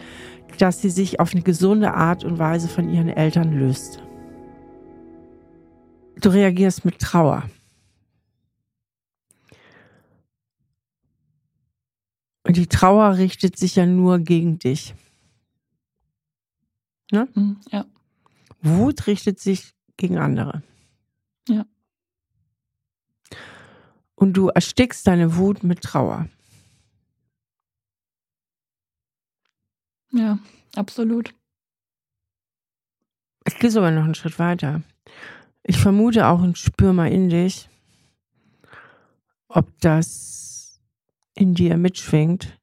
dass 0.59 0.81
sie 0.81 0.91
sich 0.91 1.21
auf 1.21 1.33
eine 1.33 1.43
gesunde 1.43 1.93
Art 1.93 2.25
und 2.25 2.39
Weise 2.39 2.69
von 2.69 2.89
ihren 2.89 3.11
Eltern 3.11 3.53
löst. 3.53 4.03
Du 6.23 6.31
reagierst 6.31 6.87
mit 6.87 6.99
Trauer. 6.99 7.43
Die 12.57 12.67
Trauer 12.67 13.17
richtet 13.17 13.57
sich 13.57 13.77
ja 13.77 13.87
nur 13.87 14.19
gegen 14.19 14.59
dich. 14.59 14.95
Ne? 17.11 17.29
Mhm, 17.35 17.61
ja. 17.71 17.87
Wut 18.63 19.07
richtet 19.07 19.39
sich 19.41 19.75
gegen 19.97 20.19
andere. 20.19 20.63
Ja. 21.49 21.67
Und 24.15 24.35
du 24.35 24.49
erstickst 24.49 25.07
deine 25.07 25.37
Wut 25.37 25.63
mit 25.63 25.83
Trauer. 25.83 26.29
Ja, 30.13 30.39
absolut. 30.77 31.35
Ich 33.47 33.59
gehe 33.59 33.71
sogar 33.71 33.91
noch 33.91 34.05
einen 34.05 34.15
Schritt 34.15 34.39
weiter. 34.39 34.83
Ich 35.65 35.79
vermute 35.79 36.27
auch 36.27 36.41
und 36.41 36.59
spür 36.59 36.93
mal 36.93 37.11
in 37.11 37.29
dich, 37.29 37.69
ob 39.49 39.69
das 39.81 40.42
in 41.43 41.55
dir 41.55 41.77
mitschwingt. 41.77 42.59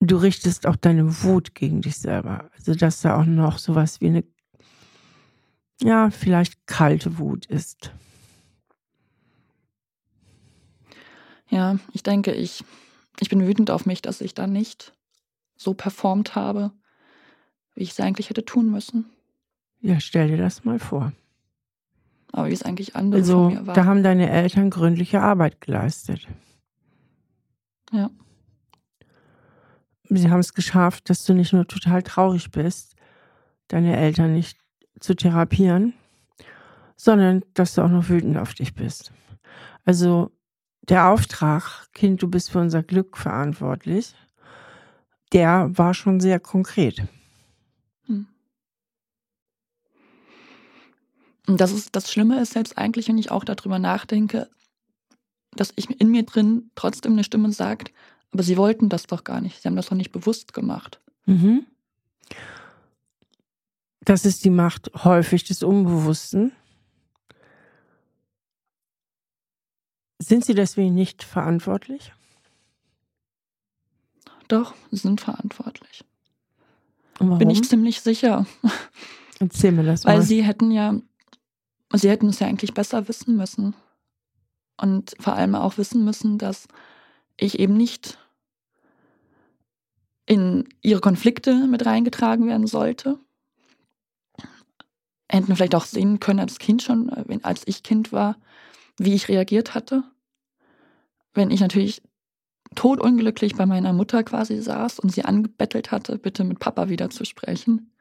Du 0.00 0.16
richtest 0.16 0.66
auch 0.66 0.76
deine 0.76 1.22
Wut 1.22 1.54
gegen 1.54 1.82
dich 1.82 1.98
selber. 1.98 2.50
Also, 2.56 2.74
dass 2.74 3.02
da 3.02 3.20
auch 3.20 3.26
noch 3.26 3.58
sowas 3.58 4.00
wie 4.00 4.06
eine, 4.08 4.24
ja, 5.80 6.10
vielleicht 6.10 6.66
kalte 6.66 7.18
Wut 7.18 7.46
ist. 7.46 7.92
Ja, 11.48 11.78
ich 11.92 12.02
denke, 12.02 12.32
ich, 12.32 12.64
ich 13.20 13.28
bin 13.28 13.46
wütend 13.46 13.70
auf 13.70 13.84
mich, 13.84 14.00
dass 14.00 14.22
ich 14.22 14.32
da 14.32 14.46
nicht 14.46 14.94
so 15.56 15.74
performt 15.74 16.34
habe, 16.34 16.72
wie 17.74 17.82
ich 17.82 17.90
es 17.90 18.00
eigentlich 18.00 18.30
hätte 18.30 18.44
tun 18.44 18.70
müssen. 18.70 19.04
Ja, 19.82 20.00
stell 20.00 20.28
dir 20.28 20.38
das 20.38 20.64
mal 20.64 20.78
vor. 20.78 21.12
Aber 22.32 22.48
wie 22.48 22.54
es 22.54 22.62
eigentlich 22.62 22.96
andere 22.96 23.20
also, 23.20 23.50
von 23.50 23.54
mir 23.54 23.66
war. 23.66 23.74
Da 23.74 23.84
haben 23.84 24.02
deine 24.02 24.30
Eltern 24.30 24.70
gründliche 24.70 25.20
Arbeit 25.20 25.60
geleistet. 25.60 26.26
Ja. 27.92 28.10
Sie 30.08 30.30
haben 30.30 30.40
es 30.40 30.52
geschafft, 30.52 31.08
dass 31.08 31.24
du 31.24 31.32
nicht 31.32 31.52
nur 31.52 31.66
total 31.66 32.02
traurig 32.02 32.50
bist, 32.50 32.96
deine 33.68 33.96
Eltern 33.96 34.34
nicht 34.34 34.58
zu 35.00 35.14
therapieren, 35.14 35.94
sondern 36.96 37.42
dass 37.54 37.74
du 37.74 37.82
auch 37.82 37.88
noch 37.88 38.08
wütend 38.08 38.36
auf 38.36 38.54
dich 38.54 38.74
bist. 38.74 39.12
Also 39.84 40.30
der 40.82 41.08
Auftrag, 41.08 41.88
Kind, 41.92 42.22
du 42.22 42.28
bist 42.28 42.50
für 42.50 42.58
unser 42.58 42.82
Glück 42.82 43.16
verantwortlich, 43.16 44.14
der 45.32 45.70
war 45.76 45.94
schon 45.94 46.20
sehr 46.20 46.40
konkret. 46.40 47.02
Hm. 48.06 48.26
Und 51.46 51.60
das 51.60 51.72
ist 51.72 51.96
das 51.96 52.10
Schlimme 52.10 52.40
ist 52.40 52.52
selbst 52.52 52.76
eigentlich, 52.76 53.08
wenn 53.08 53.18
ich 53.18 53.30
auch 53.30 53.44
darüber 53.44 53.78
nachdenke, 53.78 54.48
dass 55.54 55.72
ich 55.76 55.88
in 56.00 56.10
mir 56.10 56.24
drin 56.24 56.70
trotzdem 56.74 57.12
eine 57.12 57.24
Stimme 57.24 57.52
sagt, 57.52 57.92
aber 58.32 58.42
sie 58.42 58.56
wollten 58.56 58.88
das 58.88 59.06
doch 59.06 59.24
gar 59.24 59.40
nicht. 59.40 59.60
Sie 59.60 59.68
haben 59.68 59.76
das 59.76 59.86
doch 59.86 59.96
nicht 59.96 60.12
bewusst 60.12 60.52
gemacht. 60.54 61.00
Mhm. 61.26 61.66
Das 64.00 64.24
ist 64.24 64.44
die 64.44 64.50
Macht 64.50 64.90
häufig 65.04 65.44
des 65.44 65.62
Unbewussten. 65.62 66.52
Sind 70.18 70.44
Sie 70.44 70.54
deswegen 70.54 70.94
nicht 70.94 71.22
verantwortlich? 71.22 72.12
Doch, 74.48 74.74
sie 74.90 74.98
sind 74.98 75.20
verantwortlich. 75.20 76.04
Bin 77.18 77.50
ich 77.50 77.64
ziemlich 77.64 78.00
sicher. 78.00 78.46
Erzähl 79.38 79.72
mir 79.72 79.84
das 79.84 80.04
mal. 80.04 80.14
Weil 80.14 80.22
sie 80.22 80.42
hätten 80.42 80.70
ja, 80.70 80.94
sie 81.94 82.10
hätten 82.10 82.28
es 82.28 82.38
ja 82.38 82.46
eigentlich 82.46 82.74
besser 82.74 83.08
wissen 83.08 83.36
müssen. 83.36 83.74
Und 84.76 85.14
vor 85.20 85.34
allem 85.34 85.54
auch 85.54 85.78
wissen 85.78 86.04
müssen, 86.04 86.38
dass 86.38 86.66
ich 87.36 87.58
eben 87.58 87.76
nicht 87.76 88.18
in 90.26 90.68
ihre 90.80 91.00
Konflikte 91.00 91.66
mit 91.66 91.84
reingetragen 91.84 92.46
werden 92.46 92.66
sollte. 92.66 93.18
Hätten 95.28 95.54
vielleicht 95.54 95.74
auch 95.74 95.84
sehen 95.84 96.20
können 96.20 96.40
als 96.40 96.58
Kind 96.58 96.82
schon, 96.82 97.10
als 97.42 97.62
ich 97.66 97.82
Kind 97.82 98.12
war, 98.12 98.36
wie 98.98 99.14
ich 99.14 99.28
reagiert 99.28 99.74
hatte. 99.74 100.04
Wenn 101.34 101.50
ich 101.50 101.60
natürlich 101.60 102.02
todunglücklich 102.74 103.54
bei 103.54 103.66
meiner 103.66 103.92
Mutter 103.92 104.22
quasi 104.24 104.60
saß 104.60 104.98
und 104.98 105.10
sie 105.10 105.24
angebettelt 105.24 105.90
hatte, 105.90 106.18
bitte 106.18 106.44
mit 106.44 106.58
Papa 106.58 106.88
wieder 106.88 107.10
zu 107.10 107.24
sprechen. 107.24 107.91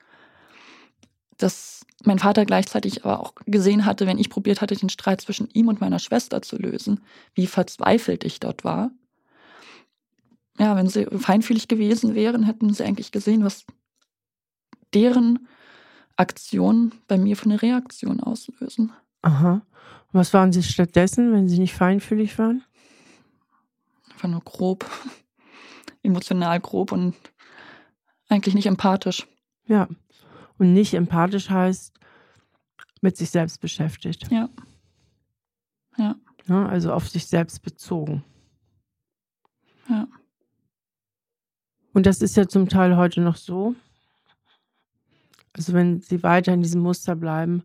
Dass 1.37 1.85
mein 2.03 2.19
Vater 2.19 2.45
gleichzeitig 2.45 3.05
aber 3.05 3.19
auch 3.19 3.33
gesehen 3.45 3.85
hatte, 3.85 4.07
wenn 4.07 4.17
ich 4.17 4.29
probiert 4.29 4.61
hatte, 4.61 4.75
den 4.75 4.89
Streit 4.89 5.21
zwischen 5.21 5.49
ihm 5.53 5.67
und 5.67 5.81
meiner 5.81 5.99
Schwester 5.99 6.41
zu 6.41 6.57
lösen, 6.57 7.01
wie 7.33 7.47
verzweifelt 7.47 8.23
ich 8.23 8.39
dort 8.39 8.63
war. 8.63 8.91
Ja, 10.57 10.75
wenn 10.75 10.87
sie 10.87 11.05
feinfühlig 11.05 11.67
gewesen 11.67 12.15
wären, 12.15 12.43
hätten 12.43 12.73
sie 12.73 12.83
eigentlich 12.83 13.11
gesehen, 13.11 13.43
was 13.43 13.65
deren 14.93 15.47
Aktionen 16.17 16.93
bei 17.07 17.17
mir 17.17 17.37
für 17.37 17.45
eine 17.45 17.61
Reaktion 17.61 18.19
auslösen. 18.19 18.91
Aha. 19.21 19.61
Was 20.11 20.33
waren 20.33 20.51
sie 20.51 20.63
stattdessen, 20.63 21.31
wenn 21.31 21.47
sie 21.47 21.59
nicht 21.59 21.73
feinfühlig 21.73 22.37
waren? 22.37 22.63
Einfach 24.11 24.27
nur 24.27 24.41
grob, 24.41 24.85
emotional 26.03 26.59
grob 26.59 26.91
und 26.91 27.15
eigentlich 28.27 28.55
nicht 28.55 28.67
empathisch. 28.67 29.27
Ja. 29.65 29.87
Und 30.61 30.73
nicht 30.73 30.93
empathisch 30.93 31.49
heißt 31.49 31.99
mit 33.01 33.17
sich 33.17 33.31
selbst 33.31 33.61
beschäftigt. 33.61 34.31
Ja. 34.31 34.47
Ja. 35.97 36.15
ja 36.45 36.67
also 36.67 36.93
auf 36.93 37.09
sich 37.09 37.25
selbst 37.25 37.63
bezogen. 37.63 38.23
Ja. 39.89 40.07
Und 41.93 42.05
das 42.05 42.21
ist 42.21 42.37
ja 42.37 42.47
zum 42.47 42.69
Teil 42.69 42.95
heute 42.95 43.21
noch 43.21 43.37
so. 43.37 43.73
Also 45.53 45.73
wenn 45.73 45.99
sie 45.99 46.21
weiter 46.21 46.53
in 46.53 46.61
diesem 46.61 46.81
Muster 46.81 47.15
bleiben, 47.15 47.63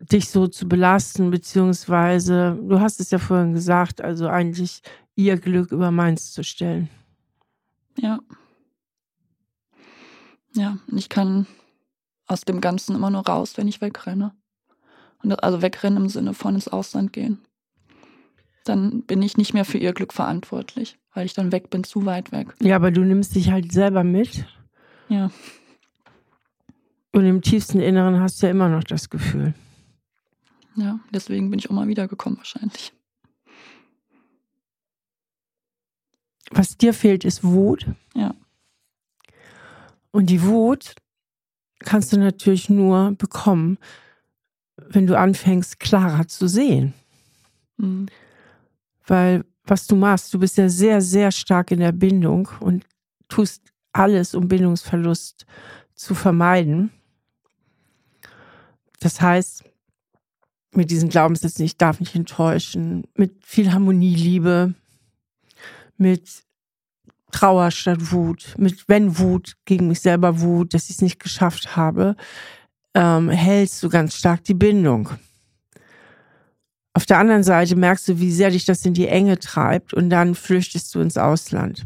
dich 0.00 0.30
so 0.30 0.48
zu 0.48 0.66
belasten, 0.66 1.30
beziehungsweise, 1.30 2.58
du 2.60 2.80
hast 2.80 2.98
es 2.98 3.12
ja 3.12 3.20
vorhin 3.20 3.52
gesagt, 3.52 4.00
also 4.00 4.26
eigentlich 4.26 4.82
ihr 5.14 5.36
Glück 5.36 5.70
über 5.70 5.92
meins 5.92 6.32
zu 6.32 6.42
stellen. 6.42 6.90
Ja. 7.96 8.18
Ja, 10.54 10.78
ich 10.94 11.08
kann 11.08 11.46
aus 12.26 12.42
dem 12.42 12.60
Ganzen 12.60 12.94
immer 12.94 13.10
nur 13.10 13.26
raus, 13.26 13.56
wenn 13.56 13.68
ich 13.68 13.80
wegrenne. 13.80 14.32
Und 15.22 15.32
also 15.42 15.62
wegrennen 15.62 16.04
im 16.04 16.08
Sinne 16.08 16.34
von 16.34 16.54
ins 16.54 16.68
Ausland 16.68 17.12
gehen. 17.12 17.38
Dann 18.64 19.02
bin 19.02 19.22
ich 19.22 19.36
nicht 19.36 19.54
mehr 19.54 19.64
für 19.64 19.78
ihr 19.78 19.92
Glück 19.92 20.12
verantwortlich, 20.12 20.98
weil 21.12 21.26
ich 21.26 21.34
dann 21.34 21.52
weg 21.52 21.70
bin, 21.70 21.84
zu 21.84 22.06
weit 22.06 22.32
weg. 22.32 22.54
Ja, 22.60 22.76
aber 22.76 22.90
du 22.90 23.02
nimmst 23.02 23.34
dich 23.34 23.50
halt 23.50 23.72
selber 23.72 24.04
mit. 24.04 24.46
Ja. 25.08 25.30
Und 27.12 27.26
im 27.26 27.42
tiefsten 27.42 27.80
Inneren 27.80 28.20
hast 28.20 28.42
du 28.42 28.46
ja 28.46 28.50
immer 28.50 28.68
noch 28.68 28.84
das 28.84 29.10
Gefühl. 29.10 29.54
Ja, 30.76 30.98
deswegen 31.12 31.50
bin 31.50 31.58
ich 31.58 31.70
auch 31.70 31.74
mal 31.74 31.88
wiedergekommen 31.88 32.38
wahrscheinlich. 32.38 32.92
Was 36.50 36.76
dir 36.76 36.92
fehlt, 36.92 37.24
ist 37.24 37.44
Wut. 37.44 37.86
Ja. 38.14 38.34
Und 40.14 40.30
die 40.30 40.44
Wut 40.44 40.94
kannst 41.80 42.12
du 42.12 42.18
natürlich 42.20 42.70
nur 42.70 43.16
bekommen, 43.18 43.78
wenn 44.76 45.08
du 45.08 45.18
anfängst, 45.18 45.80
klarer 45.80 46.28
zu 46.28 46.46
sehen. 46.46 46.94
Mhm. 47.78 48.06
Weil 49.08 49.44
was 49.64 49.88
du 49.88 49.96
machst, 49.96 50.32
du 50.32 50.38
bist 50.38 50.56
ja 50.56 50.68
sehr, 50.68 51.00
sehr 51.00 51.32
stark 51.32 51.72
in 51.72 51.80
der 51.80 51.90
Bindung 51.90 52.48
und 52.60 52.84
tust 53.26 53.72
alles, 53.90 54.36
um 54.36 54.46
Bindungsverlust 54.46 55.46
zu 55.96 56.14
vermeiden. 56.14 56.92
Das 59.00 59.20
heißt, 59.20 59.64
mit 60.74 60.92
diesen 60.92 61.08
Glaubenssätzen, 61.08 61.64
ich 61.64 61.76
darf 61.76 61.98
nicht 61.98 62.14
enttäuschen, 62.14 63.02
mit 63.16 63.44
viel 63.44 63.72
Harmonie, 63.72 64.14
Liebe, 64.14 64.74
mit 65.96 66.43
Trauer 67.34 67.72
statt 67.72 68.12
Wut, 68.12 68.54
mit 68.58 68.84
wenn 68.86 69.18
Wut 69.18 69.56
gegen 69.64 69.88
mich 69.88 70.00
selber 70.00 70.40
Wut, 70.40 70.72
dass 70.72 70.84
ich 70.84 70.96
es 70.96 71.02
nicht 71.02 71.18
geschafft 71.18 71.74
habe, 71.74 72.14
ähm, 72.94 73.28
hältst 73.28 73.82
du 73.82 73.88
ganz 73.88 74.14
stark 74.14 74.44
die 74.44 74.54
Bindung. 74.54 75.10
Auf 76.92 77.06
der 77.06 77.18
anderen 77.18 77.42
Seite 77.42 77.74
merkst 77.74 78.06
du, 78.06 78.20
wie 78.20 78.30
sehr 78.30 78.50
dich 78.50 78.66
das 78.66 78.86
in 78.86 78.94
die 78.94 79.08
Enge 79.08 79.40
treibt 79.40 79.92
und 79.92 80.10
dann 80.10 80.36
flüchtest 80.36 80.94
du 80.94 81.00
ins 81.00 81.16
Ausland. 81.16 81.84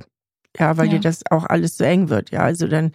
Ja, 0.58 0.76
weil 0.76 0.88
ja. 0.88 0.92
dir 0.94 1.00
das 1.00 1.22
auch 1.30 1.46
alles 1.46 1.78
so 1.78 1.84
eng 1.84 2.10
wird. 2.10 2.30
Ja, 2.30 2.40
also 2.40 2.68
dann 2.68 2.92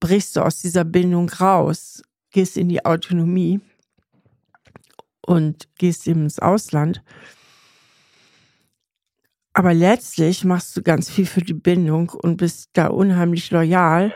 brichst 0.00 0.34
du 0.34 0.40
aus 0.40 0.58
dieser 0.58 0.84
Bindung 0.84 1.28
raus, 1.28 2.02
gehst 2.32 2.56
in 2.56 2.68
die 2.68 2.84
Autonomie 2.84 3.60
und 5.24 5.68
gehst 5.78 6.08
eben 6.08 6.24
ins 6.24 6.40
Ausland. 6.40 7.02
Aber 9.54 9.72
letztlich 9.72 10.44
machst 10.44 10.76
du 10.76 10.82
ganz 10.82 11.08
viel 11.08 11.26
für 11.26 11.40
die 11.40 11.54
Bindung 11.54 12.10
und 12.10 12.36
bist 12.36 12.70
da 12.72 12.88
unheimlich 12.88 13.52
loyal. 13.52 14.12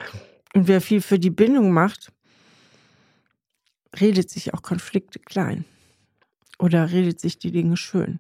Und 0.53 0.67
wer 0.67 0.81
viel 0.81 1.01
für 1.01 1.21
die 1.21 1.31
Bindung 1.31 1.71
macht, 1.71 2.13
redet 4.01 4.29
sich 4.31 4.53
auch 4.53 4.63
Konflikte 4.63 5.21
klein. 5.21 5.65
Oder 6.59 6.91
redet 6.91 7.21
sich 7.21 7.39
die 7.39 7.53
Dinge 7.53 7.77
schön. 7.77 8.19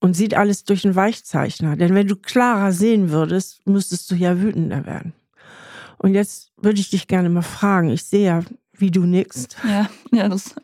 Und 0.00 0.14
sieht 0.14 0.34
alles 0.34 0.64
durch 0.64 0.84
einen 0.84 0.96
Weichzeichner. 0.96 1.76
Denn 1.76 1.94
wenn 1.94 2.08
du 2.08 2.16
klarer 2.16 2.72
sehen 2.72 3.10
würdest, 3.10 3.64
müsstest 3.66 4.10
du 4.10 4.16
ja 4.16 4.40
wütender 4.40 4.86
werden. 4.86 5.12
Und 5.98 6.14
jetzt 6.14 6.52
würde 6.56 6.80
ich 6.80 6.90
dich 6.90 7.06
gerne 7.06 7.28
mal 7.28 7.42
fragen. 7.42 7.90
Ich 7.90 8.04
sehe 8.04 8.26
ja, 8.26 8.44
wie 8.72 8.90
du 8.90 9.06
nickst. 9.06 9.56
Ja, 9.64 9.88
ja, 10.10 10.28
das. 10.28 10.54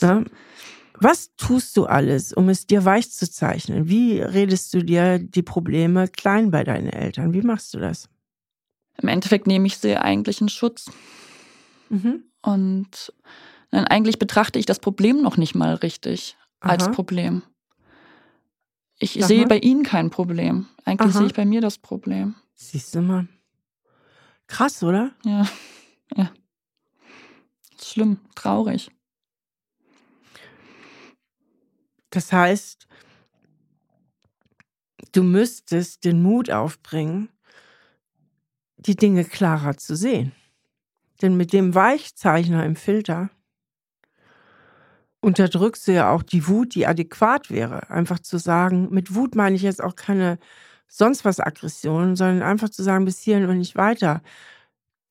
Ja. 0.00 0.24
Was 1.00 1.34
tust 1.36 1.76
du 1.78 1.86
alles, 1.86 2.34
um 2.34 2.50
es 2.50 2.66
dir 2.66 2.84
weich 2.84 3.10
zu 3.10 3.30
zeichnen? 3.30 3.88
Wie 3.88 4.20
redest 4.20 4.74
du 4.74 4.84
dir 4.84 5.18
die 5.18 5.42
Probleme 5.42 6.08
klein 6.08 6.50
bei 6.50 6.62
deinen 6.62 6.88
Eltern? 6.90 7.32
Wie 7.32 7.40
machst 7.40 7.72
du 7.72 7.78
das? 7.78 8.10
Im 9.00 9.08
Endeffekt 9.08 9.46
nehme 9.46 9.66
ich 9.66 9.78
sie 9.78 9.96
eigentlich 9.96 10.42
in 10.42 10.50
Schutz. 10.50 10.90
Mhm. 11.88 12.24
Und 12.42 13.14
dann 13.70 13.86
eigentlich 13.86 14.18
betrachte 14.18 14.58
ich 14.58 14.66
das 14.66 14.78
Problem 14.78 15.22
noch 15.22 15.38
nicht 15.38 15.54
mal 15.54 15.74
richtig 15.74 16.36
als 16.60 16.84
Aha. 16.84 16.92
Problem. 16.92 17.42
Ich 18.98 19.14
Sag 19.14 19.28
sehe 19.28 19.42
mal. 19.42 19.48
bei 19.48 19.58
ihnen 19.58 19.82
kein 19.82 20.10
Problem. 20.10 20.66
Eigentlich 20.84 21.14
Aha. 21.14 21.18
sehe 21.20 21.28
ich 21.28 21.34
bei 21.34 21.46
mir 21.46 21.62
das 21.62 21.78
Problem. 21.78 22.34
Siehst 22.54 22.94
du 22.94 23.00
mal. 23.00 23.26
Krass, 24.48 24.82
oder? 24.82 25.12
Ja, 25.24 25.46
ja. 26.14 26.30
Schlimm, 27.80 28.18
traurig. 28.34 28.90
Das 32.10 32.32
heißt, 32.32 32.86
du 35.12 35.22
müsstest 35.22 36.04
den 36.04 36.22
Mut 36.22 36.50
aufbringen, 36.50 37.28
die 38.76 38.96
Dinge 38.96 39.24
klarer 39.24 39.76
zu 39.76 39.94
sehen. 39.94 40.32
Denn 41.22 41.36
mit 41.36 41.52
dem 41.52 41.74
Weichzeichner 41.74 42.64
im 42.64 42.76
Filter 42.76 43.30
unterdrückst 45.20 45.86
du 45.86 45.92
ja 45.92 46.10
auch 46.10 46.22
die 46.22 46.48
Wut, 46.48 46.74
die 46.74 46.86
adäquat 46.86 47.50
wäre. 47.50 47.90
Einfach 47.90 48.18
zu 48.20 48.38
sagen, 48.38 48.88
mit 48.90 49.14
Wut 49.14 49.34
meine 49.34 49.56
ich 49.56 49.62
jetzt 49.62 49.82
auch 49.82 49.96
keine 49.96 50.38
sonst 50.88 51.24
was 51.24 51.40
Aggression, 51.40 52.16
sondern 52.16 52.42
einfach 52.42 52.70
zu 52.70 52.82
sagen, 52.82 53.04
bis 53.04 53.20
hierhin 53.20 53.48
und 53.48 53.58
nicht 53.58 53.76
weiter. 53.76 54.22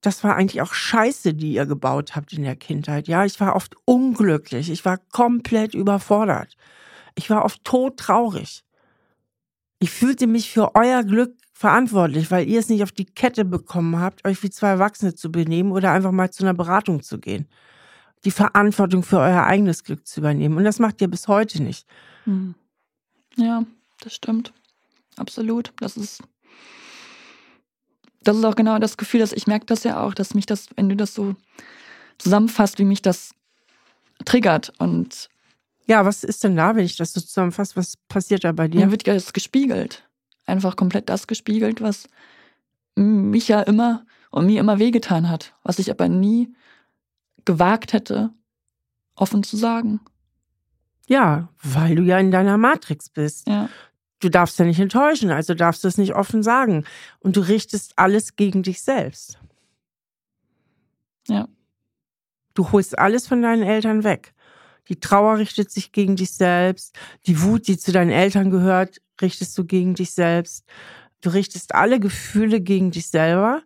Das 0.02 0.24
war 0.24 0.36
eigentlich 0.36 0.62
auch 0.62 0.74
Scheiße, 0.74 1.34
die 1.34 1.54
ihr 1.54 1.66
gebaut 1.66 2.16
habt 2.16 2.34
in 2.34 2.44
der 2.44 2.56
Kindheit. 2.56 3.08
Ja, 3.08 3.26
ich 3.26 3.40
war 3.40 3.56
oft 3.56 3.76
unglücklich. 3.86 4.70
Ich 4.70 4.86
war 4.86 4.98
komplett 4.98 5.74
überfordert. 5.74 6.56
Ich 7.20 7.30
war 7.30 7.44
oft 7.44 7.66
todtraurig. 7.66 8.64
Ich 9.80 9.92
fühlte 9.92 10.26
mich 10.26 10.50
für 10.50 10.74
euer 10.74 11.04
Glück 11.04 11.36
verantwortlich, 11.52 12.32
weil 12.32 12.48
ihr 12.48 12.62
es 12.62 12.70
nicht 12.70 12.82
auf 12.82 12.94
die 12.94 13.04
Kette 13.04 13.44
bekommen 13.44 14.00
habt, 14.00 14.26
euch 14.26 14.42
wie 14.42 14.50
zwei 14.50 14.70
Erwachsene 14.70 15.16
zu 15.16 15.30
benehmen 15.30 15.74
oder 15.74 15.92
einfach 15.92 16.14
mal 16.14 16.32
zu 16.32 16.44
einer 16.44 16.54
Beratung 16.54 17.04
zu 17.04 17.20
gehen. 17.20 17.50
Die 18.24 18.32
Verantwortung 18.32 19.04
für 19.04 19.20
euer 19.20 19.44
eigenes 19.44 19.84
Glück 19.84 20.08
zu 20.08 20.22
übernehmen. 20.22 20.56
Und 20.56 20.64
das 20.64 20.80
macht 20.80 21.02
ihr 21.02 21.10
bis 21.10 21.28
heute 21.28 21.62
nicht. 21.62 21.86
Hm. 22.24 22.56
Ja, 23.36 23.66
das 24.00 24.14
stimmt. 24.14 24.54
Absolut. 25.18 25.74
Das 25.82 25.98
ist. 25.98 26.24
Das 28.22 28.38
ist 28.38 28.46
auch 28.46 28.56
genau 28.56 28.80
das 28.80 28.96
Gefühl, 28.96 29.20
dass 29.20 29.34
ich 29.34 29.46
merke 29.46 29.66
das 29.66 29.84
ja 29.84 30.02
auch, 30.02 30.14
dass 30.14 30.36
mich 30.36 30.46
das, 30.46 30.68
wenn 30.78 30.88
du 30.88 30.96
das 30.96 31.14
so 31.14 31.36
zusammenfasst, 32.18 32.80
wie 32.80 32.86
mich 32.86 33.02
das 33.02 33.32
triggert. 34.24 34.72
Und 34.78 35.30
Ja, 35.90 36.06
was 36.06 36.24
ist 36.24 36.44
denn 36.44 36.56
da, 36.56 36.76
wenn 36.76 36.86
ich 36.86 36.98
das 36.98 37.14
so 37.14 37.20
zusammenfasse? 37.20 37.76
Was 37.76 37.98
passiert 37.98 38.44
da 38.44 38.52
bei 38.52 38.68
dir? 38.68 38.86
mir 38.86 38.92
wird 38.92 39.08
ja 39.08 39.16
das 39.16 39.34
gespiegelt. 39.34 40.08
Einfach 40.46 40.76
komplett 40.76 41.10
das 41.10 41.26
gespiegelt, 41.26 41.82
was 41.82 42.08
mich 42.96 43.48
ja 43.48 43.62
immer 43.62 44.06
und 44.30 44.46
mir 44.46 44.60
immer 44.60 44.78
wehgetan 44.78 45.30
hat, 45.30 45.56
was 45.64 45.80
ich 45.80 45.90
aber 45.90 46.08
nie 46.08 46.54
gewagt 47.44 47.94
hätte, 47.94 48.30
offen 49.16 49.42
zu 49.42 49.58
sagen. 49.58 50.00
Ja, 51.08 51.50
weil 51.64 51.96
du 51.96 52.04
ja 52.04 52.20
in 52.20 52.30
deiner 52.30 52.60
Matrix 52.60 53.10
bist. 53.10 53.48
Ja. 53.48 53.68
Du 54.20 54.30
darfst 54.30 54.60
ja 54.60 54.66
nicht 54.66 54.80
enttäuschen, 54.80 55.32
also 55.32 55.56
darfst 55.56 55.84
du 55.84 55.88
es 55.88 55.98
nicht 55.98 56.14
offen 56.14 56.44
sagen. 56.44 56.84
Und 57.18 57.36
du 57.36 57.42
richtest 57.42 57.98
alles 57.98 58.36
gegen 58.36 58.62
dich 58.62 58.84
selbst. 58.84 59.40
Ja. 61.28 61.48
Du 62.54 62.72
holst 62.72 63.00
alles 63.00 63.28
von 63.28 63.42
deinen 63.42 63.64
Eltern 63.64 64.04
weg. 64.04 64.36
Die 64.90 65.00
Trauer 65.00 65.38
richtet 65.38 65.72
sich 65.72 65.92
gegen 65.92 66.16
dich 66.16 66.32
selbst. 66.32 66.98
Die 67.28 67.42
Wut, 67.42 67.68
die 67.68 67.78
zu 67.78 67.92
deinen 67.92 68.12
Eltern 68.12 68.50
gehört, 68.50 69.02
richtest 69.22 69.58
du 69.58 69.64
gegen 69.66 69.94
dich 69.94 70.12
selbst. 70.12 70.66
Du 71.22 71.30
richtest 71.30 71.76
alle 71.76 72.00
Gefühle 72.00 72.60
gegen 72.60 72.92
dich 72.92 73.08
selber, 73.08 73.62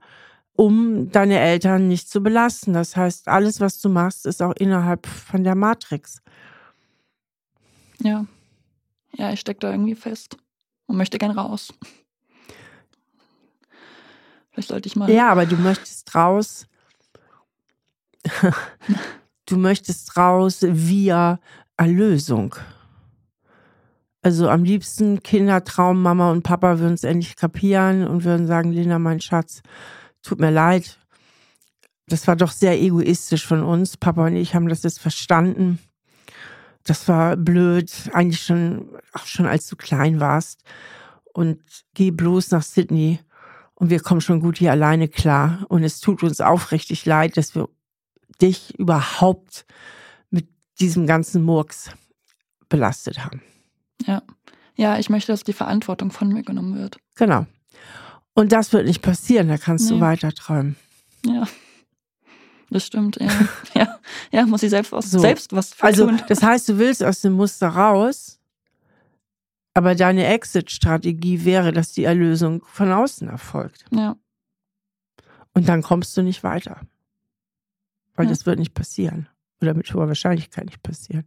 um 0.53 1.11
deine 1.11 1.39
Eltern 1.39 1.87
nicht 1.87 2.09
zu 2.09 2.21
belasten. 2.21 2.73
Das 2.73 2.97
heißt, 2.97 3.27
alles, 3.29 3.61
was 3.61 3.79
du 3.79 3.89
machst, 3.89 4.25
ist 4.25 4.41
auch 4.41 4.53
innerhalb 4.57 5.07
von 5.07 5.43
der 5.43 5.55
Matrix. 5.55 6.21
Ja. 7.99 8.25
Ja, 9.15 9.31
ich 9.31 9.39
stecke 9.39 9.59
da 9.61 9.71
irgendwie 9.71 9.95
fest 9.95 10.37
und 10.87 10.97
möchte 10.97 11.19
gern 11.19 11.31
raus. 11.31 11.73
Vielleicht 14.51 14.69
sollte 14.69 14.87
ich 14.87 14.95
mal. 14.95 15.09
Ja, 15.09 15.29
aber 15.29 15.45
du 15.45 15.55
möchtest 15.55 16.13
raus. 16.13 16.67
du 19.45 19.57
möchtest 19.57 20.17
raus 20.17 20.59
via 20.61 21.39
Erlösung. 21.77 22.55
Also 24.21 24.49
am 24.49 24.63
liebsten 24.63 25.21
Kindertraum, 25.21 26.01
Mama 26.01 26.31
und 26.31 26.43
Papa 26.43 26.79
würden 26.79 26.93
es 26.93 27.03
endlich 27.03 27.35
kapieren 27.35 28.07
und 28.07 28.23
würden 28.23 28.47
sagen, 28.47 28.71
Lena, 28.71 28.97
mein 28.97 29.19
Schatz, 29.19 29.61
tut 30.21 30.39
mir 30.39 30.51
leid. 30.51 30.97
Das 32.07 32.25
war 32.27 32.37
doch 32.37 32.51
sehr 32.51 32.81
egoistisch 32.81 33.45
von 33.45 33.63
uns. 33.63 33.97
Papa 33.97 34.27
und 34.27 34.37
ich 34.37 34.55
haben 34.55 34.69
das 34.69 34.83
jetzt 34.83 34.99
verstanden. 34.99 35.79
Das 36.85 37.07
war 37.07 37.35
blöd, 37.35 37.91
eigentlich 38.13 38.43
schon, 38.43 38.89
auch 39.11 39.25
schon 39.25 39.45
als 39.45 39.67
du 39.67 39.75
klein 39.75 40.21
warst. 40.21 40.63
Und 41.33 41.61
geh 41.93 42.11
bloß 42.11 42.51
nach 42.51 42.63
Sydney 42.63 43.19
und 43.73 43.89
wir 43.89 43.99
kommen 43.99 44.21
schon 44.21 44.39
gut 44.39 44.57
hier 44.57 44.71
alleine 44.71 45.09
klar. 45.09 45.65
Und 45.67 45.83
es 45.83 45.99
tut 45.99 46.23
uns 46.23 46.39
aufrichtig 46.39 47.05
leid, 47.05 47.35
dass 47.35 47.55
wir 47.55 47.67
dich 48.41 48.77
überhaupt 48.77 49.65
mit 50.29 50.47
diesem 50.79 51.07
ganzen 51.07 51.43
Murks 51.43 51.89
belastet 52.69 53.23
haben. 53.23 53.41
Ja. 54.05 54.21
Ja, 54.75 54.97
ich 54.97 55.09
möchte, 55.09 55.31
dass 55.31 55.43
die 55.43 55.53
Verantwortung 55.53 56.11
von 56.11 56.29
mir 56.29 56.41
genommen 56.43 56.75
wird. 56.75 56.97
Genau. 57.15 57.45
Und 58.33 58.51
das 58.51 58.73
wird 58.73 58.87
nicht 58.87 59.01
passieren, 59.03 59.47
da 59.47 59.57
kannst 59.57 59.89
du 59.89 59.95
Nee. 59.95 60.01
weiter 60.01 60.31
träumen. 60.31 60.75
Ja. 61.25 61.47
Das 62.71 62.87
stimmt, 62.87 63.17
ja. 63.21 63.29
ja. 63.75 63.99
Ja, 64.31 64.45
muss 64.47 64.63
ich 64.63 64.71
selbst 64.71 64.91
was, 64.91 65.11
So. 65.11 65.19
selbst 65.19 65.53
was 65.53 65.79
Also, 65.79 66.07
tun. 66.07 66.21
das 66.27 66.41
heißt, 66.41 66.67
du 66.69 66.79
willst 66.79 67.03
aus 67.03 67.21
dem 67.21 67.33
Muster 67.33 67.67
raus, 67.67 68.39
aber 69.75 69.93
deine 69.93 70.25
Exit-Strategie 70.25 71.45
wäre, 71.45 71.71
dass 71.71 71.91
die 71.91 72.03
Erlösung 72.03 72.63
von 72.65 72.91
außen 72.91 73.27
erfolgt. 73.27 73.85
Ja. 73.91 74.15
Und 75.53 75.69
dann 75.69 75.83
kommst 75.83 76.17
du 76.17 76.23
nicht 76.23 76.43
weiter. 76.43 76.81
Weil 78.15 78.25
Ja. 78.25 78.31
das 78.31 78.45
wird 78.45 78.59
nicht 78.59 78.73
passieren. 78.73 79.27
Oder 79.61 79.73
mit 79.73 79.93
hoher 79.93 80.07
Wahrscheinlichkeit 80.07 80.65
nicht 80.65 80.83
passieren. 80.83 81.25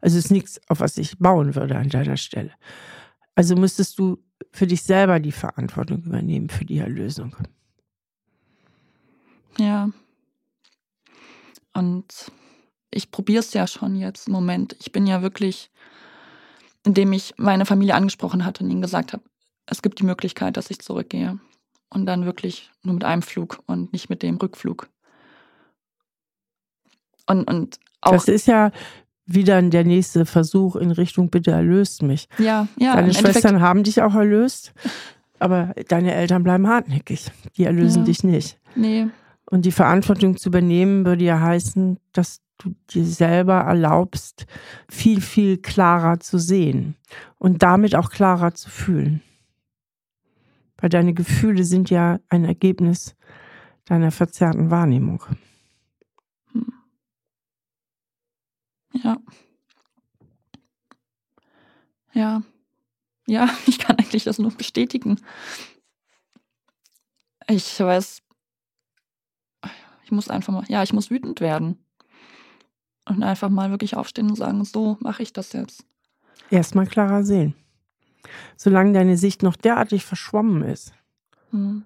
Also 0.00 0.18
es 0.18 0.26
ist 0.26 0.30
nichts, 0.30 0.60
auf 0.68 0.80
was 0.80 0.96
ich 0.98 1.18
bauen 1.18 1.54
würde 1.54 1.76
an 1.76 1.88
deiner 1.88 2.16
Stelle. 2.16 2.52
Also 3.34 3.54
müsstest 3.54 3.98
du 3.98 4.18
für 4.52 4.66
dich 4.66 4.82
selber 4.82 5.20
die 5.20 5.32
Verantwortung 5.32 6.02
übernehmen 6.02 6.48
für 6.48 6.64
die 6.64 6.78
Erlösung. 6.78 7.36
Ja. 9.58 9.90
Und 11.72 12.32
ich 12.90 13.10
probiere 13.10 13.40
es 13.40 13.52
ja 13.52 13.66
schon 13.66 13.94
jetzt 13.96 14.26
im 14.26 14.32
Moment. 14.32 14.76
Ich 14.80 14.92
bin 14.92 15.06
ja 15.06 15.22
wirklich, 15.22 15.70
indem 16.84 17.12
ich 17.12 17.34
meine 17.36 17.66
Familie 17.66 17.94
angesprochen 17.94 18.44
hatte 18.44 18.64
und 18.64 18.70
ihnen 18.70 18.82
gesagt 18.82 19.12
habe, 19.12 19.22
es 19.66 19.82
gibt 19.82 20.00
die 20.00 20.04
Möglichkeit, 20.04 20.56
dass 20.56 20.70
ich 20.70 20.80
zurückgehe. 20.80 21.38
Und 21.92 22.06
dann 22.06 22.24
wirklich 22.24 22.70
nur 22.82 22.94
mit 22.94 23.04
einem 23.04 23.22
Flug 23.22 23.62
und 23.66 23.92
nicht 23.92 24.10
mit 24.10 24.22
dem 24.22 24.36
Rückflug. 24.36 24.88
Und, 27.30 27.44
und 27.50 27.78
auch, 28.00 28.12
Das 28.12 28.28
ist 28.28 28.46
ja 28.46 28.70
wieder 29.26 29.62
der 29.62 29.84
nächste 29.84 30.26
Versuch 30.26 30.74
in 30.76 30.90
Richtung 30.90 31.30
Bitte 31.30 31.52
erlöst 31.52 32.02
mich. 32.02 32.28
ja, 32.38 32.66
ja, 32.78 32.94
Deine 32.94 33.10
im 33.10 33.16
Endeffekt, 33.16 33.32
Schwestern 33.34 33.60
haben 33.60 33.84
dich 33.84 34.02
auch 34.02 34.14
erlöst, 34.14 34.72
aber 35.38 35.74
deine 35.88 36.14
Eltern 36.14 36.42
bleiben 36.42 36.66
hartnäckig. 36.66 37.30
Die 37.56 37.64
erlösen 37.64 38.00
Ja. 38.00 38.04
dich 38.06 38.24
nicht. 38.24 38.58
nee, 38.74 39.06
Und 39.50 39.64
die 39.64 39.72
Verantwortung 39.72 40.36
zu 40.36 40.48
übernehmen, 40.48 41.04
würde 41.04 41.24
ja 41.24 41.40
heißen, 41.40 41.98
dass 42.12 42.40
du 42.58 42.74
dir 42.90 43.04
selber 43.04 43.54
erlaubst, 43.60 44.46
viel, 44.88 45.20
viel 45.20 45.56
klarer 45.58 46.20
zu 46.20 46.38
sehen 46.38 46.94
und 47.38 47.62
damit 47.62 47.94
auch 47.94 48.10
klarer 48.10 48.54
zu 48.54 48.68
fühlen. 48.68 49.22
Weil 50.78 50.88
deine 50.90 51.14
Gefühle 51.14 51.64
sind 51.64 51.90
ja 51.90 52.18
ein 52.28 52.44
Ergebnis 52.44 53.14
deiner 53.86 54.10
verzerrten 54.10 54.70
Wahrnehmung. 54.70 55.22
Ja. 58.92 59.16
Ja. 62.12 62.42
ja, 63.26 63.48
ich 63.66 63.78
kann 63.78 63.96
eigentlich 63.98 64.24
das 64.24 64.38
nur 64.38 64.50
bestätigen. 64.50 65.20
Ich 67.48 67.78
weiß, 67.80 68.22
ich 70.04 70.12
muss 70.12 70.28
einfach 70.28 70.52
mal, 70.52 70.64
ja, 70.68 70.82
ich 70.82 70.92
muss 70.92 71.10
wütend 71.10 71.40
werden. 71.40 71.78
Und 73.08 73.22
einfach 73.22 73.48
mal 73.48 73.70
wirklich 73.70 73.96
aufstehen 73.96 74.28
und 74.30 74.36
sagen, 74.36 74.64
so 74.64 74.96
mache 75.00 75.22
ich 75.22 75.32
das 75.32 75.52
jetzt. 75.52 75.84
Erstmal 76.50 76.86
klarer 76.86 77.24
sehen. 77.24 77.54
Solange 78.56 78.92
deine 78.92 79.16
Sicht 79.16 79.42
noch 79.42 79.56
derartig 79.56 80.04
verschwommen 80.04 80.62
ist, 80.62 80.92
Hm. 81.50 81.84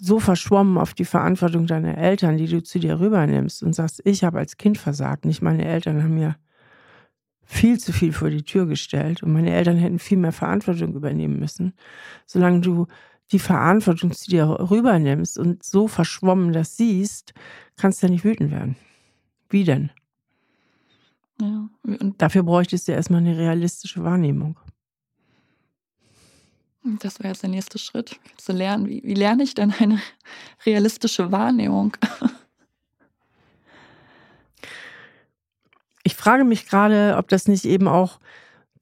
So 0.00 0.18
verschwommen 0.18 0.78
auf 0.78 0.94
die 0.94 1.04
Verantwortung 1.04 1.66
deiner 1.66 1.98
Eltern, 1.98 2.38
die 2.38 2.46
du 2.46 2.62
zu 2.62 2.78
dir 2.78 2.98
rübernimmst 2.98 3.62
und 3.62 3.74
sagst, 3.74 4.00
ich 4.04 4.24
habe 4.24 4.38
als 4.38 4.56
Kind 4.56 4.78
versagt, 4.78 5.26
nicht 5.26 5.42
meine 5.42 5.64
Eltern 5.64 6.02
haben 6.02 6.14
mir 6.14 6.36
viel 7.44 7.78
zu 7.78 7.92
viel 7.92 8.12
vor 8.12 8.30
die 8.30 8.44
Tür 8.44 8.66
gestellt 8.66 9.22
und 9.22 9.32
meine 9.32 9.52
Eltern 9.52 9.76
hätten 9.76 9.98
viel 9.98 10.18
mehr 10.18 10.32
Verantwortung 10.32 10.94
übernehmen 10.94 11.38
müssen. 11.38 11.74
Solange 12.24 12.60
du 12.60 12.86
die 13.32 13.38
Verantwortung 13.38 14.12
zu 14.12 14.30
dir 14.30 14.46
rübernimmst 14.48 15.38
und 15.38 15.62
so 15.62 15.86
verschwommen 15.86 16.52
das 16.52 16.76
siehst, 16.76 17.34
kannst 17.76 18.02
du 18.02 18.06
ja 18.06 18.12
nicht 18.12 18.24
wütend 18.24 18.50
werden. 18.50 18.76
Wie 19.48 19.64
denn? 19.64 19.90
Ja. 21.40 21.68
Und 21.82 22.22
Dafür 22.22 22.42
bräuchtest 22.42 22.88
du 22.88 22.92
erstmal 22.92 23.20
eine 23.20 23.36
realistische 23.36 24.02
Wahrnehmung. 24.02 24.58
Das 26.82 27.18
wäre 27.18 27.28
jetzt 27.28 27.42
der 27.42 27.50
nächste 27.50 27.78
Schritt, 27.78 28.18
zu 28.36 28.52
lernen. 28.52 28.88
Wie, 28.88 29.02
wie 29.04 29.14
lerne 29.14 29.42
ich 29.42 29.54
denn 29.54 29.72
eine 29.78 30.00
realistische 30.64 31.30
Wahrnehmung? 31.30 31.96
Ich 36.02 36.16
frage 36.16 36.44
mich 36.44 36.66
gerade, 36.66 37.16
ob 37.18 37.28
das 37.28 37.46
nicht 37.46 37.64
eben 37.66 37.86
auch 37.86 38.18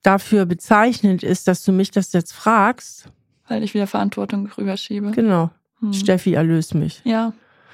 dafür 0.02 0.46
bezeichnend 0.46 1.22
ist, 1.22 1.48
dass 1.48 1.64
du 1.64 1.72
mich 1.72 1.90
das 1.90 2.12
jetzt 2.12 2.32
fragst. 2.32 3.10
Weil 3.48 3.62
ich 3.62 3.74
wieder 3.74 3.86
Verantwortung 3.86 4.46
rüberschiebe. 4.56 5.10
Genau. 5.10 5.50
Hm. 5.80 5.92
Steffi, 5.92 6.34
erlöse 6.34 6.76
mich. 6.76 7.02
Ja, 7.04 7.32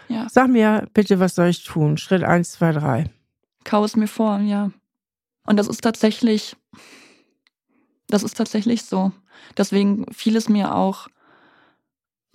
ja. 0.09 0.27
Sag 0.31 0.49
mir 0.49 0.89
bitte, 0.95 1.21
was 1.21 1.35
soll 1.35 1.49
ich 1.49 1.65
tun? 1.65 1.99
Schritt 1.99 2.23
eins, 2.23 2.53
zwei, 2.53 2.73
drei. 2.73 3.11
Kau 3.65 3.85
es 3.85 3.97
mir 3.97 4.09
vor, 4.09 4.39
ja. 4.41 4.71
Und 5.47 5.57
das 5.57 5.69
ist 5.69 5.83
tatsächlich, 5.83 6.57
das 8.09 8.23
ist 8.23 8.37
tatsächlich 8.37 8.85
so. 8.85 9.13
Deswegen 9.57 10.07
fiel 10.13 10.37
es 10.37 10.49
mir 10.49 10.75
auch 10.75 11.09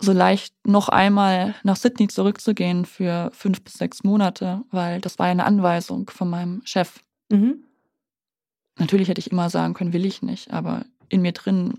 so 0.00 0.12
leicht, 0.12 0.54
noch 0.66 0.88
einmal 0.88 1.54
nach 1.62 1.76
Sydney 1.76 2.08
zurückzugehen 2.08 2.86
für 2.86 3.30
fünf 3.32 3.62
bis 3.62 3.74
sechs 3.74 4.02
Monate, 4.02 4.62
weil 4.70 5.00
das 5.00 5.18
war 5.18 5.26
ja 5.26 5.32
eine 5.32 5.44
Anweisung 5.44 6.08
von 6.08 6.30
meinem 6.30 6.62
Chef. 6.64 7.00
Mhm. 7.28 7.64
Natürlich 8.78 9.08
hätte 9.08 9.20
ich 9.20 9.30
immer 9.30 9.50
sagen 9.50 9.74
können, 9.74 9.92
will 9.92 10.06
ich 10.06 10.22
nicht, 10.22 10.52
aber 10.52 10.86
in 11.10 11.20
mir 11.20 11.32
drin 11.32 11.74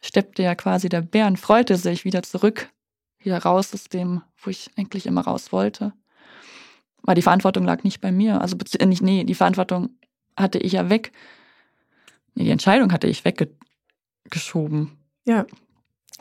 steppte 0.00 0.42
ja 0.42 0.54
quasi 0.54 0.88
der 0.88 1.02
Bär 1.02 1.26
und 1.26 1.38
freute 1.38 1.76
sich 1.76 2.04
wieder 2.04 2.22
zurück, 2.22 2.70
wieder 3.18 3.42
raus 3.42 3.74
aus 3.74 3.84
dem, 3.84 4.22
wo 4.38 4.50
ich 4.50 4.70
eigentlich 4.76 5.06
immer 5.06 5.22
raus 5.22 5.52
wollte. 5.52 5.92
Weil 7.02 7.14
die 7.14 7.22
Verantwortung 7.22 7.64
lag 7.64 7.84
nicht 7.84 8.00
bei 8.00 8.12
mir. 8.12 8.40
Also 8.40 8.56
äh, 8.78 8.86
nicht, 8.86 9.02
nee, 9.02 9.24
die 9.24 9.34
Verantwortung 9.34 9.90
hatte 10.36 10.58
ich 10.58 10.72
ja 10.72 10.88
weg. 10.88 11.12
Nee, 12.34 12.44
die 12.44 12.50
Entscheidung 12.50 12.92
hatte 12.92 13.06
ich 13.06 13.24
weggeschoben. 14.28 14.98
Ja. 15.26 15.46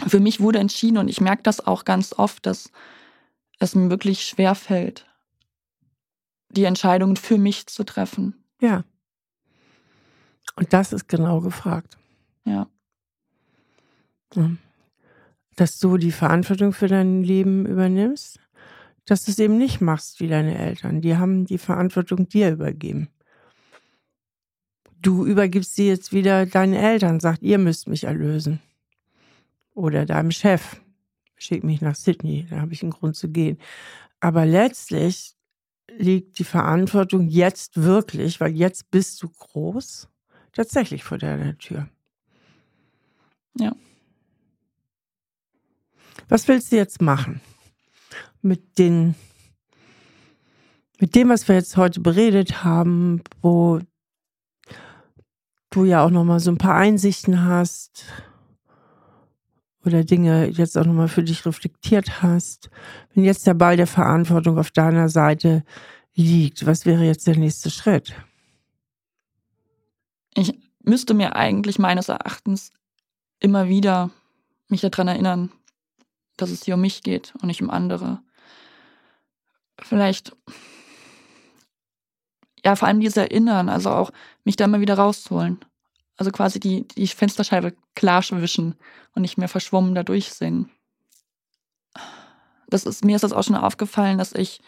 Für 0.08 0.20
mich 0.20 0.40
wurde 0.40 0.60
entschieden 0.60 0.98
und 0.98 1.08
ich 1.08 1.22
merke 1.22 1.44
das 1.44 1.66
auch 1.66 1.86
ganz 1.86 2.14
oft, 2.14 2.46
dass 2.46 2.72
es 3.60 3.76
mir 3.76 3.90
wirklich 3.90 4.22
schwer 4.22 4.56
fällt, 4.56 5.08
die 6.50 6.64
Entscheidungen 6.64 7.18
für 7.18 7.38
mich 7.38 7.68
zu 7.68 7.84
treffen. 7.84 8.36
Ja. 8.62 8.84
Und 10.56 10.72
das 10.74 10.94
ist 10.94 11.08
genau 11.08 11.42
gefragt. 11.42 11.98
Ja. 12.46 12.68
Ja. 14.34 14.52
Dass 15.56 15.80
du 15.80 15.98
die 15.98 16.12
Verantwortung 16.12 16.72
für 16.74 16.88
dein 16.88 17.24
Leben 17.24 17.66
übernimmst, 17.66 18.40
dass 19.06 19.26
du 19.26 19.32
es 19.32 19.40
eben 19.40 19.58
nicht 19.58 19.82
machst 19.82 20.20
wie 20.20 20.28
deine 20.28 20.58
Eltern. 20.58 21.02
Die 21.02 21.18
haben 21.18 21.46
die 21.46 21.58
Verantwortung 21.58 22.30
dir 22.30 22.52
übergeben. 22.52 23.10
Du 25.02 25.26
übergibst 25.26 25.76
sie 25.76 25.88
jetzt 25.88 26.12
wieder 26.12 26.46
deinen 26.46 26.74
Eltern, 26.74 27.20
sagt, 27.20 27.44
ihr 27.44 27.58
müsst 27.58 27.88
mich 27.88 28.06
erlösen. 28.06 28.60
Oder 29.74 30.06
deinem 30.06 30.32
Chef, 30.32 30.82
schick 31.36 31.64
mich 31.64 31.82
nach 31.82 31.96
Sydney, 31.96 32.48
da 32.50 32.62
habe 32.62 32.74
ich 32.74 32.82
einen 32.82 32.92
Grund 32.92 33.16
zu 33.16 33.30
gehen. 33.30 33.60
Aber 34.20 34.46
letztlich 34.46 35.36
liegt 35.96 36.40
die 36.40 36.44
Verantwortung 36.44 37.28
jetzt 37.28 37.82
wirklich, 37.82 38.40
weil 38.40 38.52
jetzt 38.52 38.90
bist 38.92 39.22
du 39.22 39.30
groß, 39.30 40.10
tatsächlich 40.52 41.04
vor 41.04 41.18
deiner 41.18 41.58
Tür. 41.58 41.88
Ja. 43.60 43.76
Was 46.30 46.48
willst 46.48 46.72
du 46.72 46.76
jetzt 46.76 47.02
machen? 47.02 47.42
Mit 48.42 48.78
den, 48.78 49.16
mit 51.00 51.16
dem, 51.16 51.30
was 51.30 51.48
wir 51.48 51.56
jetzt 51.56 51.78
heute 51.78 52.00
beredet 52.00 52.64
haben, 52.64 53.22
wo 53.42 53.80
du 55.78 55.86
ja 55.86 56.04
auch 56.04 56.10
nochmal 56.10 56.40
so 56.40 56.52
ein 56.52 56.58
paar 56.58 56.76
Einsichten 56.76 57.46
hast 57.46 58.06
oder 59.86 60.04
Dinge 60.04 60.48
jetzt 60.48 60.78
auch 60.78 60.86
nochmal 60.86 61.08
für 61.08 61.24
dich 61.24 61.46
reflektiert 61.46 62.22
hast. 62.22 62.70
Wenn 63.14 63.24
jetzt 63.24 63.46
der 63.46 63.54
Ball 63.54 63.78
der 63.78 63.88
Verantwortung 63.88 64.58
auf 64.58 64.72
deiner 64.72 65.08
Seite 65.08 65.64
liegt, 66.16 66.66
was 66.66 66.86
wäre 66.86 67.04
jetzt 67.04 67.28
der 67.28 67.38
nächste 67.38 67.70
Schritt? 67.70 68.14
Ich 70.34 70.54
müsste 70.82 71.14
mir 71.14 71.36
eigentlich 71.36 71.80
meines 71.80 72.10
Erachtens 72.10 72.72
immer 73.40 73.70
wieder 73.70 74.10
mich 74.70 74.82
daran 74.82 75.08
erinnern, 75.08 75.52
dass 76.38 76.50
es 76.50 76.64
hier 76.64 76.74
um 76.74 76.82
mich 76.82 77.04
geht 77.04 77.34
und 77.42 77.48
nicht 77.48 77.62
um 77.62 77.70
andere. 77.70 78.20
Vielleicht, 79.80 80.36
ja, 82.68 82.76
vor 82.76 82.90
allem 82.90 83.00
dieses 83.00 83.16
Erinnern, 83.16 83.70
also 83.70 83.90
auch 83.92 84.12
mich 84.44 84.58
da 84.58 84.66
immer 84.66 84.82
wieder 84.82 84.96
rausholen. 84.96 85.58
Also 86.18 86.32
quasi 86.32 86.60
die, 86.60 86.86
die 86.86 87.08
Fensterscheibe 87.08 87.74
klar 87.96 88.22
wischen 88.30 88.76
und 89.16 89.22
nicht 89.22 89.38
mehr 89.38 89.48
verschwommen 89.48 89.96
da 89.96 90.04
durchsehen. 90.04 90.70
Das 92.68 92.86
ist, 92.86 93.06
mir 93.06 93.16
ist 93.16 93.22
das 93.22 93.32
auch 93.32 93.44
schon 93.46 93.56
aufgefallen, 93.56 94.18
dass 94.18 94.34
ich, 94.34 94.60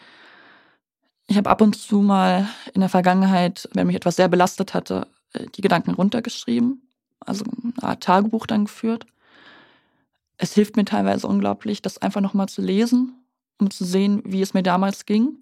ich 1.26 1.36
habe 1.36 1.50
ab 1.50 1.60
und 1.60 1.76
zu 1.76 2.00
mal 2.00 2.48
in 2.72 2.80
der 2.80 2.88
Vergangenheit, 2.88 3.68
wenn 3.74 3.86
mich 3.86 3.96
etwas 3.96 4.16
sehr 4.16 4.28
belastet 4.28 4.72
hatte, 4.72 5.06
äh, 5.34 5.48
die 5.54 5.60
Gedanken 5.60 5.92
runtergeschrieben, 5.92 6.88
also 7.20 7.44
eine 7.44 7.82
Art 7.82 8.02
Tagebuch 8.02 8.46
dann 8.46 8.64
geführt. 8.64 9.04
Es 10.38 10.54
hilft 10.54 10.76
mir 10.76 10.86
teilweise 10.86 11.26
unglaublich, 11.26 11.82
das 11.82 11.98
einfach 11.98 12.22
nochmal 12.22 12.48
zu 12.48 12.62
lesen, 12.62 13.12
um 13.58 13.70
zu 13.70 13.84
sehen, 13.84 14.22
wie 14.24 14.40
es 14.40 14.54
mir 14.54 14.62
damals 14.62 15.04
ging, 15.04 15.36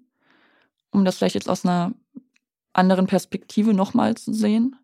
um 0.91 1.05
das 1.05 1.19
vielleicht 1.19 1.35
jetzt 1.35 1.47
aus 1.47 1.63
einer 1.63 1.93
anderen 2.73 3.07
Perspektive 3.07 3.73
nochmal 3.73 4.15
zu 4.15 4.33
sehen. 4.33 4.75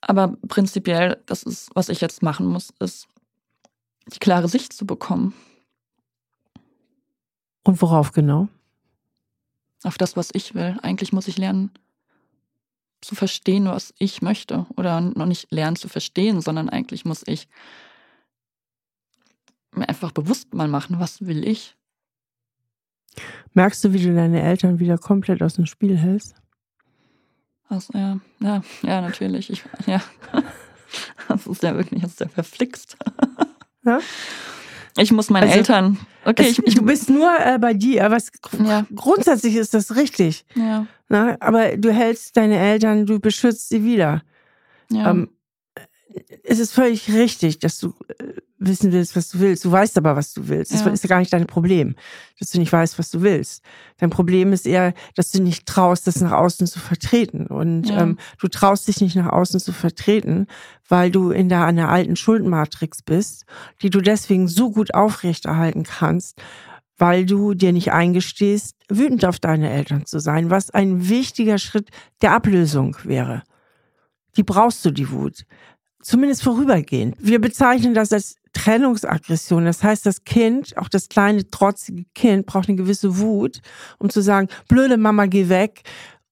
Aber 0.00 0.36
prinzipiell, 0.48 1.22
das 1.26 1.42
ist, 1.42 1.70
was 1.74 1.88
ich 1.88 2.00
jetzt 2.00 2.22
machen 2.22 2.46
muss, 2.46 2.70
ist, 2.78 3.08
die 4.12 4.18
klare 4.18 4.48
Sicht 4.48 4.72
zu 4.72 4.86
bekommen 4.86 5.34
Und 7.62 7.80
worauf 7.80 8.12
genau? 8.12 8.48
auf 9.84 9.98
das, 9.98 10.16
was 10.16 10.30
ich 10.32 10.54
will. 10.54 10.78
Eigentlich 10.82 11.12
muss 11.12 11.28
ich 11.28 11.38
lernen 11.38 11.70
zu 13.00 13.14
verstehen, 13.14 13.66
was 13.66 13.94
ich 13.98 14.22
möchte. 14.22 14.66
Oder 14.76 15.00
noch 15.00 15.26
nicht 15.26 15.52
lernen 15.52 15.76
zu 15.76 15.88
verstehen, 15.88 16.40
sondern 16.40 16.68
eigentlich 16.68 17.04
muss 17.04 17.22
ich 17.26 17.48
mir 19.72 19.88
einfach 19.88 20.12
bewusst 20.12 20.54
mal 20.54 20.68
machen, 20.68 21.00
was 21.00 21.26
will 21.26 21.46
ich. 21.46 21.76
Merkst 23.52 23.84
du, 23.84 23.92
wie 23.92 24.02
du 24.02 24.14
deine 24.14 24.42
Eltern 24.42 24.78
wieder 24.78 24.98
komplett 24.98 25.42
aus 25.42 25.54
dem 25.54 25.66
Spiel 25.66 25.96
hältst? 25.96 26.34
Also, 27.68 27.96
ja, 27.96 28.18
ja, 28.40 28.62
ja, 28.82 29.00
natürlich. 29.00 29.50
Ich, 29.50 29.64
ja. 29.86 30.02
Das 31.28 31.46
ist 31.48 31.62
ja 31.64 31.74
wirklich, 31.74 32.02
das 32.02 32.12
ist 32.12 32.20
ja 32.20 32.28
verflixt. 32.28 32.96
Ja? 33.84 33.98
Ich 34.96 35.10
muss 35.10 35.28
meinen 35.28 35.44
Also, 35.44 35.56
Eltern. 35.56 35.98
Okay, 36.24 36.44
Es, 36.50 36.58
ich, 36.58 36.66
ich 36.68 36.74
du 36.76 36.82
bist 36.84 37.10
nur 37.10 37.32
äh, 37.40 37.58
bei 37.58 37.74
dir, 37.74 38.04
aber 38.06 38.14
es, 38.16 38.30
Ja. 38.64 38.86
grundsätzlich 38.94 39.56
ist 39.56 39.74
das 39.74 39.96
richtig. 39.96 40.44
ja, 40.54 40.86
Ne? 41.08 41.36
Aber 41.40 41.76
du 41.76 41.92
hältst 41.92 42.36
deine 42.36 42.58
Eltern, 42.58 43.06
du 43.06 43.18
beschützt 43.18 43.68
sie 43.70 43.82
wieder. 43.84 44.22
ja, 44.90 45.10
Ähm, 45.10 45.30
es 46.44 46.60
ist 46.60 46.72
völlig 46.72 47.12
richtig, 47.12 47.58
dass 47.58 47.78
du 47.78 47.92
äh, 48.18 48.34
wissen 48.58 48.92
willst, 48.92 49.16
was 49.16 49.28
du 49.30 49.40
willst. 49.40 49.64
Du 49.64 49.70
weißt 49.72 49.98
aber, 49.98 50.16
was 50.16 50.32
du 50.32 50.48
willst. 50.48 50.72
Das 50.72 50.84
Ja. 50.84 50.90
ist 50.90 51.02
ja 51.02 51.08
gar 51.08 51.18
nicht 51.18 51.32
dein 51.32 51.46
Problem, 51.46 51.94
dass 52.38 52.50
du 52.50 52.58
nicht 52.58 52.72
weißt, 52.72 52.98
was 52.98 53.10
du 53.10 53.22
willst. 53.22 53.62
Dein 53.98 54.10
Problem 54.10 54.52
ist 54.52 54.66
eher, 54.66 54.94
dass 55.16 55.30
du 55.30 55.42
nicht 55.42 55.66
traust, 55.66 56.06
das 56.06 56.20
nach 56.20 56.32
außen 56.32 56.66
zu 56.66 56.78
vertreten. 56.78 57.46
Und 57.46 57.88
Ja. 57.88 58.02
ähm, 58.02 58.18
du 58.40 58.48
traust 58.48 58.86
dich 58.88 59.00
nicht 59.00 59.16
nach 59.16 59.30
außen 59.32 59.60
zu 59.60 59.72
vertreten, 59.72 60.46
weil 60.88 61.10
du 61.10 61.30
in 61.30 61.48
der 61.48 61.64
einer 61.64 61.88
alten 61.88 62.16
Schuldenmatrix 62.16 63.02
bist, 63.02 63.44
die 63.82 63.90
du 63.90 64.00
deswegen 64.00 64.48
so 64.48 64.70
gut 64.70 64.94
aufrechterhalten 64.94 65.82
kannst, 65.82 66.40
weil 66.96 67.26
du 67.26 67.54
dir 67.54 67.72
nicht 67.72 67.92
eingestehst, 67.92 68.76
wütend 68.88 69.24
auf 69.24 69.40
deine 69.40 69.68
Eltern 69.70 70.06
zu 70.06 70.20
sein, 70.20 70.48
was 70.50 70.70
ein 70.70 71.08
wichtiger 71.08 71.58
Schritt 71.58 71.88
der 72.22 72.32
Ablösung 72.32 72.96
wäre. 73.02 73.42
Die 74.36 74.44
brauchst 74.44 74.84
du, 74.84 74.90
die 74.92 75.10
Wut. 75.10 75.44
Zumindest 76.00 76.42
vorübergehend. 76.44 77.16
Wir 77.18 77.40
bezeichnen 77.40 77.94
das 77.94 78.12
als 78.12 78.36
Trennungsaggression. 78.54 79.66
Das 79.66 79.82
heißt, 79.82 80.06
das 80.06 80.24
Kind, 80.24 80.76
auch 80.78 80.88
das 80.88 81.08
kleine, 81.10 81.50
trotzige 81.50 82.04
Kind, 82.14 82.46
braucht 82.46 82.68
eine 82.68 82.78
gewisse 82.78 83.18
Wut, 83.18 83.60
um 83.98 84.08
zu 84.08 84.22
sagen, 84.22 84.48
blöde 84.68 84.96
Mama, 84.96 85.26
geh 85.26 85.48
weg, 85.50 85.82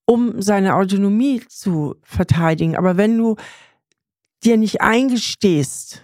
um 0.06 0.40
seine 0.40 0.74
Autonomie 0.74 1.42
zu 1.48 1.96
verteidigen. 2.02 2.76
Aber 2.76 2.96
wenn 2.96 3.18
du 3.18 3.36
dir 4.42 4.56
nicht 4.56 4.80
eingestehst, 4.80 6.02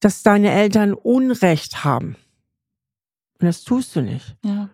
dass 0.00 0.22
deine 0.22 0.50
Eltern 0.50 0.94
Unrecht 0.94 1.84
haben, 1.84 2.16
und 3.38 3.46
das 3.46 3.62
tust 3.64 3.94
du 3.94 4.00
nicht, 4.00 4.36
Ja. 4.44 4.68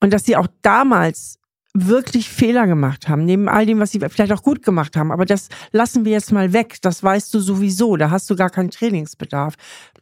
und 0.00 0.12
dass 0.12 0.24
sie 0.24 0.36
auch 0.36 0.46
damals 0.62 1.38
wirklich 1.76 2.30
Fehler 2.30 2.68
gemacht 2.68 3.08
haben, 3.08 3.24
neben 3.24 3.48
all 3.48 3.66
dem, 3.66 3.80
was 3.80 3.90
sie 3.90 3.98
vielleicht 3.98 4.32
auch 4.32 4.44
gut 4.44 4.62
gemacht 4.62 4.96
haben. 4.96 5.10
Aber 5.10 5.24
das 5.26 5.48
lassen 5.72 6.04
wir 6.04 6.12
jetzt 6.12 6.30
mal 6.30 6.52
weg. 6.52 6.76
Das 6.82 7.02
weißt 7.02 7.34
du 7.34 7.40
sowieso. 7.40 7.96
Da 7.96 8.10
hast 8.10 8.30
du 8.30 8.36
gar 8.36 8.48
keinen 8.48 8.70
Trainingsbedarf. 8.70 9.54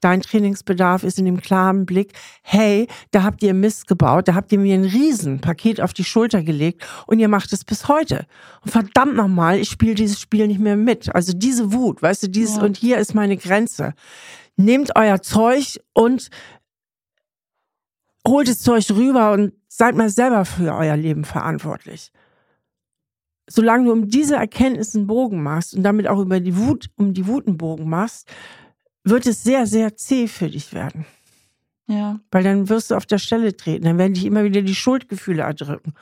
Dein 0.03 0.21
Trainingsbedarf 0.21 1.03
ist 1.03 1.19
in 1.19 1.25
dem 1.25 1.41
klaren 1.41 1.87
Blick, 1.87 2.13
hey, 2.43 2.89
da 3.11 3.23
habt 3.23 3.43
ihr 3.43 3.55
Mist 3.55 3.87
gebaut, 3.87 4.29
da 4.29 4.35
habt 4.35 4.53
ihr 4.53 4.59
mir 4.59 4.75
ein 4.75 4.85
Riesenpaket 4.85 5.81
auf 5.81 5.95
die 5.95 6.05
Schulter 6.05 6.43
gelegt 6.43 6.87
und 7.07 7.21
ihr 7.21 7.29
macht 7.29 7.53
es 7.55 7.65
bis 7.65 7.89
heute. 7.89 8.27
Und 8.63 8.71
verdammt 8.71 9.17
nochmal, 9.17 9.59
ich 9.59 9.71
spiele 9.71 9.95
dieses 9.95 10.21
Spiel 10.21 10.49
nicht 10.49 10.61
mehr 10.61 10.77
mit. 10.77 11.15
Also 11.15 11.33
diese 11.33 11.73
Wut, 11.73 12.03
weißt 12.03 12.25
du, 12.25 12.29
dieses, 12.29 12.57
Ja. 12.57 12.65
und 12.65 12.77
hier 12.77 12.99
ist 12.99 13.15
meine 13.15 13.39
Grenze. 13.39 13.95
Nehmt 14.57 14.95
euer 14.95 15.23
Zeug 15.23 15.81
und 15.95 16.29
holt 18.27 18.49
es 18.49 18.59
zu 18.61 18.73
euch 18.73 18.91
rüber 18.91 19.33
und 19.33 19.53
seid 19.83 19.97
mal 19.97 20.11
selber 20.11 20.45
für 20.45 20.73
euer 20.77 20.97
Leben 20.97 21.25
verantwortlich. 21.25 22.13
Solange 23.51 23.87
du 23.87 23.93
um 23.93 24.07
diese 24.07 24.37
Erkenntnis 24.37 24.95
einen 24.95 25.09
Bogen 25.09 25.43
machst 25.43 25.75
und 25.75 25.83
damit 25.83 26.07
auch 26.07 26.21
über 26.21 26.39
die 26.39 26.57
Wut, 26.57 26.89
um 26.95 27.15
die 27.15 27.27
Wut 27.27 27.49
einen 27.49 27.57
Bogen 27.57 27.91
machst, 27.91 28.33
wird 29.03 29.27
es 29.27 29.43
sehr, 29.43 29.67
sehr 29.67 29.97
zäh 29.97 30.29
für 30.29 30.49
dich 30.49 30.73
werden. 30.73 31.05
Ja. 31.89 32.21
Weil 32.31 32.45
dann 32.45 32.69
wirst 32.69 32.93
du 32.93 32.95
auf 32.95 33.07
der 33.07 33.19
Stelle 33.19 33.57
treten. 33.57 33.85
Dann 33.85 33.99
werden 33.99 34.15
dich 34.15 34.25
immer 34.25 34.45
wieder 34.45 34.63
die 34.63 34.77
Schuldgefühle 34.77 35.43
erdrücken. 35.43 35.95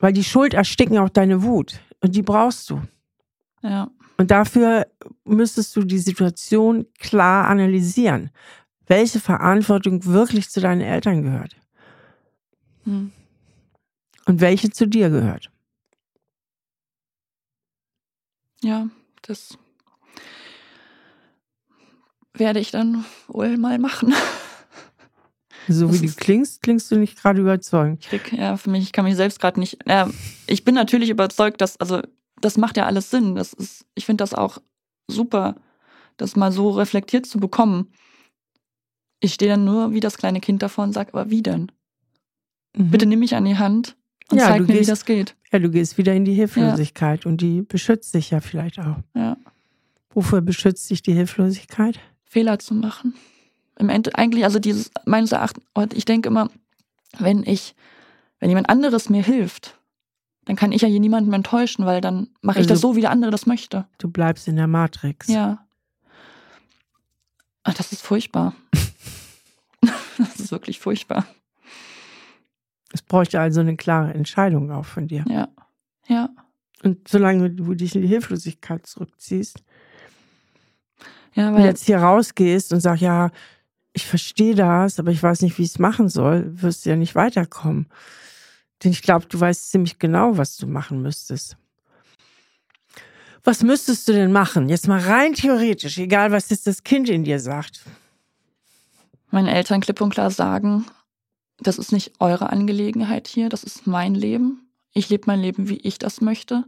Weil 0.00 0.12
die 0.12 0.24
Schuld 0.24 0.54
ersticken 0.54 0.98
auch 0.98 1.10
deine 1.10 1.44
Wut. 1.44 1.78
Und 2.00 2.16
die 2.16 2.22
brauchst 2.22 2.68
du. 2.68 2.82
Ja. 3.62 3.92
Und 4.16 4.32
dafür 4.32 4.88
müsstest 5.24 5.76
du 5.76 5.84
die 5.84 6.00
Situation 6.00 6.86
klar 6.98 7.46
analysieren. 7.46 8.30
Welche 8.88 9.20
Verantwortung 9.20 10.04
wirklich 10.04 10.50
zu 10.50 10.60
deinen 10.60 10.80
Eltern 10.80 11.22
gehört 11.22 11.54
Hm. 12.84 13.12
und 14.26 14.40
welche 14.40 14.70
zu 14.70 14.86
dir 14.86 15.10
gehört. 15.10 15.50
Ja, 18.62 18.88
das 19.22 19.58
werde 22.34 22.60
ich 22.60 22.70
dann 22.70 23.04
wohl 23.28 23.56
mal 23.56 23.78
machen. 23.78 24.14
So 25.68 25.86
Das 25.86 26.02
wie 26.02 26.06
du 26.08 26.14
klingst, 26.14 26.62
klingst 26.62 26.90
du 26.90 26.96
nicht 26.96 27.20
gerade 27.20 27.40
überzeugend. 27.40 28.00
Ich 28.02 28.08
krieg, 28.08 28.32
ja, 28.32 28.56
für 28.56 28.70
mich, 28.70 28.82
ich 28.82 28.92
kann 28.92 29.04
mich 29.04 29.16
selbst 29.16 29.40
gerade 29.40 29.58
nicht. 29.58 29.78
Ja, 29.86 30.10
ich 30.46 30.64
bin 30.64 30.74
natürlich 30.74 31.08
überzeugt, 31.08 31.60
dass, 31.60 31.78
also, 31.80 32.02
das 32.40 32.58
macht 32.58 32.76
ja 32.76 32.84
alles 32.86 33.10
Sinn. 33.10 33.34
Das 33.34 33.52
ist, 33.54 33.86
ich 33.94 34.04
finde 34.04 34.22
das 34.22 34.34
auch 34.34 34.58
super, 35.08 35.56
das 36.16 36.36
mal 36.36 36.52
so 36.52 36.70
reflektiert 36.70 37.24
zu 37.26 37.40
bekommen. 37.40 37.92
Ich 39.20 39.34
stehe 39.34 39.52
dann 39.52 39.64
nur 39.64 39.92
wie 39.92 40.00
das 40.00 40.18
kleine 40.18 40.40
Kind 40.40 40.62
davor 40.62 40.84
und 40.84 40.92
sage, 40.92 41.14
aber 41.14 41.30
wie 41.30 41.42
denn? 41.42 41.72
Mhm. 42.76 42.90
Bitte 42.90 43.06
nimm 43.06 43.20
mich 43.20 43.34
an 43.34 43.44
die 43.44 43.56
Hand 43.56 43.96
und 44.30 44.38
Ja, 44.38 44.48
zeig 44.48 44.62
mir, 44.62 44.68
wie 44.68 44.72
gehst- 44.74 44.90
das 44.90 45.04
geht. 45.04 45.36
Ja, 45.52 45.58
du 45.60 45.70
gehst 45.70 45.96
wieder 45.98 46.14
in 46.14 46.24
die 46.24 46.34
Hilflosigkeit 46.34 47.26
und 47.26 47.40
die 47.40 47.62
beschützt 47.62 48.14
dich 48.14 48.30
ja 48.30 48.40
vielleicht 48.40 48.78
auch. 48.80 48.96
Ja. 49.14 49.36
Wofür 50.10 50.40
beschützt 50.40 50.90
dich 50.90 51.02
die 51.02 51.12
Hilflosigkeit? 51.12 52.00
Fehler 52.24 52.58
zu 52.58 52.74
machen. 52.74 53.14
Im 53.78 53.88
Ende 53.88 54.14
eigentlich, 54.16 54.44
also 54.44 54.58
dieses, 54.58 54.90
meines 55.04 55.32
Erachtens, 55.32 55.64
ich 55.94 56.04
denke 56.04 56.28
immer, 56.28 56.48
wenn 57.18 57.42
ich, 57.44 57.74
wenn 58.40 58.48
jemand 58.48 58.68
anderes 58.68 59.08
mir 59.08 59.22
hilft, 59.22 59.78
dann 60.46 60.56
kann 60.56 60.72
ich 60.72 60.82
ja 60.82 60.88
hier 60.88 61.00
niemanden 61.00 61.32
enttäuschen, 61.32 61.86
weil 61.86 62.00
dann 62.00 62.28
mache 62.42 62.58
ich 62.58 62.64
Also- 62.64 62.74
das 62.74 62.80
so, 62.80 62.96
wie 62.96 63.00
der 63.00 63.10
andere 63.10 63.30
das 63.30 63.46
möchte. 63.46 63.86
Du 63.98 64.08
bleibst 64.10 64.46
in 64.48 64.56
der 64.56 64.66
Matrix. 64.66 65.28
Ja. 65.28 65.64
Ach, 67.62 67.74
das 67.74 67.92
ist 67.92 68.02
furchtbar. 68.02 68.54
das 70.18 70.36
ist 70.40 70.50
wirklich 70.50 70.78
furchtbar. 70.80 71.26
Es 72.94 73.02
bräuchte 73.02 73.40
also 73.40 73.60
eine 73.60 73.76
klare 73.76 74.14
Entscheidung 74.14 74.70
auch 74.70 74.84
von 74.84 75.08
dir. 75.08 75.24
Ja. 75.28 75.48
Ja. 76.06 76.30
Und 76.84 77.08
solange 77.08 77.50
du 77.50 77.74
dich 77.74 77.96
in 77.96 78.02
die 78.02 78.08
Hilflosigkeit 78.08 78.86
zurückziehst 78.86 79.64
Ja, 81.34 81.48
und 81.48 81.56
weil 81.56 81.64
jetzt 81.64 81.84
hier 81.86 81.98
rausgehst 81.98 82.72
und 82.72 82.78
sagst, 82.80 83.02
ja, 83.02 83.30
ich 83.92 84.06
verstehe 84.06 84.54
das, 84.54 85.00
aber 85.00 85.10
ich 85.10 85.20
weiß 85.20 85.42
nicht, 85.42 85.58
wie 85.58 85.62
ich 85.62 85.70
es 85.70 85.78
machen 85.80 86.08
soll, 86.08 86.62
wirst 86.62 86.84
du 86.84 86.90
ja 86.90 86.96
nicht 86.96 87.16
weiterkommen. 87.16 87.86
Denn 88.82 88.92
ich 88.92 89.02
glaube, 89.02 89.26
du 89.26 89.40
weißt 89.40 89.72
ziemlich 89.72 89.98
genau, 89.98 90.36
was 90.36 90.56
du 90.56 90.68
machen 90.68 91.02
müsstest. 91.02 91.56
Was 93.42 93.62
müsstest 93.62 94.06
du 94.06 94.12
denn 94.12 94.30
machen? 94.30 94.68
Jetzt 94.68 94.86
mal 94.86 95.00
rein 95.00 95.34
theoretisch, 95.34 95.98
egal 95.98 96.30
was 96.30 96.48
jetzt 96.50 96.66
das 96.68 96.84
Kind 96.84 97.08
in 97.08 97.24
dir 97.24 97.40
sagt. 97.40 97.82
meine 99.30 99.52
Eltern 99.52 99.80
klipp 99.80 100.00
und 100.00 100.10
klar 100.10 100.30
sagen, 100.30 100.84
das 101.58 101.78
ist 101.78 101.92
nicht 101.92 102.12
eure 102.20 102.50
Angelegenheit 102.50 103.28
hier, 103.28 103.48
das 103.48 103.64
ist 103.64 103.86
mein 103.86 104.14
Leben. 104.14 104.68
Ich 104.92 105.08
lebe 105.08 105.24
mein 105.26 105.40
Leben, 105.40 105.68
wie 105.68 105.78
ich 105.78 105.98
das 105.98 106.20
möchte. 106.20 106.64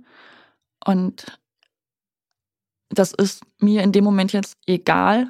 Und 0.84 1.38
das 2.88 3.12
ist 3.12 3.42
mir 3.58 3.82
in 3.82 3.92
dem 3.92 4.04
Moment 4.04 4.32
jetzt 4.32 4.56
egal, 4.66 5.28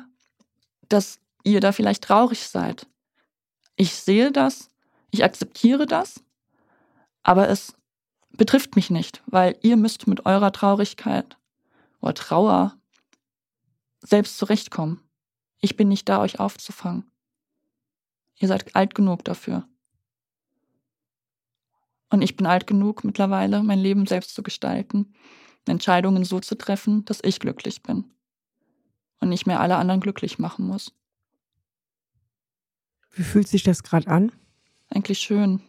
dass 0.88 1.18
ihr 1.44 1.60
da 1.60 1.72
vielleicht 1.72 2.04
traurig 2.04 2.48
seid. 2.48 2.86
Ich 3.76 3.94
sehe 3.94 4.32
das, 4.32 4.68
ich 5.10 5.24
akzeptiere 5.24 5.86
das, 5.86 6.22
aber 7.22 7.48
es 7.48 7.74
betrifft 8.30 8.76
mich 8.76 8.90
nicht, 8.90 9.22
weil 9.26 9.56
ihr 9.62 9.76
müsst 9.76 10.06
mit 10.06 10.26
eurer 10.26 10.52
Traurigkeit 10.52 11.36
oder 12.00 12.14
Trauer 12.14 12.76
selbst 14.00 14.38
zurechtkommen. 14.38 15.00
Ich 15.60 15.76
bin 15.76 15.88
nicht 15.88 16.08
da, 16.08 16.20
euch 16.20 16.38
aufzufangen. 16.38 17.10
Ihr 18.38 18.48
seid 18.48 18.74
alt 18.76 18.94
genug 18.94 19.24
dafür. 19.24 19.66
Und 22.10 22.22
ich 22.22 22.36
bin 22.36 22.46
alt 22.46 22.66
genug 22.66 23.04
mittlerweile, 23.04 23.62
mein 23.62 23.78
Leben 23.78 24.06
selbst 24.06 24.34
zu 24.34 24.42
gestalten, 24.42 25.14
Entscheidungen 25.66 26.24
so 26.24 26.38
zu 26.40 26.56
treffen, 26.56 27.04
dass 27.04 27.20
ich 27.22 27.40
glücklich 27.40 27.82
bin. 27.82 28.04
Und 29.20 29.30
nicht 29.30 29.46
mehr 29.46 29.60
alle 29.60 29.76
anderen 29.76 30.00
glücklich 30.00 30.38
machen 30.38 30.66
muss. 30.66 30.92
Wie 33.12 33.22
fühlt 33.22 33.48
sich 33.48 33.62
das 33.62 33.82
gerade 33.82 34.08
an? 34.08 34.30
Eigentlich 34.90 35.18
schön. 35.18 35.60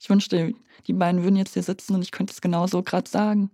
Ich 0.00 0.08
wünschte, 0.08 0.54
die 0.86 0.92
beiden 0.92 1.22
würden 1.22 1.36
jetzt 1.36 1.54
hier 1.54 1.62
sitzen 1.62 1.94
und 1.94 2.02
ich 2.02 2.12
könnte 2.12 2.32
es 2.32 2.40
genau 2.40 2.66
so 2.66 2.82
gerade 2.82 3.08
sagen. 3.08 3.50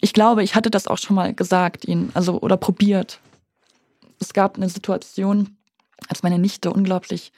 Ich 0.00 0.12
glaube, 0.12 0.42
ich 0.42 0.54
hatte 0.54 0.70
das 0.70 0.86
auch 0.86 0.98
schon 0.98 1.16
mal 1.16 1.32
gesagt 1.32 1.86
ihnen, 1.86 2.10
also 2.14 2.40
oder 2.40 2.56
probiert. 2.56 3.20
Es 4.24 4.32
gab 4.32 4.56
eine 4.56 4.70
Situation, 4.70 5.58
als 6.08 6.22
meine 6.22 6.38
Nichte 6.38 6.72
unglaublich 6.72 7.30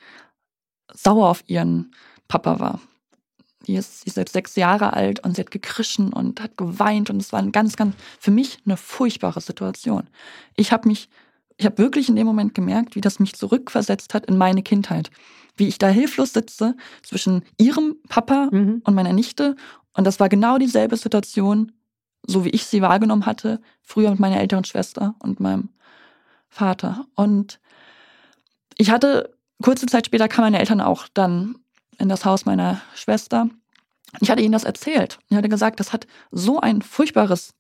sauer 0.93 1.29
auf 1.29 1.43
ihren 1.49 1.91
Papa 2.29 2.61
war. 2.61 2.81
Die 3.67 3.75
ist, 3.75 4.03
sie 4.03 4.07
ist 4.07 4.17
jetzt 4.17 4.33
sechs 4.33 4.55
Jahre 4.55 4.93
alt 4.93 5.25
und 5.25 5.35
sie 5.35 5.41
hat 5.41 5.51
gekrischen 5.51 6.13
und 6.13 6.41
hat 6.41 6.57
geweint 6.57 7.11
und 7.11 7.21
es 7.21 7.33
war 7.33 7.41
ein 7.41 7.51
ganz, 7.51 7.75
ganz, 7.75 7.97
für 8.21 8.31
mich 8.31 8.59
eine 8.65 8.77
furchtbare 8.77 9.41
Situation. 9.41 10.09
Ich 10.55 10.71
habe 10.71 10.87
mich, 10.87 11.09
ich 11.57 11.67
habe 11.67 11.79
wirklich 11.79 12.09
in 12.09 12.15
dem 12.15 12.27
Moment 12.27 12.55
gemerkt, 12.55 12.95
wie 12.95 13.01
das 13.01 13.19
mich 13.19 13.35
zurückversetzt 13.35 14.15
hat 14.15 14.27
in 14.27 14.39
meine 14.39 14.63
Kindheit. 14.63 15.11
Wie 15.57 15.67
ich 15.67 15.79
da 15.79 15.89
hilflos 15.89 16.35
sitze 16.35 16.77
zwischen 17.03 17.43
ihrem 17.59 17.97
Papa 18.09 18.49
Mhm. 18.53 18.83
und 18.85 18.95
meiner 18.95 19.13
Nichte. 19.13 19.57
Und 19.95 20.05
das 20.05 20.21
war 20.21 20.29
genau 20.29 20.59
dieselbe 20.59 20.97
Situation, 20.97 21.73
so 22.29 22.45
wie 22.45 22.51
ich 22.51 22.65
sie 22.67 22.83
wahrgenommen 22.83 23.27
hatte, 23.27 23.61
früher 23.83 24.11
mit 24.11 24.21
meiner 24.21 24.39
älteren 24.39 24.65
Schwester 24.65 25.17
und 25.19 25.41
meinem 25.41 25.71
Vater. 26.57 27.07
Und 27.15 27.61
ich 28.79 28.91
hatte, 28.91 29.37
kurze 29.63 29.87
Zeit 29.87 30.07
später 30.07 30.27
kamen 30.27 30.47
meine 30.47 30.59
Eltern 30.59 30.81
auch 30.81 31.07
dann 31.13 31.59
in 31.99 32.09
das 32.09 32.25
Haus 32.25 32.47
meiner 32.47 32.81
Schwester. 32.95 33.49
Ich 34.21 34.31
hatte 34.31 34.43
ihnen 34.43 34.53
das 34.53 34.65
erzählt. 34.65 35.19
Ich 35.29 35.37
hatte 35.37 35.51
gesagt, 35.51 35.81
das 35.81 35.93
hat 35.93 36.07
so 36.31 36.61
ein 36.61 36.81
furchtbares 36.81 37.53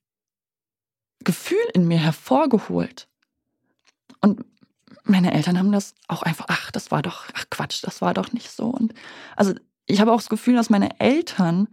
Gefühl 1.24 1.59
in 1.74 1.86
mir 1.86 1.99
hervorgeholt. 1.99 3.07
Und 4.20 4.44
meine 5.05 5.34
Eltern 5.34 5.59
haben 5.59 5.72
das 5.72 5.94
auch 6.09 6.22
einfach, 6.22 6.47
ach, 6.49 6.70
das 6.70 6.90
war 6.90 7.03
doch, 7.03 7.26
ach 7.34 7.44
Quatsch, 7.51 7.82
das 7.82 8.01
war 8.01 8.14
doch 8.14 8.32
nicht 8.32 8.51
so. 8.51 8.66
Und 8.66 8.94
also 9.36 9.53
ich 9.86 10.01
habe 10.01 10.12
auch 10.12 10.20
das 10.20 10.30
Gefühl, 10.30 10.55
dass 10.55 10.70
meine 10.70 10.99
Eltern, 11.01 11.68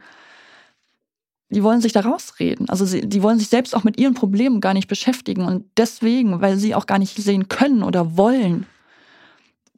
die 1.53 1.63
wollen 1.63 1.81
sich 1.81 1.93
da 1.93 2.01
rausreden. 2.01 2.69
Also 2.69 2.85
sie, 2.85 3.01
die 3.07 3.23
wollen 3.23 3.39
sich 3.39 3.49
selbst 3.49 3.75
auch 3.75 3.83
mit 3.83 3.99
ihren 3.99 4.13
Problemen 4.13 4.61
gar 4.61 4.73
nicht 4.73 4.87
beschäftigen. 4.87 5.45
Und 5.45 5.65
deswegen, 5.77 6.41
weil 6.41 6.57
sie 6.57 6.75
auch 6.75 6.85
gar 6.85 6.99
nicht 6.99 7.15
sehen 7.17 7.47
können 7.47 7.83
oder 7.83 8.17
wollen, 8.17 8.65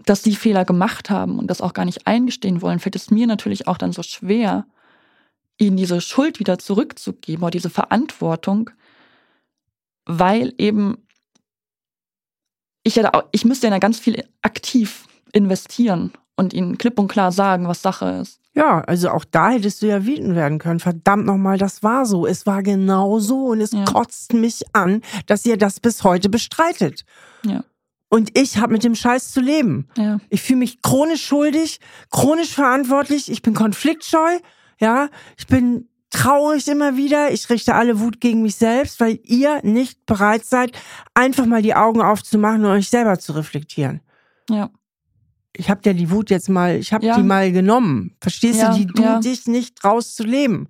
dass 0.06 0.24
sie 0.24 0.36
Fehler 0.36 0.66
gemacht 0.66 1.10
haben 1.10 1.40
und 1.40 1.48
das 1.48 1.62
auch 1.62 1.74
gar 1.74 1.86
nicht 1.86 2.08
eingestehen 2.08 2.62
wollen, 2.62 2.80
fällt 2.80 2.96
es 2.96 3.12
mir 3.12 3.28
natürlich 3.28 3.68
auch 3.68 3.78
dann 3.78 3.94
so 3.94 4.04
schwer, 4.04 4.66
ihnen 5.58 5.78
diese 5.78 6.02
Schuld 6.02 6.40
wieder 6.40 6.60
zurückzugeben 6.60 7.44
oder 7.44 7.52
diese 7.52 7.70
Verantwortung, 7.70 8.72
weil 10.06 10.54
eben 10.58 10.98
ich 12.84 12.96
ja, 12.96 13.24
ich 13.32 13.46
müsste 13.46 13.68
ja 13.68 13.80
ganz 13.80 14.00
viel 14.00 14.24
aktiv 14.42 15.08
investieren 15.32 16.12
und 16.36 16.54
ihnen 16.54 16.78
klipp 16.78 17.00
und 17.00 17.08
klar 17.08 17.32
sagen, 17.32 17.68
was 17.68 17.82
Sache 17.82 18.20
ist. 18.22 18.40
Ja, 18.56 18.80
also 18.82 19.10
auch 19.10 19.26
da 19.26 19.50
hättest 19.50 19.82
du 19.82 19.88
ja 19.88 20.06
wütend 20.06 20.34
werden 20.34 20.60
können. 20.60 20.80
Verdammt 20.80 21.26
nochmal, 21.26 21.58
das 21.58 21.84
war 21.84 22.06
so. 22.06 22.26
Es 22.26 22.46
war 22.46 22.64
genau 22.64 23.20
so 23.20 23.48
und 23.48 23.60
es 23.60 23.72
ja. 23.72 23.84
kotzt 23.84 24.34
mich 24.34 24.64
an, 24.72 25.02
dass 25.26 25.46
ihr 25.46 25.58
das 25.58 25.82
bis 25.82 26.04
heute 26.06 26.30
bestreitet. 26.30 27.04
Ja. 27.46 27.66
Und 28.08 28.38
ich 28.38 28.58
habe 28.58 28.72
mit 28.72 28.86
dem 28.86 28.96
Scheiß 28.96 29.34
zu 29.34 29.42
leben. 29.42 29.90
Ja. 29.98 30.20
Ich 30.30 30.42
fühle 30.42 30.60
mich 30.60 30.82
chronisch 30.82 31.26
schuldig, 31.26 31.82
chronisch 32.12 32.54
verantwortlich, 32.54 33.30
ich 33.30 33.42
bin 33.42 33.54
konfliktscheu, 33.54 34.40
ja, 34.80 35.10
ich 35.38 35.48
bin 35.48 35.90
traurig 36.12 36.68
immer 36.70 36.96
wieder, 36.96 37.32
ich 37.32 37.50
richte 37.50 37.76
alle 37.76 38.00
Wut 38.00 38.22
gegen 38.22 38.42
mich 38.42 38.56
selbst, 38.56 39.02
weil 39.02 39.20
ihr 39.24 39.60
nicht 39.64 40.06
bereit 40.06 40.46
seid, 40.46 40.72
einfach 41.14 41.46
mal 41.46 41.62
die 41.62 41.76
Augen 41.76 42.02
aufzumachen 42.02 42.64
und 42.64 42.72
euch 42.72 42.90
selber 42.90 43.20
zu 43.20 43.34
reflektieren. 43.34 44.00
Ja. 44.50 44.70
Ich 45.58 45.70
habe 45.70 45.82
dir 45.82 45.94
die 45.94 46.12
Wut 46.12 46.30
jetzt 46.30 46.50
mal, 46.50 46.76
ich 46.76 46.94
habe 46.94 47.06
ja. 47.06 47.16
die 47.16 47.24
mal 47.24 47.52
genommen. 47.52 48.16
Verstehst 48.22 48.60
ja, 48.60 48.72
du, 48.72 48.78
die 48.78 48.86
du 48.88 49.02
ja. 49.02 49.20
dich 49.20 49.48
nicht 49.48 49.76
traust 49.76 50.16
zu 50.16 50.24
leben. 50.24 50.68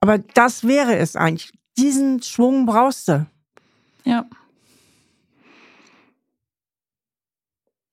Aber 0.00 0.18
das 0.18 0.64
wäre 0.64 0.96
es 0.96 1.16
eigentlich. 1.16 1.52
Diesen 1.76 2.22
Schwung 2.22 2.66
brauchst 2.66 3.08
du. 3.08 3.26
Ja. 4.04 4.26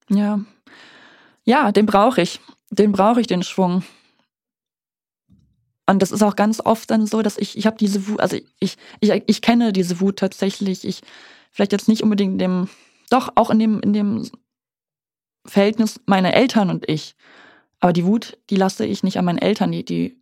Ja. 0.10 0.40
Ja, 1.46 1.72
den 1.72 1.86
brauche 1.86 2.22
ich. 2.22 2.40
Den 2.70 2.92
brauche 2.92 3.22
ich, 3.22 3.28
den 3.28 3.44
Schwung. 3.44 3.84
Und 5.86 6.02
das 6.02 6.12
ist 6.12 6.24
auch 6.24 6.36
ganz 6.36 6.62
oft 6.62 6.90
dann 6.92 7.06
so, 7.06 7.22
dass 7.22 7.38
ich, 7.38 7.58
ich 7.58 7.66
habe 7.66 7.78
diese 7.78 8.08
Wut, 8.08 8.20
also 8.22 8.38
ich, 8.60 8.78
ich, 9.02 9.24
ich 9.28 9.42
kenne 9.42 9.74
diese 9.74 10.00
Wut 10.00 10.18
tatsächlich. 10.18 10.86
Ich, 10.86 11.02
vielleicht 11.52 11.74
jetzt 11.74 11.90
nicht 11.90 12.04
unbedingt 12.04 12.34
in 12.34 12.40
dem, 12.40 12.70
doch 13.10 13.34
auch 13.36 13.50
in 13.50 13.60
dem, 13.60 13.82
in 13.82 13.92
dem 13.94 14.30
Verhältnis 15.46 16.00
meiner 16.06 16.34
Eltern 16.34 16.70
und 16.70 16.90
ich. 16.90 17.16
Aber 17.80 17.94
die 17.94 18.06
Wut, 18.06 18.38
die 18.50 18.56
lasse 18.56 18.86
ich 18.86 19.04
nicht 19.04 19.18
an 19.18 19.26
meinen 19.26 19.40
Eltern, 19.40 19.72
die, 19.72 19.84
die 19.84 20.18